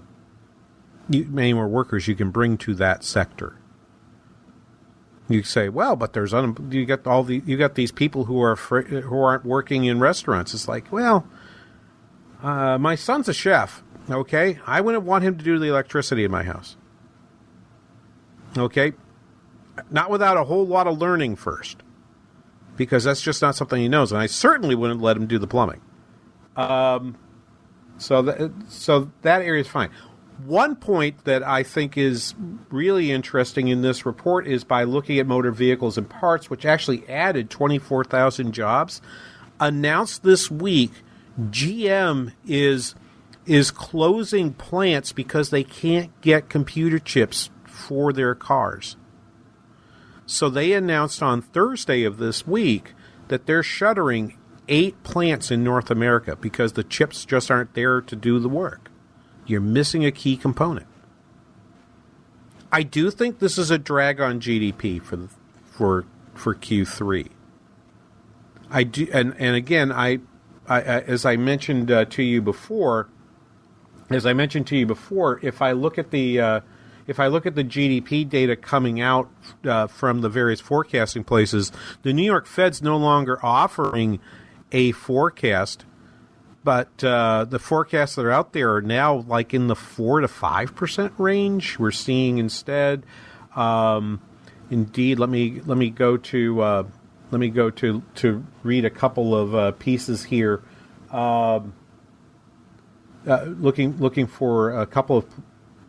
you, 1.09 1.25
many 1.25 1.53
more 1.53 1.67
workers 1.67 2.07
you 2.07 2.15
can 2.15 2.31
bring 2.31 2.57
to 2.59 2.75
that 2.75 3.03
sector. 3.03 3.57
You 5.29 5.43
say, 5.43 5.67
well, 5.67 5.95
but 5.95 6.13
there's 6.13 6.33
un- 6.33 6.69
you 6.71 6.85
got 6.85 7.05
all 7.05 7.23
the 7.23 7.41
you 7.45 7.57
got 7.57 7.75
these 7.75 7.91
people 7.91 8.25
who 8.25 8.41
are 8.41 8.53
afra- 8.53 8.83
who 8.83 9.21
aren't 9.21 9.45
working 9.45 9.85
in 9.85 9.99
restaurants. 9.99 10.53
It's 10.53 10.67
like, 10.67 10.91
well, 10.91 11.27
uh, 12.41 12.77
my 12.77 12.95
son's 12.95 13.27
a 13.27 13.33
chef. 13.33 13.83
Okay, 14.09 14.59
I 14.65 14.79
wouldn't 14.79 15.03
want 15.03 15.25
him 15.25 15.37
to 15.37 15.43
do 15.43 15.59
the 15.59 15.67
electricity 15.67 16.23
in 16.23 16.31
my 16.31 16.43
house. 16.43 16.77
Okay, 18.59 18.93
not 19.89 20.09
without 20.09 20.37
a 20.37 20.43
whole 20.43 20.65
lot 20.65 20.87
of 20.87 20.97
learning 20.97 21.35
first, 21.35 21.83
because 22.75 23.03
that's 23.03 23.21
just 23.21 23.41
not 23.41 23.55
something 23.55 23.81
he 23.81 23.89
knows, 23.89 24.11
and 24.11 24.21
I 24.21 24.27
certainly 24.27 24.75
wouldn't 24.75 25.01
let 25.01 25.17
him 25.17 25.27
do 25.27 25.37
the 25.39 25.47
plumbing. 25.47 25.81
Um, 26.55 27.17
so 27.97 28.21
that 28.23 28.51
so 28.69 29.11
that 29.21 29.41
area 29.41 29.61
is 29.61 29.67
fine. 29.67 29.89
One 30.45 30.75
point 30.75 31.23
that 31.25 31.41
I 31.41 31.63
think 31.63 31.97
is 31.97 32.35
really 32.69 33.11
interesting 33.11 33.69
in 33.69 33.81
this 33.81 34.05
report 34.05 34.47
is 34.47 34.63
by 34.63 34.83
looking 34.83 35.17
at 35.17 35.25
motor 35.25 35.51
vehicles 35.51 35.97
and 35.97 36.07
parts, 36.07 36.47
which 36.49 36.63
actually 36.63 37.07
added 37.09 37.49
24,000 37.49 38.51
jobs. 38.51 39.01
Announced 39.59 40.21
this 40.21 40.51
week, 40.51 40.91
GM 41.39 42.33
is 42.45 42.93
is 43.47 43.71
closing 43.71 44.53
plants 44.53 45.11
because 45.13 45.49
they 45.49 45.63
can't 45.63 46.19
get 46.21 46.49
computer 46.49 46.99
chips 46.99 47.49
for 47.77 48.11
their 48.11 48.35
cars. 48.35 48.97
So 50.25 50.49
they 50.49 50.73
announced 50.73 51.23
on 51.23 51.41
Thursday 51.41 52.03
of 52.03 52.17
this 52.17 52.45
week 52.45 52.93
that 53.29 53.45
they're 53.45 53.63
shuttering 53.63 54.37
eight 54.67 55.01
plants 55.03 55.51
in 55.51 55.63
North 55.63 55.89
America 55.89 56.35
because 56.35 56.73
the 56.73 56.83
chips 56.83 57.23
just 57.23 57.49
aren't 57.49 57.73
there 57.73 58.01
to 58.01 58.15
do 58.15 58.39
the 58.39 58.49
work. 58.49 58.91
You're 59.45 59.61
missing 59.61 60.05
a 60.05 60.11
key 60.11 60.35
component. 60.35 60.87
I 62.71 62.83
do 62.83 63.09
think 63.09 63.39
this 63.39 63.57
is 63.57 63.71
a 63.71 63.77
drag 63.77 64.19
on 64.19 64.41
GDP 64.41 65.01
for 65.01 65.29
for 65.63 66.05
for 66.33 66.53
Q3. 66.53 67.29
I 68.69 68.83
do, 68.83 69.07
and 69.13 69.33
and 69.39 69.55
again, 69.55 69.91
I, 69.93 70.19
I, 70.67 70.81
I 70.81 70.99
as 71.01 71.25
I 71.25 71.37
mentioned 71.37 71.89
uh, 71.89 72.03
to 72.05 72.23
you 72.23 72.41
before, 72.41 73.07
as 74.09 74.25
I 74.25 74.33
mentioned 74.33 74.67
to 74.67 74.77
you 74.77 74.85
before, 74.85 75.39
if 75.41 75.61
I 75.61 75.71
look 75.71 75.97
at 75.97 76.11
the 76.11 76.41
uh, 76.41 76.59
if 77.07 77.19
I 77.19 77.27
look 77.27 77.45
at 77.45 77.55
the 77.55 77.63
GDP 77.63 78.27
data 78.27 78.55
coming 78.55 78.99
out 79.01 79.29
uh, 79.63 79.87
from 79.87 80.21
the 80.21 80.29
various 80.29 80.59
forecasting 80.59 81.23
places, 81.23 81.71
the 82.03 82.13
New 82.13 82.25
York 82.25 82.45
Fed's 82.45 82.81
no 82.81 82.97
longer 82.97 83.39
offering 83.43 84.19
a 84.71 84.91
forecast, 84.91 85.85
but 86.63 87.01
uh, 87.03 87.45
the 87.45 87.59
forecasts 87.59 88.15
that 88.15 88.25
are 88.25 88.31
out 88.31 88.51
there 88.51 88.75
are 88.75 88.81
now 88.81 89.15
like 89.27 89.53
in 89.53 89.67
the 89.67 89.75
four 89.75 90.19
to 90.19 90.27
five 90.27 90.75
percent 90.75 91.13
range. 91.17 91.79
We're 91.79 91.91
seeing 91.91 92.37
instead. 92.37 93.05
Um, 93.55 94.21
indeed, 94.69 95.17
let 95.17 95.29
me 95.29 95.61
let 95.65 95.77
me 95.77 95.89
go 95.89 96.17
to 96.17 96.61
uh, 96.61 96.83
let 97.31 97.39
me 97.39 97.49
go 97.49 97.69
to 97.69 98.03
to 98.15 98.45
read 98.63 98.83
a 98.83 98.89
couple 98.89 99.33
of 99.33 99.55
uh, 99.55 99.71
pieces 99.71 100.25
here. 100.25 100.61
Um, 101.09 101.73
uh, 103.25 103.43
looking 103.43 103.97
looking 103.97 104.27
for 104.27 104.77
a 104.77 104.85
couple 104.85 105.17
of 105.17 105.25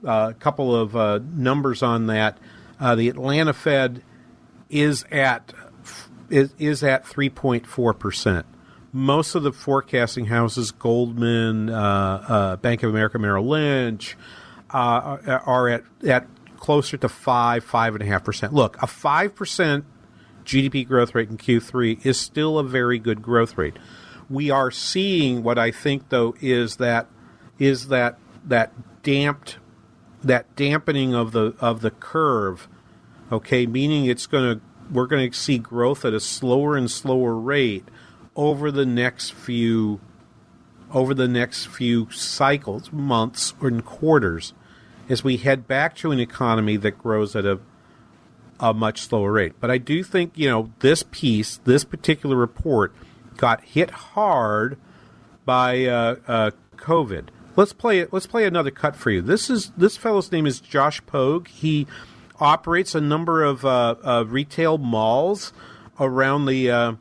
uh, 0.05 0.33
couple 0.35 0.75
of 0.75 0.97
uh, 0.97 1.21
numbers 1.35 1.83
on 1.83 2.07
that. 2.07 2.39
Uh, 2.81 2.95
the 2.95 3.09
Atlanta 3.09 3.53
Fed 3.53 4.03
is 4.71 5.05
at 5.11 5.53
is, 6.31 6.55
is 6.59 6.83
at 6.83 7.07
three 7.07 7.31
point 7.31 7.67
four 7.67 7.95
percent. 7.95 8.47
Most 8.93 9.35
of 9.35 9.43
the 9.43 9.53
forecasting 9.53 10.27
houses, 10.27 10.71
Goldman, 10.71 11.69
uh, 11.69 12.25
uh, 12.29 12.57
Bank 12.57 12.83
of 12.83 12.91
America, 12.91 13.19
Merrill 13.19 13.47
Lynch, 13.47 14.17
uh, 14.71 15.19
are 15.45 15.69
at 15.69 15.85
at 16.07 16.27
closer 16.59 16.97
to 16.97 17.09
five 17.09 17.65
five 17.65 17.95
and 17.95 18.03
a 18.03 18.07
half 18.07 18.25
percent. 18.25 18.53
Look, 18.53 18.81
a 18.83 18.87
five 18.87 19.35
percent 19.35 19.85
GDP 20.45 20.87
growth 20.87 21.15
rate 21.15 21.29
in 21.29 21.37
Q3 21.37 22.07
is 22.07 22.19
still 22.19 22.59
a 22.59 22.65
very 22.65 22.99
good 22.99 23.21
growth 23.21 23.59
rate. 23.59 23.77
We 24.31 24.51
are 24.51 24.71
seeing 24.71 25.43
what 25.43 25.59
I 25.59 25.71
think 25.71 26.09
though 26.09 26.35
is 26.41 26.77
that 26.77 27.07
is 27.59 27.89
that 27.89 28.19
that 28.47 28.73
damped 29.03 29.59
that 30.23 30.55
dampening 30.57 31.15
of 31.15 31.33
the 31.33 31.55
of 31.61 31.81
the 31.81 31.91
curve, 31.91 32.69
okay, 33.31 33.67
meaning 33.67 34.07
it's 34.07 34.27
going 34.27 34.59
to 34.59 34.65
we're 34.91 35.07
going 35.07 35.31
to 35.31 35.37
see 35.37 35.59
growth 35.59 36.05
at 36.05 36.15
a 36.15 36.21
slower 36.21 36.77
and 36.77 36.91
slower 36.91 37.35
rate 37.35 37.87
over 38.37 38.71
the 38.71 38.87
next 38.87 39.31
few 39.31 40.01
over 40.93 41.13
the 41.13 41.29
next 41.29 41.67
few 41.67 42.11
cycles, 42.11 42.91
months, 42.93 43.53
or 43.61 43.71
quarters, 43.83 44.55
as 45.09 45.23
we 45.23 45.37
head 45.37 45.69
back 45.69 45.95
to 45.97 46.11
an 46.11 46.19
economy 46.19 46.77
that 46.77 46.93
grows 46.93 47.37
at 47.37 47.45
a 47.45 47.61
a 48.61 48.75
much 48.75 49.03
slower 49.03 49.33
rate. 49.33 49.55
But 49.61 49.71
I 49.71 49.79
do 49.79 50.03
think 50.03 50.33
you 50.37 50.49
know 50.49 50.73
this 50.81 51.05
piece, 51.11 51.59
this 51.59 51.85
particular 51.85 52.37
report, 52.37 52.95
got 53.37 53.63
hit 53.65 53.91
hard 53.91 54.79
by 55.45 55.85
uh, 55.87 56.17
uh, 56.27 56.51
COVID. 56.77 57.29
Let's 57.59 57.73
play 57.73 57.99
it. 57.99 58.13
Let's 58.13 58.29
play 58.29 58.45
another 58.45 58.71
cut 58.71 58.95
for 58.95 59.11
you. 59.11 59.21
This 59.21 59.51
is 59.51 59.73
this 59.77 59.97
fellow's 59.97 60.31
name 60.31 60.47
is 60.47 60.61
Josh 60.61 61.05
Pogue. 61.07 61.49
He 61.49 61.89
operates 62.39 62.95
a 62.95 63.01
number 63.01 63.43
of 63.43 63.65
uh, 63.65 63.97
uh, 64.05 64.25
retail 64.29 64.79
malls 64.79 65.53
around 65.99 66.47
the 66.47 66.71
uh, 66.71 66.93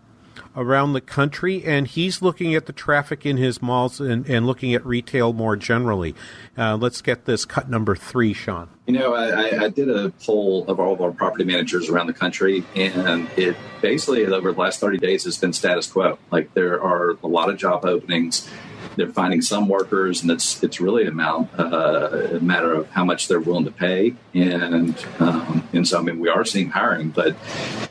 around 0.55 0.93
the 0.93 1.01
country, 1.01 1.63
and 1.63 1.85
he's 1.85 2.23
looking 2.23 2.55
at 2.55 2.65
the 2.65 2.73
traffic 2.73 3.23
in 3.23 3.37
his 3.37 3.61
malls 3.61 4.01
and, 4.01 4.27
and 4.27 4.47
looking 4.47 4.73
at 4.73 4.83
retail 4.83 5.31
more 5.31 5.55
generally. 5.55 6.15
Uh, 6.57 6.75
let's 6.75 7.03
get 7.03 7.25
this 7.25 7.45
cut 7.45 7.69
number 7.69 7.95
three, 7.95 8.33
Sean. 8.33 8.67
You 8.87 8.93
know, 8.93 9.13
I, 9.13 9.65
I, 9.65 9.69
did 9.69 9.91
a 9.91 10.09
poll 10.25 10.65
of 10.67 10.79
all 10.79 10.91
of 10.91 11.01
our 11.01 11.11
property 11.11 11.43
managers 11.43 11.87
around 11.87 12.07
the 12.07 12.13
country, 12.13 12.63
and 12.75 13.29
it 13.37 13.55
basically 13.81 14.25
over 14.25 14.51
the 14.51 14.59
last 14.59 14.79
30 14.79 14.97
days 14.97 15.25
has 15.25 15.37
been 15.37 15.53
status 15.53 15.85
quo. 15.85 16.17
Like 16.31 16.55
there 16.55 16.81
are 16.81 17.11
a 17.21 17.27
lot 17.27 17.51
of 17.51 17.57
job 17.57 17.85
openings 17.85 18.49
they're 18.97 19.13
finding 19.13 19.41
some 19.41 19.69
workers, 19.69 20.21
and 20.21 20.31
it's 20.31 20.61
it's 20.63 20.81
really 20.81 21.05
a, 21.05 21.11
uh, 21.11 22.29
a 22.33 22.39
matter 22.39 22.73
of 22.73 22.89
how 22.89 23.05
much 23.05 23.27
they're 23.27 23.39
willing 23.39 23.65
to 23.65 23.71
pay. 23.71 24.15
And 24.33 24.97
um, 25.19 25.67
and 25.71 25.87
so 25.87 25.99
I 25.99 26.01
mean 26.01 26.19
we 26.19 26.29
are 26.29 26.43
seeing 26.43 26.69
hiring, 26.69 27.09
but 27.09 27.35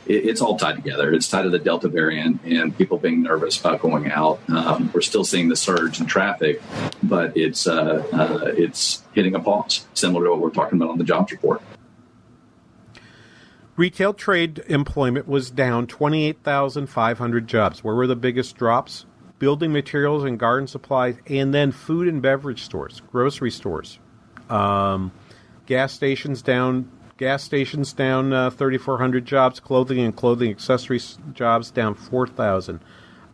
it, 0.06 0.26
it's 0.26 0.40
all 0.42 0.58
tied 0.58 0.76
together. 0.76 1.12
It's 1.12 1.28
tied 1.28 1.42
to 1.42 1.50
the 1.50 1.58
Delta 1.58 1.88
variant 1.88 2.42
and 2.44 2.76
people 2.76 2.98
being 2.98 3.22
nervous 3.22 3.58
about 3.58 3.80
going 3.80 4.10
out. 4.10 4.40
Um, 4.50 4.90
we're 4.92 5.00
still 5.00 5.24
seeing 5.24 5.48
the 5.48 5.56
surge 5.56 6.00
in 6.00 6.06
traffic, 6.06 6.60
but 7.02 7.36
it's 7.36 7.66
uh, 7.66 8.06
uh, 8.12 8.52
it's 8.56 9.02
hitting 9.14 9.34
a 9.34 9.40
pause, 9.40 9.86
similar 9.94 10.24
to 10.24 10.30
what 10.30 10.40
we're 10.40 10.50
talking 10.50 10.78
about 10.78 10.90
on 10.90 10.98
the 10.98 11.04
jobs 11.04 11.32
report. 11.32 11.62
Retail 13.76 14.14
trade 14.14 14.64
employment 14.68 15.28
was 15.28 15.50
down 15.50 15.86
28,500 15.86 17.46
jobs. 17.46 17.84
Where 17.84 17.94
were 17.94 18.06
the 18.06 18.16
biggest 18.16 18.56
drops? 18.56 19.04
Building 19.38 19.72
materials 19.72 20.24
and 20.24 20.38
garden 20.38 20.66
supplies, 20.66 21.16
and 21.26 21.52
then 21.52 21.72
food 21.72 22.08
and 22.08 22.22
beverage 22.22 22.62
stores, 22.62 23.02
grocery 23.10 23.50
stores, 23.50 23.98
um, 24.50 25.12
gas 25.66 25.92
stations 25.92 26.42
down. 26.42 26.90
Gas 27.18 27.42
stations 27.42 27.94
down 27.94 28.34
uh, 28.34 28.50
3,400 28.50 29.24
jobs. 29.24 29.58
Clothing 29.58 30.00
and 30.00 30.14
clothing 30.14 30.50
accessories 30.50 31.16
jobs 31.32 31.70
down 31.70 31.94
4,000. 31.94 32.78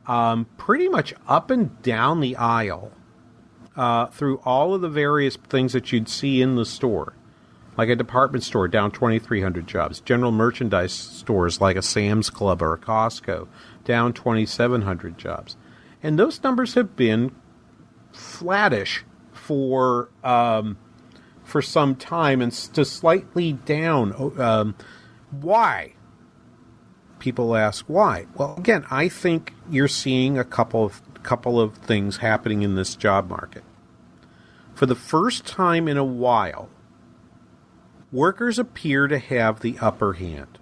Um, 0.07 0.47
pretty 0.57 0.89
much 0.89 1.15
up 1.27 1.51
and 1.51 1.83
down 1.83 2.21
the 2.21 2.37
aisle 2.37 2.93
uh, 3.75 4.07
through 4.07 4.39
all 4.45 4.73
of 4.73 4.83
the 4.83 4.89
various 4.89 5.35
things 5.37 5.73
that 5.73 5.91
you'd 5.91 6.09
see 6.09 6.41
in 6.41 6.55
the 6.55 6.65
store 6.65 7.15
like 7.77 7.89
a 7.89 7.97
department 7.97 8.45
store 8.45 8.69
down 8.69 8.91
2,300 8.91 9.67
jobs, 9.67 10.01
general 10.01 10.33
merchandise 10.33 10.93
stores 10.93 11.61
like 11.61 11.77
a 11.77 11.83
Sam's 11.83 12.31
Club 12.31 12.63
or 12.63 12.75
a 12.75 12.79
Costco 12.79 13.49
down 13.85 14.13
2,700 14.13 15.19
jobs 15.19 15.57
and 16.03 16.19
those 16.19 16.43
numbers 16.43 16.75
have 16.75 16.97
been 16.97 17.35
flattish 18.13 19.05
for 19.33 20.11
um, 20.23 20.79
for 21.45 21.63
some 21.63 21.95
time 21.95 22.41
and 22.41 22.53
to 22.53 22.85
slightly 22.85 23.53
down. 23.53 24.41
Um, 24.41 24.75
why? 25.31 25.95
People 27.19 27.57
ask 27.57 27.85
why. 27.87 28.27
Well, 28.35 28.57
again, 28.57 28.85
I 28.91 29.09
think 29.09 29.55
you're 29.71 29.89
seeing 29.89 30.39
a 30.39 30.45
couple 30.45 30.85
of 30.85 31.03
couple 31.23 31.61
of 31.61 31.77
things 31.77 32.19
happening 32.19 32.63
in 32.63 32.75
this 32.75 32.97
job 32.97 33.29
market. 33.29 33.63
For 34.75 34.87
the 34.87 34.95
first 34.97 35.47
time 35.47 35.87
in 35.87 35.97
a 35.97 36.05
while, 36.05 36.69
workers 38.11 38.59
appear 38.59 39.07
to 39.07 39.19
have 39.19 39.61
the 39.61 39.79
upper 39.81 40.15
hand. 40.15 40.59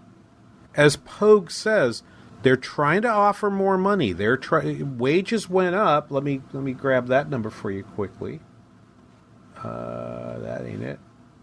As 0.75 0.97
Pogue 0.97 1.51
says, 1.51 2.03
they're 2.43 2.57
trying 2.57 3.03
to 3.03 3.09
offer 3.09 3.51
more 3.51 3.77
money. 3.77 4.13
They're 4.13 4.37
try- 4.37 4.83
wages 4.83 5.49
went 5.49 5.75
up. 5.75 6.11
Let 6.11 6.23
me 6.23 6.41
let 6.53 6.63
me 6.63 6.73
grab 6.73 7.09
that 7.09 7.29
number 7.29 7.51
for 7.51 7.71
you 7.71 7.83
quickly. 7.83 8.41
Uh, 9.57 10.39
that 10.39 10.65
ain't 10.65 10.83
it. 10.83 10.99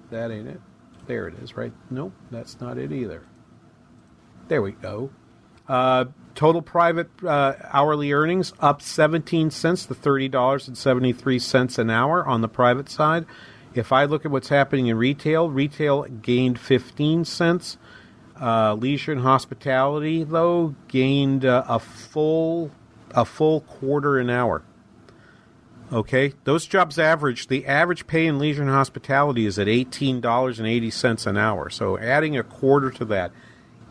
That 0.10 0.32
ain't 0.32 0.48
it. 0.48 0.62
There 1.06 1.28
it 1.28 1.36
is. 1.36 1.56
Right? 1.56 1.74
Nope, 1.90 2.14
that's 2.32 2.60
not 2.60 2.78
it 2.78 2.92
either. 2.92 3.24
There 4.48 4.62
we 4.62 4.72
go. 4.72 5.12
Uh, 5.68 6.06
total 6.34 6.62
private 6.62 7.10
uh, 7.26 7.54
hourly 7.74 8.14
earnings 8.14 8.54
up 8.60 8.82
17 8.82 9.52
cents 9.52 9.86
to 9.86 9.94
$30.73 9.94 11.78
an 11.78 11.90
hour 11.90 12.26
on 12.26 12.42
the 12.42 12.48
private 12.48 12.90
side. 12.90 13.26
If 13.74 13.92
I 13.92 14.06
look 14.06 14.24
at 14.26 14.32
what's 14.32 14.48
happening 14.48 14.88
in 14.88 14.98
retail, 14.98 15.50
retail 15.50 16.04
gained 16.04 16.60
15 16.60 17.26
cents. 17.26 17.78
Uh, 18.40 18.76
leisure 18.76 19.12
and 19.12 19.22
hospitality, 19.22 20.24
though, 20.24 20.76
gained 20.88 21.44
uh, 21.44 21.64
a 21.68 21.80
full 21.80 22.70
a 23.12 23.26
full 23.26 23.62
quarter 23.62 24.20
an 24.20 24.30
hour. 24.30 24.64
Okay, 25.92 26.34
those 26.44 26.66
jobs 26.68 27.00
average 27.00 27.48
the 27.48 27.66
average 27.66 28.06
pay 28.06 28.28
in 28.28 28.38
leisure 28.38 28.62
and 28.62 28.70
hospitality 28.70 29.46
is 29.46 29.58
at 29.58 29.68
eighteen 29.68 30.22
dollars 30.22 30.60
and 30.60 30.68
eighty 30.68 30.92
cents 30.92 31.26
an 31.26 31.38
hour. 31.38 31.70
So 31.70 31.98
adding 31.98 32.38
a 32.38 32.44
quarter 32.44 32.92
to 32.92 33.06
that 33.06 33.32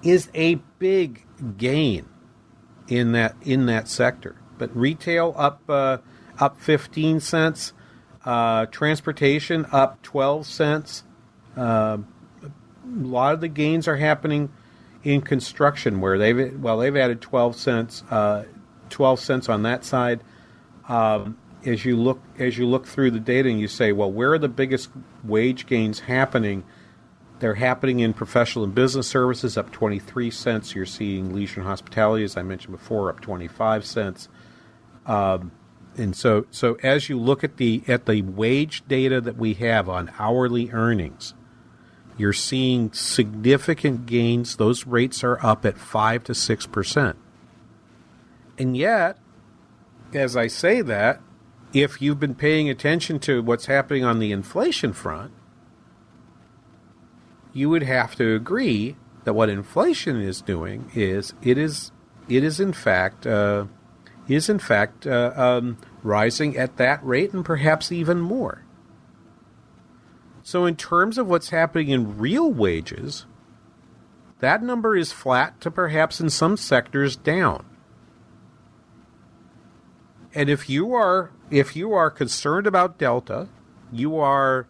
is 0.03 0.30
a 0.34 0.57
big 0.78 1.24
gain 1.57 2.09
in 2.86 3.12
that 3.12 3.34
in 3.42 3.66
that 3.66 3.88
sector. 3.88 4.36
But 4.59 4.76
retail 4.76 5.34
up 5.36 5.62
uh, 5.68 5.99
up 6.38 6.61
fifteen 6.61 7.18
cents, 7.18 7.72
uh, 8.24 8.66
transportation 8.66 9.66
up 9.72 10.03
twelve 10.03 10.47
cents. 10.47 11.03
Uh, 11.57 11.99
lot 12.87 13.34
of 13.34 13.41
the 13.41 13.49
gains 13.49 13.89
are 13.89 13.97
happening 13.97 14.51
in 15.03 15.20
construction, 15.20 16.01
where 16.01 16.18
they've 16.18 16.59
well 16.61 16.78
they've 16.78 16.97
added 16.97 17.20
twelve 17.20 17.57
cents, 17.57 18.03
uh, 18.11 18.45
twelve 18.91 19.20
cents 19.20 19.49
on 19.49 19.62
that 19.62 19.84
side. 19.84 20.20
Um, 20.89 21.39
as 21.64 21.84
you 21.84 21.97
look 21.97 22.20
as 22.39 22.59
you 22.59 22.66
look 22.66 22.87
through 22.87 23.11
the 23.11 23.20
data 23.20 23.49
and 23.49 23.61
you 23.61 23.68
say, 23.68 23.93
well, 23.93 24.11
where 24.11 24.32
are 24.32 24.39
the 24.39 24.49
biggest 24.49 24.91
wage 25.24 25.66
gains 25.66 26.01
happening? 26.01 26.64
They're 27.39 27.55
happening 27.55 28.01
in 28.01 28.14
professional 28.14 28.64
and 28.64 28.74
business 28.74 29.07
services, 29.07 29.59
up 29.59 29.70
23 29.70 30.30
cents. 30.30 30.74
You're 30.74 30.87
seeing 30.87 31.34
leisure 31.34 31.61
and 31.61 31.68
hospitality, 31.68 32.24
as 32.24 32.37
I 32.37 32.43
mentioned 32.43 32.72
before, 32.72 33.11
up 33.11 33.20
25 33.20 33.84
cents. 33.84 34.28
Um, 35.05 35.53
and 35.99 36.16
so, 36.16 36.47
so 36.51 36.78
as 36.82 37.09
you 37.09 37.18
look 37.18 37.45
at 37.45 37.59
the 37.59 37.82
at 37.89 38.07
the 38.07 38.22
wage 38.22 38.87
data 38.89 39.20
that 39.20 39.37
we 39.37 39.55
have 39.55 39.89
on 39.89 40.11
hourly 40.18 40.70
earnings, 40.70 41.34
you're 42.17 42.33
seeing 42.33 42.93
significant 42.93 44.07
gains. 44.07 44.57
Those 44.57 44.87
rates 44.87 45.23
are 45.23 45.45
up 45.45 45.67
at 45.67 45.79
five 45.79 46.25
to 46.25 46.35
six 46.35 46.67
percent. 46.67 47.17
And 48.59 48.77
yet, 48.77 49.19
as 50.14 50.37
I 50.37 50.47
say 50.47 50.81
that, 50.83 51.21
if 51.73 52.01
you've 52.01 52.21
been 52.21 52.35
paying 52.35 52.71
attention 52.71 53.19
to 53.21 53.43
what's 53.43 53.67
happening 53.67 54.05
on 54.05 54.19
the 54.19 54.33
inflation 54.33 54.93
front, 54.93 55.33
you 57.53 57.69
would 57.69 57.83
have 57.83 58.14
to 58.17 58.35
agree 58.35 58.97
that 59.25 59.35
what 59.35 59.49
inflation 59.49 60.21
is 60.21 60.41
doing 60.41 60.91
is 60.95 61.35
it 61.43 61.59
is 61.59 61.91
it 62.29 62.45
is 62.45 62.61
in 62.61 62.73
fact 62.73 63.27
uh, 63.27 63.67
is 64.29 64.49
in 64.49 64.59
fact 64.59 65.07
uh, 65.07 65.33
um, 65.37 65.79
rising 66.03 66.57
at 66.57 66.77
that 66.77 67.05
rate 67.05 67.33
and 67.33 67.45
perhaps 67.45 67.91
even 67.91 68.21
more. 68.21 68.66
So, 70.47 70.64
in 70.64 70.76
terms 70.76 71.18
of 71.18 71.26
what's 71.26 71.51
happening 71.51 71.88
in 71.88 72.18
real 72.18 72.49
wages, 72.53 73.26
that 74.38 74.62
number 74.62 74.97
is 74.97 75.11
flat 75.11 75.61
to 75.62 75.72
perhaps 75.72 76.20
in 76.20 76.30
some 76.30 76.57
sectors 76.57 77.16
down. 77.16 77.66
And 80.32 80.49
if 80.49 80.70
you 80.70 80.94
are 80.94 81.32
if 81.51 81.74
you 81.74 81.94
are 81.94 82.12
concerned 82.12 82.68
about 82.68 82.97
delta, 82.97 83.49
you 83.90 84.18
are 84.18 84.68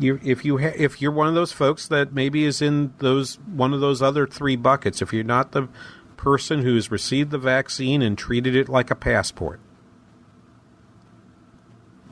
you 0.00 0.18
if 0.24 0.44
you 0.44 0.58
ha- 0.58 0.74
if 0.74 1.00
you're 1.00 1.12
one 1.12 1.28
of 1.28 1.34
those 1.34 1.52
folks 1.52 1.86
that 1.86 2.12
maybe 2.12 2.42
is 2.42 2.60
in 2.60 2.92
those 2.98 3.36
one 3.46 3.72
of 3.72 3.80
those 3.80 4.02
other 4.02 4.26
three 4.26 4.56
buckets, 4.56 5.00
if 5.00 5.12
you're 5.12 5.22
not 5.22 5.52
the 5.52 5.68
person 6.16 6.62
who's 6.62 6.90
received 6.90 7.30
the 7.30 7.38
vaccine 7.38 8.02
and 8.02 8.18
treated 8.18 8.56
it 8.56 8.68
like 8.68 8.90
a 8.90 8.96
passport, 8.96 9.60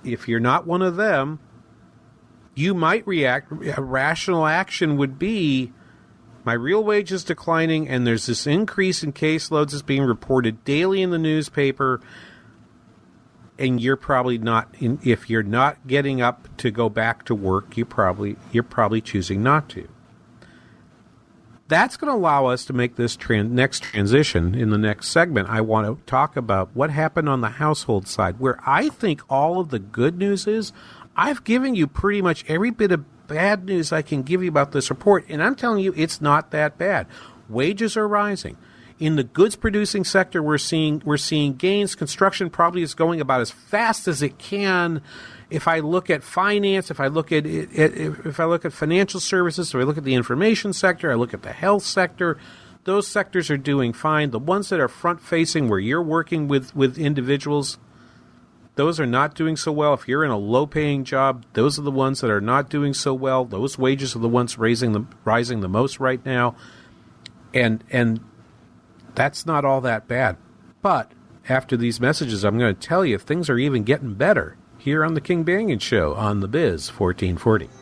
if 0.04 0.28
you're 0.28 0.38
not 0.38 0.68
one 0.68 0.82
of 0.82 0.94
them, 0.94 1.40
you 2.54 2.74
might 2.74 3.06
react. 3.06 3.52
A 3.76 3.82
rational 3.82 4.46
action 4.46 4.96
would 4.96 5.18
be 5.18 5.72
my 6.44 6.54
real 6.54 6.82
wage 6.82 7.12
is 7.12 7.22
declining, 7.24 7.88
and 7.88 8.06
there's 8.06 8.26
this 8.26 8.46
increase 8.46 9.02
in 9.02 9.12
caseloads 9.12 9.70
that's 9.70 9.82
being 9.82 10.02
reported 10.02 10.64
daily 10.64 11.02
in 11.02 11.10
the 11.10 11.18
newspaper. 11.18 12.00
And 13.58 13.80
you're 13.80 13.96
probably 13.96 14.38
not. 14.38 14.74
In, 14.80 14.98
if 15.04 15.30
you're 15.30 15.44
not 15.44 15.86
getting 15.86 16.20
up 16.20 16.48
to 16.56 16.70
go 16.70 16.88
back 16.88 17.24
to 17.26 17.34
work, 17.34 17.76
you 17.76 17.84
probably 17.84 18.36
you're 18.50 18.64
probably 18.64 19.00
choosing 19.00 19.42
not 19.42 19.68
to. 19.70 19.88
That's 21.68 21.96
going 21.96 22.12
to 22.12 22.16
allow 22.16 22.46
us 22.46 22.64
to 22.66 22.72
make 22.72 22.96
this 22.96 23.16
next 23.28 23.82
transition 23.82 24.54
in 24.54 24.70
the 24.70 24.78
next 24.78 25.08
segment. 25.08 25.48
I 25.48 25.60
want 25.60 25.86
to 25.86 26.04
talk 26.06 26.36
about 26.36 26.70
what 26.74 26.90
happened 26.90 27.28
on 27.28 27.40
the 27.40 27.50
household 27.50 28.08
side, 28.08 28.40
where 28.40 28.58
I 28.66 28.88
think 28.88 29.22
all 29.30 29.60
of 29.60 29.70
the 29.70 29.78
good 29.78 30.18
news 30.18 30.46
is. 30.46 30.72
I've 31.16 31.44
given 31.44 31.74
you 31.74 31.86
pretty 31.86 32.22
much 32.22 32.44
every 32.48 32.70
bit 32.70 32.92
of 32.92 33.04
bad 33.26 33.64
news 33.64 33.92
I 33.92 34.02
can 34.02 34.22
give 34.22 34.42
you 34.42 34.48
about 34.48 34.72
this 34.72 34.90
report, 34.90 35.24
and 35.28 35.42
I'm 35.42 35.54
telling 35.54 35.82
you 35.84 35.92
it's 35.96 36.20
not 36.20 36.50
that 36.50 36.78
bad. 36.78 37.06
Wages 37.48 37.96
are 37.96 38.08
rising. 38.08 38.56
In 38.98 39.16
the 39.16 39.24
goods 39.24 39.56
producing 39.56 40.04
sector, 40.04 40.42
we're 40.42 40.58
seeing 40.58 41.02
we're 41.04 41.16
seeing 41.16 41.54
gains. 41.54 41.94
Construction 41.94 42.50
probably 42.50 42.82
is 42.82 42.94
going 42.94 43.20
about 43.20 43.40
as 43.40 43.50
fast 43.50 44.06
as 44.06 44.22
it 44.22 44.38
can. 44.38 45.02
If 45.50 45.66
I 45.66 45.80
look 45.80 46.08
at 46.08 46.22
finance, 46.22 46.90
if 46.90 47.00
I 47.00 47.08
look 47.08 47.32
at 47.32 47.44
if 47.44 48.38
I 48.38 48.44
look 48.44 48.64
at 48.64 48.72
financial 48.72 49.18
services, 49.18 49.70
if 49.70 49.74
I 49.74 49.82
look 49.82 49.98
at 49.98 50.04
the 50.04 50.14
information 50.14 50.72
sector, 50.72 51.10
I 51.10 51.14
look 51.14 51.34
at 51.34 51.42
the 51.42 51.52
health 51.52 51.82
sector, 51.82 52.38
those 52.84 53.08
sectors 53.08 53.50
are 53.50 53.56
doing 53.56 53.92
fine. 53.92 54.30
The 54.30 54.38
ones 54.38 54.68
that 54.68 54.78
are 54.78 54.88
front 54.88 55.20
facing, 55.20 55.68
where 55.68 55.80
you're 55.80 56.02
working 56.02 56.46
with 56.46 56.74
with 56.76 56.96
individuals, 56.96 57.78
those 58.74 58.98
are 58.98 59.06
not 59.06 59.34
doing 59.34 59.56
so 59.56 59.70
well. 59.70 59.92
If 59.94 60.08
you're 60.08 60.24
in 60.24 60.30
a 60.30 60.38
low 60.38 60.66
paying 60.66 61.04
job, 61.04 61.44
those 61.52 61.78
are 61.78 61.82
the 61.82 61.90
ones 61.90 62.20
that 62.20 62.30
are 62.30 62.40
not 62.40 62.70
doing 62.70 62.94
so 62.94 63.12
well. 63.12 63.44
Those 63.44 63.78
wages 63.78 64.16
are 64.16 64.20
the 64.20 64.28
ones 64.28 64.58
raising 64.58 64.92
the 64.92 65.04
rising 65.24 65.60
the 65.60 65.68
most 65.68 66.00
right 66.00 66.24
now. 66.24 66.56
And 67.52 67.84
and 67.90 68.20
that's 69.14 69.44
not 69.44 69.64
all 69.64 69.80
that 69.82 70.08
bad. 70.08 70.36
But 70.80 71.12
after 71.48 71.76
these 71.76 72.00
messages, 72.00 72.44
I'm 72.44 72.58
going 72.58 72.74
to 72.74 72.80
tell 72.80 73.04
you 73.04 73.14
if 73.16 73.22
things 73.22 73.50
are 73.50 73.58
even 73.58 73.84
getting 73.84 74.14
better 74.14 74.56
here 74.78 75.04
on 75.04 75.14
the 75.14 75.20
King 75.20 75.44
Banaian 75.44 75.80
Show 75.80 76.14
on 76.14 76.40
the 76.40 76.48
Biz 76.48 76.88
1440. 76.88 77.81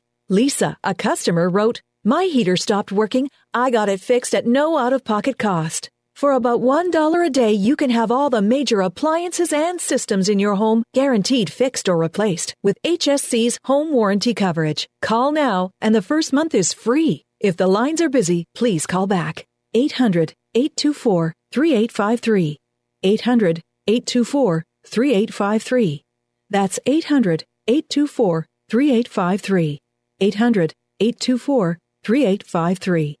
Lisa, 0.31 0.77
a 0.81 0.95
customer, 0.95 1.49
wrote, 1.49 1.81
My 2.05 2.23
heater 2.23 2.55
stopped 2.55 2.89
working. 2.89 3.29
I 3.53 3.69
got 3.69 3.89
it 3.89 3.99
fixed 3.99 4.33
at 4.33 4.47
no 4.47 4.77
out 4.77 4.93
of 4.93 5.03
pocket 5.03 5.37
cost. 5.37 5.89
For 6.15 6.31
about 6.31 6.61
$1 6.61 7.25
a 7.25 7.29
day, 7.29 7.51
you 7.51 7.75
can 7.75 7.89
have 7.89 8.11
all 8.11 8.29
the 8.29 8.41
major 8.41 8.79
appliances 8.79 9.51
and 9.51 9.81
systems 9.81 10.29
in 10.29 10.39
your 10.39 10.55
home 10.55 10.83
guaranteed 10.93 11.51
fixed 11.51 11.89
or 11.89 11.97
replaced 11.97 12.55
with 12.63 12.77
HSC's 12.85 13.59
home 13.65 13.91
warranty 13.91 14.33
coverage. 14.33 14.87
Call 15.01 15.33
now, 15.33 15.71
and 15.81 15.93
the 15.93 16.01
first 16.01 16.31
month 16.31 16.55
is 16.55 16.71
free. 16.71 17.25
If 17.41 17.57
the 17.57 17.67
lines 17.67 17.99
are 17.99 18.07
busy, 18.07 18.45
please 18.55 18.87
call 18.87 19.07
back. 19.07 19.45
800 19.73 20.31
824 20.55 21.33
3853. 21.51 22.57
800 23.03 23.61
824 23.85 24.63
3853. 24.85 26.03
That's 26.49 26.79
800 26.85 27.43
824 27.67 28.45
3853. 28.69 29.81
800 30.21 30.73
824 30.99 31.77
3853. 32.03 33.17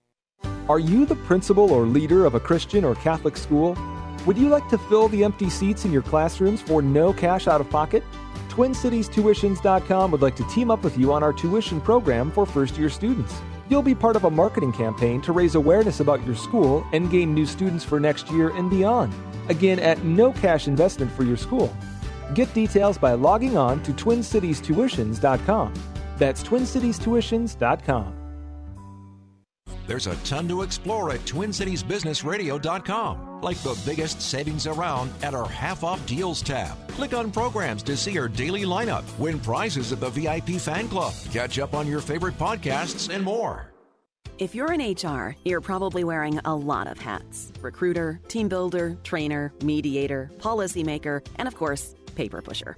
Are 0.69 0.79
you 0.79 1.05
the 1.05 1.15
principal 1.15 1.71
or 1.71 1.85
leader 1.85 2.25
of 2.25 2.35
a 2.35 2.39
Christian 2.39 2.85
or 2.85 2.95
Catholic 2.95 3.35
school? 3.35 3.77
Would 4.25 4.37
you 4.37 4.49
like 4.49 4.69
to 4.69 4.77
fill 4.77 5.07
the 5.07 5.23
empty 5.23 5.49
seats 5.49 5.83
in 5.83 5.91
your 5.91 6.03
classrooms 6.03 6.61
for 6.61 6.81
no 6.81 7.11
cash 7.11 7.47
out 7.47 7.59
of 7.59 7.69
pocket? 7.69 8.03
TwinCitiesTuitions.com 8.49 10.11
would 10.11 10.21
like 10.21 10.35
to 10.35 10.47
team 10.47 10.69
up 10.69 10.83
with 10.83 10.97
you 10.97 11.11
on 11.11 11.23
our 11.23 11.33
tuition 11.33 11.81
program 11.81 12.31
for 12.31 12.45
first 12.45 12.77
year 12.77 12.89
students. 12.89 13.33
You'll 13.69 13.81
be 13.81 13.95
part 13.95 14.15
of 14.15 14.25
a 14.25 14.29
marketing 14.29 14.73
campaign 14.73 15.21
to 15.21 15.31
raise 15.31 15.55
awareness 15.55 16.01
about 16.01 16.25
your 16.25 16.35
school 16.35 16.85
and 16.93 17.09
gain 17.09 17.33
new 17.33 17.45
students 17.45 17.83
for 17.83 17.99
next 17.99 18.29
year 18.29 18.49
and 18.49 18.69
beyond. 18.69 19.13
Again, 19.49 19.79
at 19.79 20.03
no 20.03 20.33
cash 20.33 20.67
investment 20.67 21.11
for 21.11 21.23
your 21.23 21.37
school. 21.37 21.75
Get 22.35 22.53
details 22.53 22.97
by 22.97 23.13
logging 23.13 23.57
on 23.57 23.81
to 23.83 23.91
TwinCitiesTuitions.com. 23.93 25.73
That's 26.21 26.43
TwinCitiesTuitions.com. 26.43 28.13
There's 29.87 30.05
a 30.05 30.15
ton 30.17 30.47
to 30.49 30.61
explore 30.61 31.09
at 31.09 31.21
TwinCitiesBusinessRadio.com, 31.21 33.41
like 33.41 33.57
the 33.63 33.81
biggest 33.83 34.21
savings 34.21 34.67
around 34.67 35.11
at 35.23 35.33
our 35.33 35.49
half 35.49 35.83
off 35.83 36.05
deals 36.05 36.43
tab. 36.43 36.77
Click 36.89 37.15
on 37.15 37.31
programs 37.31 37.81
to 37.81 37.97
see 37.97 38.19
our 38.19 38.27
daily 38.27 38.65
lineup, 38.65 39.03
win 39.17 39.39
prizes 39.39 39.91
at 39.91 39.99
the 39.99 40.11
VIP 40.11 40.61
fan 40.61 40.87
club, 40.87 41.15
catch 41.31 41.57
up 41.57 41.73
on 41.73 41.87
your 41.87 42.01
favorite 42.01 42.37
podcasts, 42.37 43.11
and 43.11 43.23
more. 43.23 43.71
If 44.37 44.53
you're 44.53 44.71
in 44.71 44.93
HR, 44.93 45.35
you're 45.43 45.59
probably 45.59 46.03
wearing 46.03 46.37
a 46.45 46.55
lot 46.55 46.85
of 46.85 46.99
hats 46.99 47.51
recruiter, 47.61 48.19
team 48.27 48.47
builder, 48.47 48.95
trainer, 49.03 49.51
mediator, 49.63 50.29
policymaker, 50.37 51.25
and 51.37 51.47
of 51.47 51.55
course, 51.55 51.95
paper 52.13 52.43
pusher. 52.43 52.77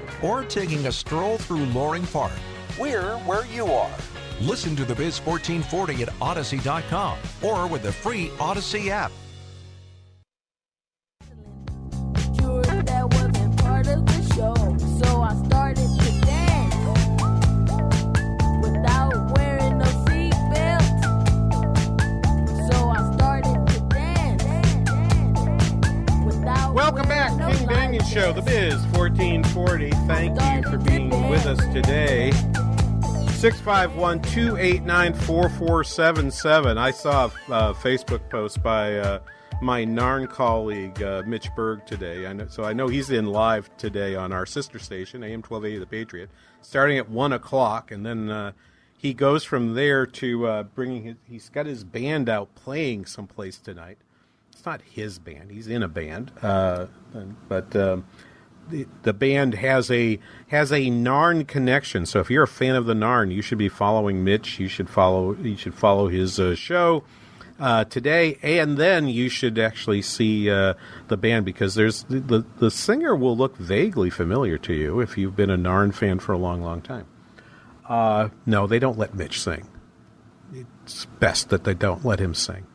or 0.21 0.43
taking 0.43 0.87
a 0.87 0.91
stroll 0.91 1.37
through 1.37 1.65
Loring 1.67 2.05
Park. 2.07 2.33
We're 2.79 3.17
where 3.19 3.45
you 3.45 3.65
are. 3.65 3.95
Listen 4.41 4.75
to 4.75 4.85
the 4.85 4.95
Biz 4.95 5.19
1440 5.19 6.03
at 6.03 6.09
Audacy.com 6.19 7.17
or 7.43 7.67
with 7.67 7.83
the 7.83 7.91
free 7.91 8.31
Odyssey 8.39 8.89
app. 8.89 9.11
Show, 28.11 28.33
The 28.33 28.41
Biz 28.41 28.75
1440. 28.87 29.89
Thank 30.05 30.41
you 30.41 30.69
for 30.69 30.77
being 30.77 31.29
with 31.29 31.45
us 31.45 31.57
today. 31.73 32.31
651 32.31 34.21
289 34.23 35.13
4477. 35.13 36.77
I 36.77 36.91
saw 36.91 37.31
a 37.47 37.53
uh, 37.53 37.73
Facebook 37.73 38.29
post 38.29 38.61
by 38.61 38.97
uh, 38.97 39.19
my 39.61 39.85
Narn 39.85 40.27
colleague, 40.27 41.01
uh, 41.01 41.23
Mitch 41.25 41.47
Berg, 41.55 41.85
today. 41.85 42.27
I 42.27 42.33
know, 42.33 42.47
so 42.47 42.65
I 42.65 42.73
know 42.73 42.89
he's 42.89 43.11
in 43.11 43.27
live 43.27 43.69
today 43.77 44.13
on 44.13 44.33
our 44.33 44.45
sister 44.45 44.77
station, 44.77 45.23
AM 45.23 45.41
1280 45.41 45.79
The 45.79 45.85
Patriot, 45.85 46.29
starting 46.61 46.97
at 46.97 47.07
1 47.07 47.31
o'clock. 47.31 47.91
And 47.91 48.05
then 48.05 48.29
uh, 48.29 48.51
he 48.97 49.13
goes 49.13 49.45
from 49.45 49.73
there 49.73 50.05
to 50.05 50.47
uh, 50.47 50.63
bringing 50.63 51.03
his, 51.03 51.15
he's 51.29 51.47
got 51.47 51.65
his 51.65 51.85
band 51.85 52.27
out 52.27 52.53
playing 52.55 53.05
someplace 53.05 53.57
tonight. 53.57 53.99
It's 54.61 54.67
not 54.67 54.81
his 54.83 55.17
band, 55.17 55.49
he's 55.49 55.67
in 55.67 55.81
a 55.81 55.87
band. 55.87 56.31
Uh, 56.39 56.85
but. 57.49 57.75
Um, 57.75 58.05
the, 58.69 58.85
the 59.01 59.11
band 59.11 59.55
has 59.55 59.89
a 59.89 60.19
has 60.49 60.71
a 60.71 60.81
Narn 60.81 61.47
connection. 61.47 62.05
So 62.05 62.19
if 62.19 62.29
you're 62.29 62.43
a 62.43 62.47
fan 62.47 62.75
of 62.75 62.85
the 62.85 62.93
Narn, 62.93 63.33
you 63.33 63.41
should 63.41 63.57
be 63.57 63.69
following 63.69 64.23
Mitch. 64.23 64.59
You 64.59 64.67
should 64.67 64.87
follow 64.87 65.35
you 65.35 65.57
should 65.57 65.73
follow 65.73 66.09
his 66.09 66.39
uh, 66.39 66.53
show 66.53 67.03
uh, 67.59 67.85
today, 67.85 68.37
and 68.43 68.77
then 68.77 69.07
you 69.07 69.29
should 69.29 69.57
actually 69.57 70.03
see 70.03 70.49
uh, 70.49 70.75
the 71.07 71.17
band 71.17 71.43
because 71.43 71.73
there's 71.73 72.03
the, 72.03 72.45
the 72.59 72.69
singer 72.69 73.15
will 73.15 73.35
look 73.35 73.57
vaguely 73.57 74.11
familiar 74.11 74.59
to 74.59 74.73
you 74.73 74.99
if 74.99 75.17
you've 75.17 75.35
been 75.35 75.49
a 75.49 75.57
Narn 75.57 75.91
fan 75.91 76.19
for 76.19 76.33
a 76.33 76.37
long, 76.37 76.61
long 76.61 76.81
time. 76.81 77.07
Uh, 77.89 78.29
no, 78.45 78.67
they 78.67 78.79
don't 78.79 78.97
let 78.97 79.15
Mitch 79.15 79.41
sing. 79.41 79.67
It's 80.53 81.05
best 81.19 81.49
that 81.49 81.63
they 81.63 81.73
don't 81.73 82.05
let 82.05 82.19
him 82.19 82.35
sing. 82.35 82.67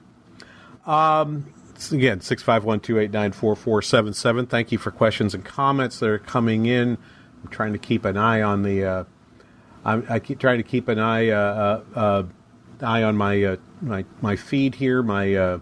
Um, 0.84 1.52
again, 1.92 2.20
651-289-4477. 2.20 4.48
Thank 4.48 4.72
you 4.72 4.78
for 4.78 4.90
questions 4.90 5.34
and 5.34 5.44
comments 5.44 5.98
that 5.98 6.08
are 6.08 6.18
coming 6.18 6.66
in. 6.66 6.96
I'm 7.42 7.50
trying 7.50 7.72
to 7.72 7.78
keep 7.78 8.04
an 8.04 8.16
eye 8.16 8.42
on 8.42 8.62
the. 8.62 8.84
Uh, 8.84 9.04
I'm, 9.84 10.06
I 10.08 10.18
keep 10.18 10.38
trying 10.38 10.58
to 10.58 10.64
keep 10.64 10.88
an 10.88 10.98
eye 10.98 11.30
uh, 11.30 11.82
uh, 11.94 11.98
uh, 11.98 12.24
eye 12.82 13.02
on 13.02 13.16
my 13.16 13.42
uh, 13.42 13.56
my 13.80 14.04
my 14.20 14.36
feed 14.36 14.74
here, 14.74 15.02
my 15.02 15.34
uh, 15.34 15.58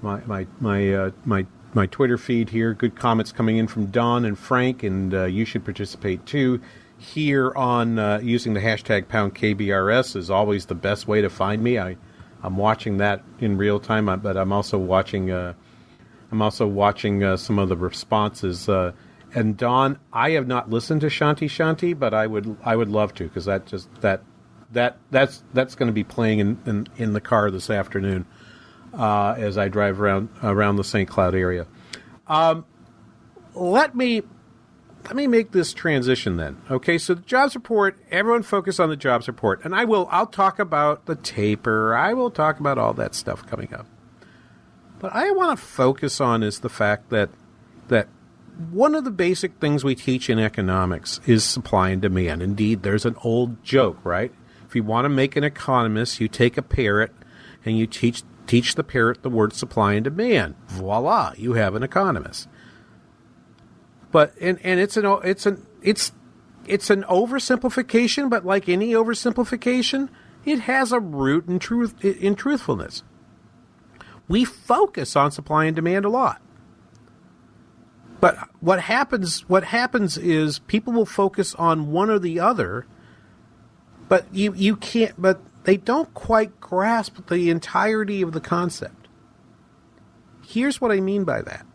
my 0.00 0.20
my 0.24 0.46
my 0.60 1.12
my 1.24 1.46
my 1.74 1.86
Twitter 1.86 2.18
feed 2.18 2.50
here. 2.50 2.74
Good 2.74 2.96
comments 2.96 3.32
coming 3.32 3.58
in 3.58 3.68
from 3.68 3.86
Don 3.86 4.24
and 4.24 4.38
Frank, 4.38 4.82
and 4.82 5.12
you 5.32 5.44
should 5.44 5.64
participate 5.64 6.26
too. 6.26 6.60
Here 6.98 7.52
on 7.54 8.24
using 8.24 8.54
the 8.54 8.60
hashtag 8.60 9.08
pound 9.08 9.34
KBRS 9.34 10.16
is 10.16 10.30
always 10.30 10.66
the 10.66 10.74
best 10.74 11.08
way 11.08 11.20
to 11.20 11.30
find 11.30 11.62
me. 11.62 11.78
I 11.78 11.96
I'm 12.42 12.56
watching 12.56 12.98
that 12.98 13.22
in 13.38 13.56
real 13.56 13.78
time, 13.78 14.06
but 14.20 14.36
I'm 14.36 14.52
also 14.52 14.78
watching. 14.78 15.30
Uh, 15.30 15.54
I'm 16.30 16.42
also 16.42 16.66
watching 16.66 17.22
uh, 17.22 17.36
some 17.36 17.58
of 17.58 17.68
the 17.68 17.76
responses. 17.76 18.68
Uh, 18.68 18.92
and 19.34 19.56
Don, 19.56 19.98
I 20.12 20.30
have 20.30 20.46
not 20.46 20.70
listened 20.70 21.02
to 21.02 21.08
Shanti 21.08 21.46
Shanti, 21.46 21.98
but 21.98 22.14
I 22.14 22.26
would 22.26 22.56
I 22.64 22.76
would 22.76 22.88
love 22.88 23.14
to 23.14 23.24
because 23.24 23.44
that 23.44 23.66
just 23.66 23.88
that 24.00 24.22
that 24.72 24.98
that's 25.10 25.42
that's 25.52 25.74
going 25.74 25.86
to 25.86 25.92
be 25.92 26.04
playing 26.04 26.40
in, 26.40 26.58
in, 26.66 26.88
in 26.96 27.12
the 27.12 27.20
car 27.20 27.50
this 27.50 27.70
afternoon 27.70 28.26
uh, 28.94 29.34
as 29.38 29.56
I 29.56 29.68
drive 29.68 30.00
around 30.00 30.28
around 30.42 30.76
the 30.76 30.84
St. 30.84 31.08
Cloud 31.08 31.34
area. 31.34 31.66
Um, 32.26 32.64
let 33.54 33.94
me 33.94 34.22
let 35.04 35.16
me 35.16 35.26
make 35.26 35.52
this 35.52 35.72
transition 35.72 36.36
then. 36.36 36.60
Okay, 36.70 36.96
so 36.98 37.14
the 37.14 37.22
jobs 37.22 37.54
report, 37.54 37.98
everyone 38.10 38.42
focus 38.42 38.78
on 38.78 38.88
the 38.88 38.96
jobs 38.96 39.26
report. 39.26 39.64
And 39.64 39.74
I 39.74 39.84
will 39.84 40.08
I'll 40.10 40.26
talk 40.26 40.58
about 40.58 41.06
the 41.06 41.16
taper. 41.16 41.94
I 41.94 42.12
will 42.14 42.30
talk 42.30 42.60
about 42.60 42.78
all 42.78 42.94
that 42.94 43.14
stuff 43.14 43.46
coming 43.46 43.72
up. 43.74 43.86
But 44.98 45.14
I 45.14 45.30
want 45.32 45.58
to 45.58 45.64
focus 45.64 46.20
on 46.20 46.42
is 46.42 46.60
the 46.60 46.68
fact 46.68 47.10
that 47.10 47.30
that 47.88 48.08
one 48.70 48.94
of 48.94 49.04
the 49.04 49.10
basic 49.10 49.56
things 49.56 49.82
we 49.82 49.94
teach 49.94 50.30
in 50.30 50.38
economics 50.38 51.20
is 51.26 51.42
supply 51.42 51.88
and 51.90 52.00
demand. 52.00 52.42
Indeed, 52.42 52.82
there's 52.82 53.04
an 53.04 53.16
old 53.24 53.62
joke, 53.64 53.98
right? 54.04 54.32
If 54.66 54.76
you 54.76 54.84
want 54.84 55.04
to 55.06 55.08
make 55.08 55.36
an 55.36 55.44
economist, 55.44 56.20
you 56.20 56.28
take 56.28 56.56
a 56.56 56.62
parrot 56.62 57.12
and 57.64 57.76
you 57.76 57.86
teach 57.86 58.22
teach 58.46 58.74
the 58.74 58.84
parrot 58.84 59.22
the 59.22 59.30
word 59.30 59.52
supply 59.52 59.94
and 59.94 60.04
demand. 60.04 60.54
Voila, 60.68 61.32
you 61.36 61.54
have 61.54 61.74
an 61.74 61.82
economist. 61.82 62.48
But 64.12 64.34
and, 64.40 64.60
and 64.62 64.78
it's 64.78 64.96
an 64.96 65.06
it's 65.24 65.46
an 65.46 65.66
it's 65.82 66.12
it's 66.66 66.90
an 66.90 67.02
oversimplification, 67.04 68.30
but 68.30 68.44
like 68.44 68.68
any 68.68 68.92
oversimplification, 68.92 70.08
it 70.44 70.60
has 70.60 70.92
a 70.92 71.00
root 71.00 71.48
in 71.48 71.58
truth 71.58 72.04
in 72.04 72.36
truthfulness. 72.36 73.02
We 74.28 74.44
focus 74.44 75.16
on 75.16 75.32
supply 75.32 75.64
and 75.64 75.74
demand 75.74 76.04
a 76.04 76.08
lot. 76.10 76.40
But 78.20 78.38
what 78.60 78.82
happens 78.82 79.48
what 79.48 79.64
happens 79.64 80.16
is 80.16 80.60
people 80.60 80.92
will 80.92 81.06
focus 81.06 81.56
on 81.56 81.90
one 81.90 82.08
or 82.08 82.20
the 82.20 82.38
other, 82.38 82.86
but 84.08 84.32
you, 84.32 84.54
you 84.54 84.76
can't 84.76 85.20
but 85.20 85.40
they 85.64 85.76
don't 85.76 86.12
quite 86.14 86.60
grasp 86.60 87.28
the 87.28 87.50
entirety 87.50 88.22
of 88.22 88.32
the 88.32 88.40
concept. 88.40 89.08
Here's 90.46 90.80
what 90.80 90.92
I 90.92 91.00
mean 91.00 91.24
by 91.24 91.42
that. 91.42 91.66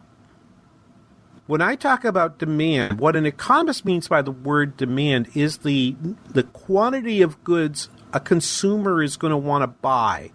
When 1.48 1.62
I 1.62 1.76
talk 1.76 2.04
about 2.04 2.40
demand, 2.40 3.00
what 3.00 3.16
an 3.16 3.26
economist 3.26 3.86
means 3.86 4.10
by 4.10 4.22
the 4.22 4.32
word 4.32 4.76
demand 4.76 5.30
is 5.34 5.60
the 5.60 5.96
the 6.30 6.44
quantity 6.44 7.22
of 7.22 7.44
goods 7.44 7.90
a 8.14 8.20
consumer 8.20 9.02
is 9.02 9.18
going 9.18 9.32
to 9.32 9.38
want 9.38 9.64
to 9.64 9.68
buy 9.68 10.32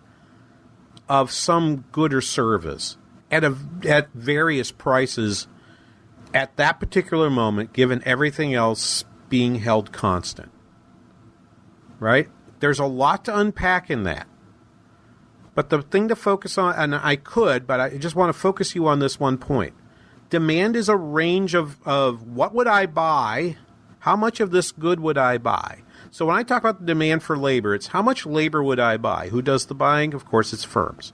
of 1.09 1.31
some 1.31 1.85
good 1.93 2.15
or 2.15 2.21
service 2.23 2.97
at 3.31 3.45
a, 3.45 3.57
at 3.87 4.11
various 4.15 4.73
prices 4.73 5.49
at 6.33 6.57
that 6.57 6.81
particular 6.81 7.29
moment, 7.29 7.75
given 7.75 8.03
everything 8.07 8.55
else 8.55 9.05
being 9.29 9.57
held 9.57 9.93
constant. 9.93 10.51
Right? 11.99 12.29
There's 12.61 12.79
a 12.79 12.87
lot 12.87 13.27
to 13.27 13.37
unpack 13.37 13.91
in 13.91 14.05
that. 14.05 14.27
But 15.55 15.69
the 15.69 15.83
thing 15.83 16.09
to 16.09 16.17
focus 16.17 16.57
on, 16.57 16.75
and 16.75 16.95
I 16.95 17.17
could, 17.17 17.67
but 17.67 17.81
I 17.81 17.99
just 17.99 18.17
want 18.17 18.33
to 18.33 18.39
focus 18.39 18.75
you 18.75 18.87
on 18.87 19.01
this 19.01 19.21
one 19.21 19.37
point. 19.37 19.75
Demand 20.33 20.77
is 20.77 20.89
a 20.89 20.97
range 20.97 21.53
of, 21.53 21.77
of 21.87 22.27
what 22.27 22.55
would 22.55 22.67
I 22.67 22.87
buy? 22.87 23.59
How 23.99 24.17
much 24.17 24.41
of 24.41 24.51
this 24.51 24.73
good 24.73 24.99
would 24.99 25.19
I 25.19 25.37
buy? 25.37 25.83
So 26.11 26.25
when 26.25 26.37
I 26.37 26.43
talk 26.43 26.63
about 26.63 26.81
the 26.81 26.87
demand 26.87 27.23
for 27.23 27.37
labor, 27.37 27.75
it's 27.75 27.89
how 27.89 28.01
much 28.01 28.25
labor 28.25 28.63
would 28.63 28.81
I 28.81 28.97
buy? 28.97 29.29
Who 29.29 29.43
does 29.43 29.67
the 29.67 29.75
buying? 29.75 30.15
Of 30.15 30.25
course, 30.25 30.55
it's 30.55 30.65
firms. 30.65 31.13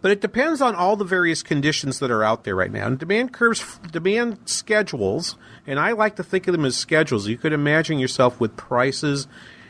But 0.00 0.12
it 0.12 0.22
depends 0.22 0.62
on 0.62 0.74
all 0.74 0.96
the 0.96 1.04
various 1.04 1.42
conditions 1.42 1.98
that 1.98 2.10
are 2.10 2.24
out 2.24 2.44
there 2.44 2.54
right 2.54 2.72
now. 2.72 2.86
And 2.86 2.98
demand 2.98 3.34
curves, 3.34 3.78
demand 3.92 4.38
schedules, 4.46 5.36
and 5.66 5.78
I 5.78 5.92
like 5.92 6.16
to 6.16 6.22
think 6.22 6.48
of 6.48 6.52
them 6.52 6.64
as 6.64 6.74
schedules. 6.74 7.28
You 7.28 7.36
could 7.36 7.52
imagine 7.52 7.98
yourself 7.98 8.40
with 8.40 8.56
prices 8.56 9.28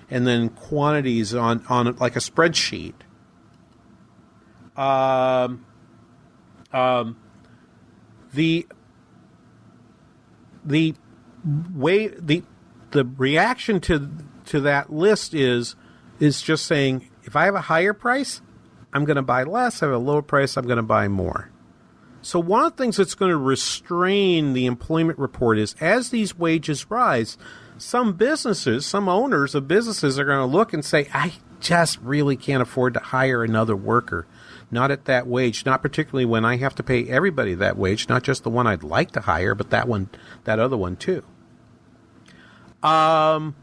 and 0.09 0.24
then 0.24 0.51
quantities 0.51 1.34
on, 1.34 1.64
on 1.68 1.97
like 1.97 2.14
a 2.14 2.20
spreadsheet. 2.20 2.94
Um, 4.76 5.66
um, 6.72 7.16
the 8.35 8.66
the 10.64 10.95
way 11.74 12.09
the 12.09 12.43
the 12.91 13.05
reaction 13.05 13.81
to 13.81 14.11
to 14.47 14.61
that 14.61 14.93
list 14.93 15.35
is 15.35 15.77
is 16.18 16.43
just 16.43 16.66
saying 16.66 17.09
if 17.24 17.37
I 17.37 17.45
have 17.45 17.55
a 17.55 17.62
higher 17.62 17.93
price, 17.93 18.41
I'm 18.93 19.05
going 19.05 19.16
to 19.16 19.22
buy 19.22 19.43
less. 19.43 19.77
If 19.77 19.83
I 19.85 19.87
have 19.87 19.95
a 19.97 19.99
lower 19.99 20.22
price, 20.22 20.57
I'm 20.57 20.64
going 20.64 20.77
to 20.77 20.83
buy 20.83 21.09
more. 21.09 21.51
So 22.22 22.41
one 22.41 22.64
of 22.64 22.77
the 22.77 22.83
things 22.83 22.97
that's 22.97 23.14
going 23.14 23.31
to 23.31 23.37
restrain 23.37 24.53
the 24.53 24.66
employment 24.66 25.18
report 25.18 25.59
is 25.59 25.77
as 25.81 26.11
these 26.11 26.37
wages 26.37 26.91
rise, 26.91 27.39
some 27.79 28.14
businesses, 28.14 28.87
some 28.87 29.09
owners 29.09 29.55
of 29.55 29.68
businesses 29.68 30.18
are 30.18 30.24
going 30.24 30.39
to 30.39 30.47
look 30.47 30.72
and 30.72 30.85
say, 30.85 31.09
I 31.12 31.35
just 31.61 32.01
really 32.01 32.37
can't 32.37 32.62
afford 32.62 32.95
to 32.95 33.01
hire 33.01 33.45
another 33.45 33.77
worker. 33.77 34.27
Not 34.70 34.90
at 34.90 35.04
that 35.04 35.26
wage, 35.26 35.64
not 35.64 35.80
particularly 35.80 36.24
when 36.24 36.44
I 36.44 36.56
have 36.56 36.74
to 36.76 36.82
pay 36.82 37.08
everybody 37.08 37.54
that 37.54 37.76
wage, 37.76 38.08
not 38.08 38.24
just 38.24 38.42
the 38.42 38.50
one 38.50 38.66
I'd 38.66 38.82
like 38.82 39.12
to 39.12 39.20
hire, 39.20 39.54
but 39.54 39.70
that 39.70 39.86
one, 39.86 40.08
that 40.44 40.58
other 40.58 40.76
one 40.76 40.96
too. 40.96 41.22
Um, 42.82 43.54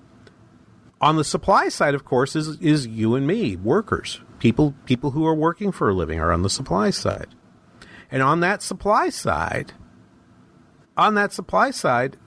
on 1.01 1.17
the 1.17 1.23
supply 1.23 1.67
side, 1.69 1.93
of 1.93 2.05
course, 2.05 2.35
is 2.35 2.57
is 2.59 2.87
you 2.87 3.15
and 3.15 3.27
me, 3.27 3.57
workers, 3.57 4.21
people 4.39 4.73
people 4.85 5.11
who 5.11 5.25
are 5.25 5.35
working 5.35 5.71
for 5.71 5.89
a 5.89 5.93
living 5.93 6.19
are 6.19 6.31
on 6.31 6.41
the 6.41 6.49
supply 6.49 6.89
side, 6.89 7.27
and 8.09 8.23
on 8.23 8.39
that 8.39 8.61
supply 8.61 9.09
side, 9.09 9.73
on 10.95 11.15
that 11.15 11.33
supply 11.33 11.71
side, 11.71 12.17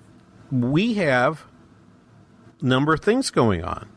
we 0.50 0.94
have 0.94 1.44
number 2.60 2.92
of 2.92 3.00
things 3.00 3.30
going 3.30 3.64
on. 3.64 3.88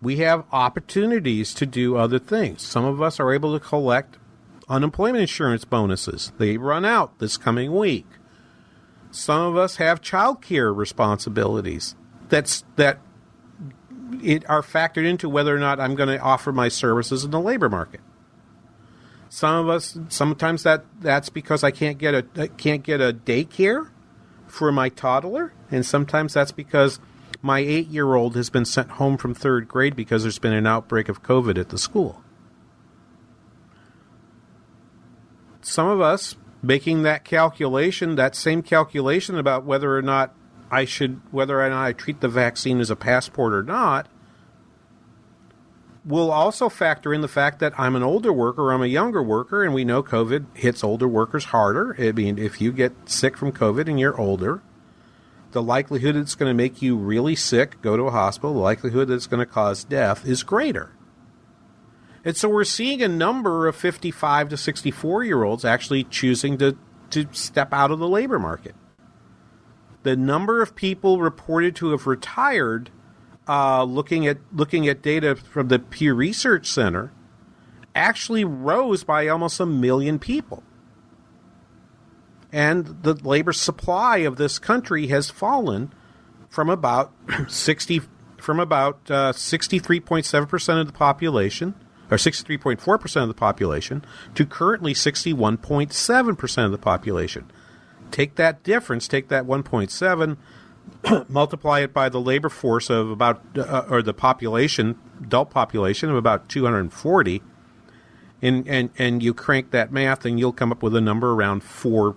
We 0.00 0.16
have 0.16 0.44
opportunities 0.52 1.52
to 1.54 1.66
do 1.66 1.96
other 1.96 2.18
things. 2.18 2.62
Some 2.62 2.84
of 2.84 3.02
us 3.02 3.18
are 3.18 3.32
able 3.32 3.58
to 3.58 3.64
collect 3.64 4.16
unemployment 4.68 5.22
insurance 5.22 5.64
bonuses. 5.64 6.32
They 6.38 6.56
run 6.56 6.84
out 6.84 7.18
this 7.18 7.36
coming 7.36 7.74
week. 7.74 8.06
Some 9.10 9.40
of 9.40 9.56
us 9.56 9.76
have 9.76 10.00
child 10.00 10.42
care 10.42 10.72
responsibilities 10.72 11.96
that's 12.28 12.64
that 12.76 12.98
it 14.22 14.48
are 14.48 14.62
factored 14.62 15.06
into 15.06 15.28
whether 15.28 15.54
or 15.54 15.58
not 15.58 15.80
I'm 15.80 15.94
going 15.94 16.08
to 16.08 16.18
offer 16.18 16.52
my 16.52 16.68
services 16.68 17.24
in 17.24 17.30
the 17.30 17.40
labor 17.40 17.68
market. 17.68 18.00
Some 19.28 19.56
of 19.56 19.68
us 19.68 19.98
sometimes 20.08 20.62
that 20.62 20.84
that's 21.00 21.28
because 21.28 21.62
I 21.62 21.70
can't 21.70 21.98
get 21.98 22.14
a 22.14 22.48
can't 22.48 22.82
get 22.82 23.00
a 23.00 23.12
daycare 23.12 23.90
for 24.46 24.72
my 24.72 24.88
toddler, 24.88 25.52
and 25.70 25.84
sometimes 25.84 26.34
that's 26.34 26.52
because 26.52 27.00
my 27.40 27.60
eight 27.60 27.88
year 27.88 28.14
old 28.14 28.34
has 28.36 28.50
been 28.50 28.64
sent 28.64 28.92
home 28.92 29.16
from 29.16 29.34
third 29.34 29.68
grade 29.68 29.94
because 29.94 30.22
there's 30.22 30.38
been 30.38 30.52
an 30.52 30.66
outbreak 30.66 31.08
of 31.08 31.22
COVID 31.22 31.58
at 31.58 31.68
the 31.68 31.78
school. 31.78 32.22
Some 35.60 35.86
of 35.86 36.00
us 36.00 36.36
making 36.62 37.02
that 37.02 37.24
calculation, 37.24 38.16
that 38.16 38.34
same 38.34 38.62
calculation 38.62 39.38
about 39.38 39.64
whether 39.64 39.96
or 39.96 40.02
not 40.02 40.34
I 40.70 40.84
should, 40.84 41.20
whether 41.30 41.60
or 41.60 41.68
not 41.68 41.84
I 41.84 41.92
treat 41.92 42.20
the 42.20 42.28
vaccine 42.28 42.80
as 42.80 42.90
a 42.90 42.96
passport 42.96 43.52
or 43.52 43.62
not, 43.62 44.08
will 46.04 46.30
also 46.30 46.68
factor 46.68 47.12
in 47.12 47.20
the 47.20 47.28
fact 47.28 47.58
that 47.60 47.78
I'm 47.78 47.94
an 47.94 48.02
older 48.02 48.32
worker, 48.32 48.72
I'm 48.72 48.82
a 48.82 48.86
younger 48.86 49.22
worker, 49.22 49.62
and 49.62 49.74
we 49.74 49.84
know 49.84 50.02
COVID 50.02 50.46
hits 50.56 50.82
older 50.82 51.06
workers 51.06 51.44
harder. 51.46 51.94
I 51.98 52.12
mean, 52.12 52.38
if 52.38 52.60
you 52.60 52.72
get 52.72 52.92
sick 53.08 53.36
from 53.36 53.52
COVID 53.52 53.88
and 53.88 54.00
you're 54.00 54.18
older, 54.18 54.62
the 55.52 55.62
likelihood 55.62 56.16
it's 56.16 56.34
going 56.34 56.50
to 56.50 56.54
make 56.54 56.82
you 56.82 56.96
really 56.96 57.34
sick, 57.34 57.80
go 57.80 57.96
to 57.96 58.04
a 58.04 58.10
hospital, 58.10 58.54
the 58.54 58.60
likelihood 58.60 59.08
that 59.08 59.14
it's 59.14 59.26
going 59.26 59.40
to 59.40 59.46
cause 59.46 59.84
death 59.84 60.26
is 60.26 60.42
greater. 60.42 60.92
And 62.24 62.36
so 62.36 62.48
we're 62.48 62.64
seeing 62.64 63.02
a 63.02 63.08
number 63.08 63.66
of 63.66 63.76
55 63.76 64.50
to 64.50 64.56
64 64.56 65.24
year 65.24 65.44
olds 65.44 65.64
actually 65.64 66.04
choosing 66.04 66.58
to, 66.58 66.76
to 67.10 67.26
step 67.32 67.72
out 67.72 67.90
of 67.90 67.98
the 67.98 68.08
labor 68.08 68.38
market. 68.38 68.74
The 70.02 70.16
number 70.16 70.60
of 70.60 70.74
people 70.74 71.20
reported 71.20 71.74
to 71.76 71.90
have 71.90 72.06
retired, 72.06 72.90
uh, 73.48 73.84
looking 73.84 74.26
at 74.26 74.38
looking 74.52 74.88
at 74.88 75.02
data 75.02 75.36
from 75.36 75.68
the 75.68 75.78
Pew 75.78 76.14
Research 76.14 76.66
Center, 76.66 77.12
actually 77.94 78.44
rose 78.44 79.04
by 79.04 79.28
almost 79.28 79.58
a 79.58 79.66
million 79.66 80.18
people 80.18 80.62
and 82.52 83.02
the 83.02 83.14
labor 83.14 83.52
supply 83.52 84.18
of 84.18 84.36
this 84.36 84.58
country 84.58 85.08
has 85.08 85.30
fallen 85.30 85.92
from 86.48 86.70
about 86.70 87.12
60 87.48 88.02
from 88.38 88.60
about 88.60 88.98
uh, 89.10 89.32
63.7% 89.32 90.80
of 90.80 90.86
the 90.86 90.92
population 90.92 91.74
or 92.10 92.16
63.4% 92.16 93.22
of 93.22 93.28
the 93.28 93.34
population 93.34 94.04
to 94.34 94.46
currently 94.46 94.94
61.7% 94.94 96.64
of 96.64 96.70
the 96.70 96.78
population. 96.78 97.50
Take 98.10 98.36
that 98.36 98.62
difference, 98.62 99.08
take 99.08 99.28
that 99.28 99.44
1.7 99.44 100.36
multiply 101.28 101.80
it 101.80 101.92
by 101.92 102.08
the 102.08 102.20
labor 102.20 102.48
force 102.48 102.88
of 102.88 103.10
about 103.10 103.42
uh, 103.56 103.84
or 103.90 104.02
the 104.02 104.14
population 104.14 104.98
adult 105.22 105.50
population 105.50 106.08
of 106.08 106.16
about 106.16 106.48
240 106.48 107.42
and, 108.40 108.66
and 108.66 108.90
and 108.96 109.22
you 109.22 109.34
crank 109.34 109.70
that 109.70 109.92
math 109.92 110.24
and 110.24 110.38
you'll 110.38 110.52
come 110.52 110.72
up 110.72 110.82
with 110.82 110.96
a 110.96 111.00
number 111.00 111.32
around 111.32 111.62
4 111.62 112.16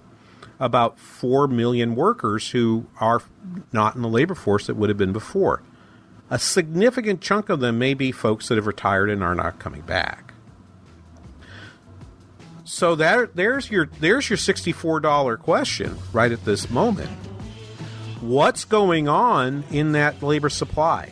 about 0.62 1.00
4 1.00 1.48
million 1.48 1.96
workers 1.96 2.52
who 2.52 2.86
are 3.00 3.24
not 3.74 3.96
in 3.96 4.04
the 4.04 4.08
labor 4.08 4.36
force 4.36 4.68
that 4.68 4.76
would 4.76 4.90
have 4.90 4.98
been 4.98 5.12
before. 5.12 5.64
A 6.30 6.38
significant 6.38 7.20
chunk 7.20 7.50
of 7.50 7.60
them 7.60 7.80
may 7.80 7.96
be 7.96 8.12
folks 8.12 8.48
that 8.48 8.56
have 8.56 8.68
retired 8.68 9.10
and 9.10 9.24
are 9.24 9.34
not 9.34 9.58
coming 9.58 9.82
back. 9.82 10.34
So 12.64 12.96
that 12.96 13.36
there's 13.36 13.70
your 13.70 13.90
there's 14.00 14.30
your 14.30 14.38
$64 14.38 15.40
question 15.40 15.98
right 16.14 16.32
at 16.32 16.46
this 16.46 16.70
moment. 16.70 17.10
What's 18.22 18.64
going 18.64 19.10
on 19.10 19.64
in 19.72 19.94
that 19.94 20.22
labor 20.22 20.50
supply? 20.50 21.12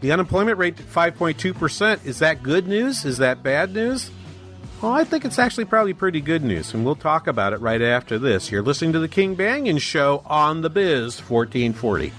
The 0.00 0.12
unemployment 0.12 0.56
rate 0.56 0.78
at 0.78 0.86
5.2%, 0.86 2.06
is 2.06 2.20
that 2.20 2.42
good 2.42 2.68
news? 2.68 3.04
Is 3.04 3.18
that 3.18 3.42
bad 3.42 3.74
news? 3.74 4.10
Well, 4.82 4.90
I 4.90 5.04
think 5.04 5.24
it's 5.24 5.38
actually 5.38 5.66
probably 5.66 5.94
pretty 5.94 6.20
good 6.20 6.42
news, 6.42 6.74
and 6.74 6.84
we'll 6.84 6.96
talk 6.96 7.28
about 7.28 7.52
it 7.52 7.60
right 7.60 7.80
after 7.80 8.18
this. 8.18 8.50
You're 8.50 8.62
listening 8.62 8.92
to 8.94 8.98
the 8.98 9.06
King 9.06 9.36
Banaian 9.36 9.80
Show 9.80 10.24
on 10.26 10.62
the 10.62 10.70
Biz 10.70 11.20
1440. 11.20 12.12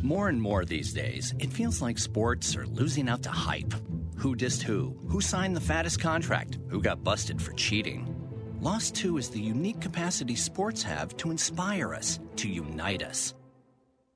More 0.00 0.30
and 0.30 0.40
more 0.40 0.64
these 0.64 0.94
days, 0.94 1.34
it 1.38 1.52
feels 1.52 1.82
like 1.82 1.98
sports 1.98 2.56
are 2.56 2.64
losing 2.64 3.10
out 3.10 3.22
to 3.24 3.30
hype. 3.30 3.74
Who 4.16 4.34
dissed 4.34 4.62
who? 4.62 4.96
Who 5.08 5.20
signed 5.20 5.54
the 5.54 5.60
fattest 5.60 6.00
contract? 6.00 6.56
Who 6.70 6.80
got 6.80 7.04
busted 7.04 7.42
for 7.42 7.52
cheating? 7.52 8.08
Lost 8.58 8.94
2 8.94 9.18
is 9.18 9.28
the 9.28 9.40
unique 9.40 9.82
capacity 9.82 10.36
sports 10.36 10.82
have 10.82 11.14
to 11.18 11.30
inspire 11.30 11.92
us, 11.92 12.18
to 12.36 12.48
unite 12.48 13.02
us. 13.02 13.34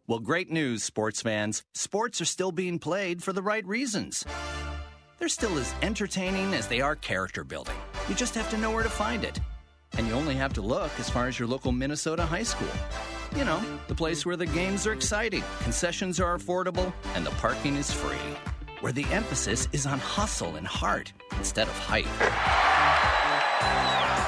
Well, 0.06 0.20
great 0.20 0.50
news, 0.50 0.82
sports 0.82 1.20
fans. 1.20 1.62
Sports 1.74 2.22
are 2.22 2.26
still 2.26 2.52
being 2.52 2.78
played 2.78 3.22
for 3.22 3.34
the 3.34 3.42
right 3.42 3.66
reasons. 3.66 4.24
They're 5.26 5.30
still 5.30 5.58
as 5.58 5.74
entertaining 5.82 6.54
as 6.54 6.68
they 6.68 6.80
are 6.80 6.94
character 6.94 7.42
building. 7.42 7.74
You 8.08 8.14
just 8.14 8.36
have 8.36 8.48
to 8.50 8.56
know 8.56 8.70
where 8.70 8.84
to 8.84 8.88
find 8.88 9.24
it. 9.24 9.40
And 9.98 10.06
you 10.06 10.12
only 10.12 10.36
have 10.36 10.52
to 10.52 10.62
look 10.62 10.92
as 11.00 11.10
far 11.10 11.26
as 11.26 11.36
your 11.36 11.48
local 11.48 11.72
Minnesota 11.72 12.24
high 12.24 12.44
school. 12.44 12.68
You 13.34 13.44
know, 13.44 13.60
the 13.88 13.94
place 13.96 14.24
where 14.24 14.36
the 14.36 14.46
games 14.46 14.86
are 14.86 14.92
exciting, 14.92 15.42
concessions 15.64 16.20
are 16.20 16.38
affordable, 16.38 16.92
and 17.16 17.26
the 17.26 17.32
parking 17.42 17.74
is 17.74 17.90
free. 17.90 18.36
Where 18.82 18.92
the 18.92 19.02
emphasis 19.06 19.66
is 19.72 19.84
on 19.84 19.98
hustle 19.98 20.54
and 20.54 20.64
heart 20.64 21.12
instead 21.38 21.66
of 21.66 21.76
hype. 21.76 22.06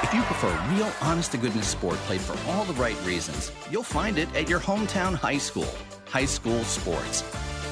If 0.03 0.13
you 0.13 0.21
prefer 0.23 0.51
real, 0.73 0.91
honest 1.01 1.31
to 1.31 1.37
goodness 1.37 1.69
sport 1.69 1.95
played 2.07 2.19
for 2.19 2.37
all 2.51 2.65
the 2.65 2.73
right 2.73 3.01
reasons, 3.05 3.53
you'll 3.71 3.83
find 3.83 4.17
it 4.17 4.27
at 4.35 4.49
your 4.49 4.59
hometown 4.59 5.13
high 5.13 5.37
school. 5.37 5.73
High 6.09 6.25
school 6.25 6.61
sports. 6.65 7.23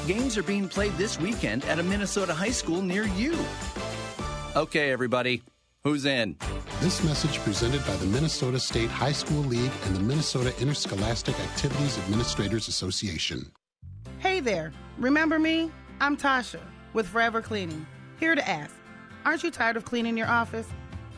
Games 0.08 0.38
are 0.38 0.44
being 0.44 0.70
played 0.70 0.94
this 0.94 1.20
weekend 1.20 1.66
at 1.66 1.80
a 1.80 1.84
Minnesota 1.84 2.34
high 2.34 2.50
school 2.50 2.82
near 2.82 3.04
you. 3.08 3.38
Okay, 4.56 4.90
everybody, 4.90 5.44
who's 5.84 6.06
in? 6.06 6.38
This 6.80 7.04
message 7.04 7.38
presented 7.40 7.86
by 7.86 7.98
the 7.98 8.06
Minnesota 8.06 8.58
State 8.58 8.90
High 8.90 9.12
School 9.12 9.42
League 9.42 9.72
and 9.84 9.94
the 9.98 10.00
Minnesota 10.00 10.54
Interscholastic 10.62 11.38
Activities 11.42 11.98
Administrators 11.98 12.70
Association. 12.70 13.52
Hey 14.20 14.40
there, 14.40 14.72
remember 14.98 15.40
me? 15.40 15.70
I'm 16.00 16.16
Tasha 16.16 16.62
with 16.94 17.06
Forever 17.06 17.42
Cleaning. 17.42 17.86
Here 18.18 18.34
to 18.34 18.50
ask 18.50 18.74
Aren't 19.26 19.44
you 19.44 19.52
tired 19.52 19.76
of 19.76 19.84
cleaning 19.84 20.16
your 20.16 20.28
office? 20.28 20.70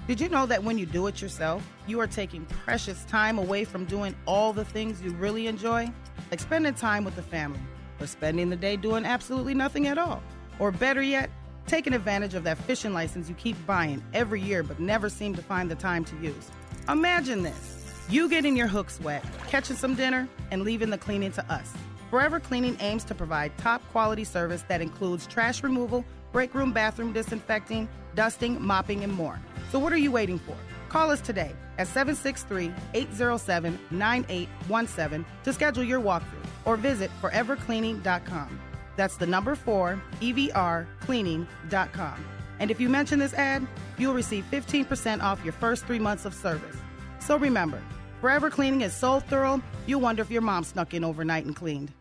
Did 0.08 0.20
you 0.20 0.30
know 0.30 0.48
that 0.48 0.64
when 0.64 0.80
you 0.80 0.88
do 0.88 1.06
it 1.06 1.22
yourself, 1.22 1.64
you 1.86 2.00
are 2.00 2.08
taking 2.08 2.44
precious 2.48 3.06
time 3.06 3.38
away 3.38 3.66
from 3.66 3.86
doing 3.86 4.16
all 4.26 4.52
the 4.52 4.66
things 4.66 5.00
you 5.00 5.12
really 5.12 5.46
enjoy? 5.46 5.92
Like 6.32 6.40
spending 6.40 6.74
time 6.74 7.06
with 7.06 7.16
the 7.16 7.22
family 7.22 7.60
or 8.00 8.08
spending 8.08 8.50
the 8.50 8.56
day 8.56 8.76
doing 8.76 9.06
absolutely 9.06 9.54
nothing 9.54 9.88
at 9.88 9.98
all. 9.98 10.22
Or 10.60 10.72
better 10.72 11.02
yet, 11.02 11.30
taking 11.68 11.94
advantage 11.94 12.34
of 12.34 12.44
that 12.44 12.58
fishing 12.58 12.94
license 12.94 13.30
you 13.30 13.36
keep 13.36 13.56
buying 13.66 14.04
every 14.14 14.42
year 14.42 14.64
but 14.64 14.80
never 14.80 15.10
seem 15.10 15.36
to 15.36 15.42
find 15.42 15.70
the 15.70 15.76
time 15.76 16.04
to 16.06 16.16
use. 16.18 16.50
Imagine 16.88 17.44
this 17.44 17.76
you 18.10 18.28
getting 18.28 18.58
your 18.58 18.68
hooks 18.68 19.00
wet, 19.02 19.24
catching 19.50 19.76
some 19.76 19.94
dinner, 19.94 20.28
and 20.50 20.64
leaving 20.64 20.90
the 20.90 20.98
cleaning 20.98 21.32
to 21.34 21.52
us. 21.52 21.72
Forever 22.10 22.40
Cleaning 22.40 22.76
aims 22.80 23.04
to 23.04 23.14
provide 23.14 23.56
top 23.60 23.88
quality 23.92 24.24
service 24.24 24.64
that 24.68 24.82
includes 24.82 25.28
trash 25.28 25.62
removal, 25.62 26.04
break 26.32 26.56
room 26.56 26.74
bathroom 26.74 27.14
disinfecting, 27.14 27.88
dusting, 28.16 28.60
mopping, 28.60 29.04
and 29.04 29.14
more. 29.14 29.40
So, 29.72 29.78
what 29.78 29.94
are 29.94 29.98
you 29.98 30.12
waiting 30.12 30.40
for? 30.40 30.56
Call 30.90 31.12
us 31.12 31.22
today 31.22 31.52
at 31.78 31.88
763 31.88 32.74
807 32.96 33.78
9817 33.92 35.26
to 35.44 35.54
schedule 35.54 35.84
your 35.84 36.02
walkthrough 36.02 36.39
or 36.66 36.78
visit 36.78 37.12
forevercleaning.com. 37.22 38.60
That's 38.96 39.18
the 39.18 39.28
number 39.28 39.56
four, 39.56 40.02
EVRcleaning.com. 40.22 42.26
And 42.60 42.72
if 42.72 42.82
you 42.82 42.90
mention 42.90 43.20
this 43.20 43.34
ad, 43.34 43.66
you'll 43.98 44.14
receive 44.14 44.46
15% 44.52 45.22
off 45.24 45.44
your 45.44 45.54
first 45.54 45.86
three 45.86 46.00
months 46.00 46.26
of 46.26 46.34
service. 46.34 46.76
So 47.20 47.38
remember, 47.38 47.82
Forever 48.22 48.50
Cleaning 48.50 48.82
is 48.82 48.94
so 48.94 49.22
thorough, 49.22 49.62
you'll 49.88 50.02
wonder 50.02 50.22
if 50.22 50.30
your 50.30 50.42
mom 50.42 50.66
snuck 50.66 50.94
in 50.94 51.06
overnight 51.06 51.46
and 51.46 51.56
cleaned. 51.56 51.92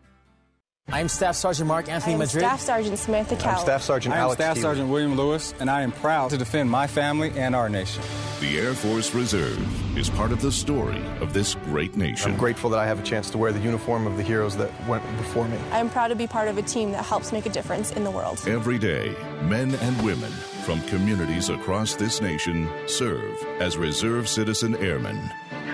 I'm 0.91 1.07
Staff 1.07 1.35
Sergeant 1.35 1.67
Mark 1.67 1.87
Anthony 1.87 2.13
I'm 2.13 2.19
Madrid. 2.19 2.41
Staff 2.41 2.61
Sergeant 2.61 2.97
Samantha 2.97 3.35
I'm 3.47 3.59
Staff 3.59 3.83
Sergeant 3.83 4.13
I 4.13 4.17
am 4.17 4.23
Alex 4.23 4.41
Staff 4.41 4.55
Keeley. 4.55 4.63
Sergeant 4.63 4.89
William 4.89 5.15
Lewis, 5.15 5.53
and 5.59 5.69
I 5.69 5.83
am 5.83 5.91
proud 5.91 6.31
to 6.31 6.37
defend 6.37 6.69
my 6.69 6.87
family 6.87 7.31
and 7.37 7.55
our 7.55 7.69
nation. 7.69 8.03
The 8.39 8.57
Air 8.57 8.73
Force 8.73 9.13
Reserve 9.13 9.97
is 9.97 10.09
part 10.09 10.31
of 10.31 10.41
the 10.41 10.49
story 10.49 11.03
of 11.19 11.33
this 11.33 11.55
great 11.55 11.97
nation. 11.97 12.31
I'm 12.31 12.37
grateful 12.37 12.69
that 12.69 12.79
I 12.79 12.85
have 12.85 12.97
a 12.97 13.03
chance 13.03 13.29
to 13.31 13.37
wear 13.37 13.51
the 13.51 13.59
uniform 13.59 14.07
of 14.07 14.15
the 14.15 14.23
heroes 14.23 14.55
that 14.55 14.71
went 14.87 15.03
before 15.17 15.45
me. 15.49 15.57
I'm 15.73 15.89
proud 15.89 16.07
to 16.07 16.15
be 16.15 16.25
part 16.25 16.47
of 16.47 16.57
a 16.57 16.61
team 16.61 16.93
that 16.93 17.03
helps 17.03 17.33
make 17.33 17.45
a 17.45 17.49
difference 17.49 17.91
in 17.91 18.05
the 18.05 18.11
world. 18.11 18.41
Every 18.47 18.77
day, 18.77 19.13
men 19.41 19.75
and 19.75 20.01
women 20.05 20.31
from 20.63 20.81
communities 20.83 21.49
across 21.49 21.95
this 21.95 22.21
nation 22.21 22.69
serve 22.87 23.43
as 23.59 23.75
reserve 23.75 24.29
citizen 24.29 24.77
airmen. 24.77 25.19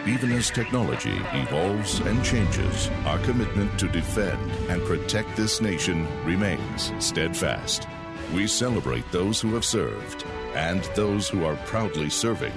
Even 0.08 0.32
as 0.32 0.50
technology 0.50 1.22
evolves 1.34 2.00
and 2.00 2.26
changes, 2.26 2.90
our 3.06 3.20
commitment 3.20 3.78
to 3.78 3.88
defend 3.88 4.52
and 4.70 4.82
protect 4.86 5.36
this 5.36 5.62
nation 5.62 6.08
remains 6.26 6.92
steadfast. 6.98 7.88
We 8.36 8.48
celebrate 8.48 9.10
those 9.14 9.40
who 9.40 9.54
have 9.54 9.64
served 9.64 10.26
and 10.56 10.84
those 10.94 11.30
who 11.30 11.46
are 11.46 11.56
proudly 11.68 12.10
serving. 12.10 12.52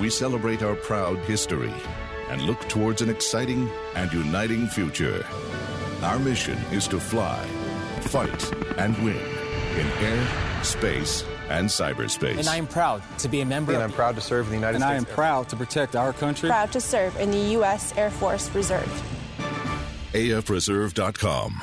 We 0.00 0.10
celebrate 0.10 0.64
our 0.64 0.74
proud 0.74 1.16
history 1.20 1.72
and 2.28 2.42
look 2.42 2.58
towards 2.68 3.02
an 3.02 3.08
exciting 3.08 3.70
and 3.94 4.12
uniting 4.12 4.66
future. 4.66 5.24
Our 6.02 6.18
mission 6.18 6.58
is 6.72 6.88
to 6.88 6.98
fly, 6.98 7.38
fight, 8.00 8.52
and 8.78 8.98
win 9.04 9.16
in 9.16 9.86
air, 10.04 10.64
space, 10.64 11.24
and 11.48 11.68
cyberspace. 11.68 12.38
And 12.38 12.48
I 12.48 12.56
am 12.56 12.66
proud 12.66 13.00
to 13.18 13.28
be 13.28 13.42
a 13.42 13.46
member. 13.46 13.74
And 13.74 13.82
I'm 13.82 13.92
proud 13.92 14.16
to 14.16 14.20
serve 14.20 14.46
in 14.46 14.50
the 14.50 14.56
United 14.56 14.76
And 14.76 14.82
States. 14.82 14.98
And 14.98 15.06
I 15.06 15.08
am 15.08 15.14
proud 15.14 15.48
to 15.50 15.56
protect 15.56 15.94
our 15.94 16.12
country. 16.12 16.48
Proud 16.48 16.72
to 16.72 16.80
serve 16.80 17.16
in 17.18 17.30
the 17.30 17.52
U.S. 17.58 17.96
Air 17.96 18.10
Force 18.10 18.52
Reserve. 18.56 18.90
AFReserve.com. 20.14 21.62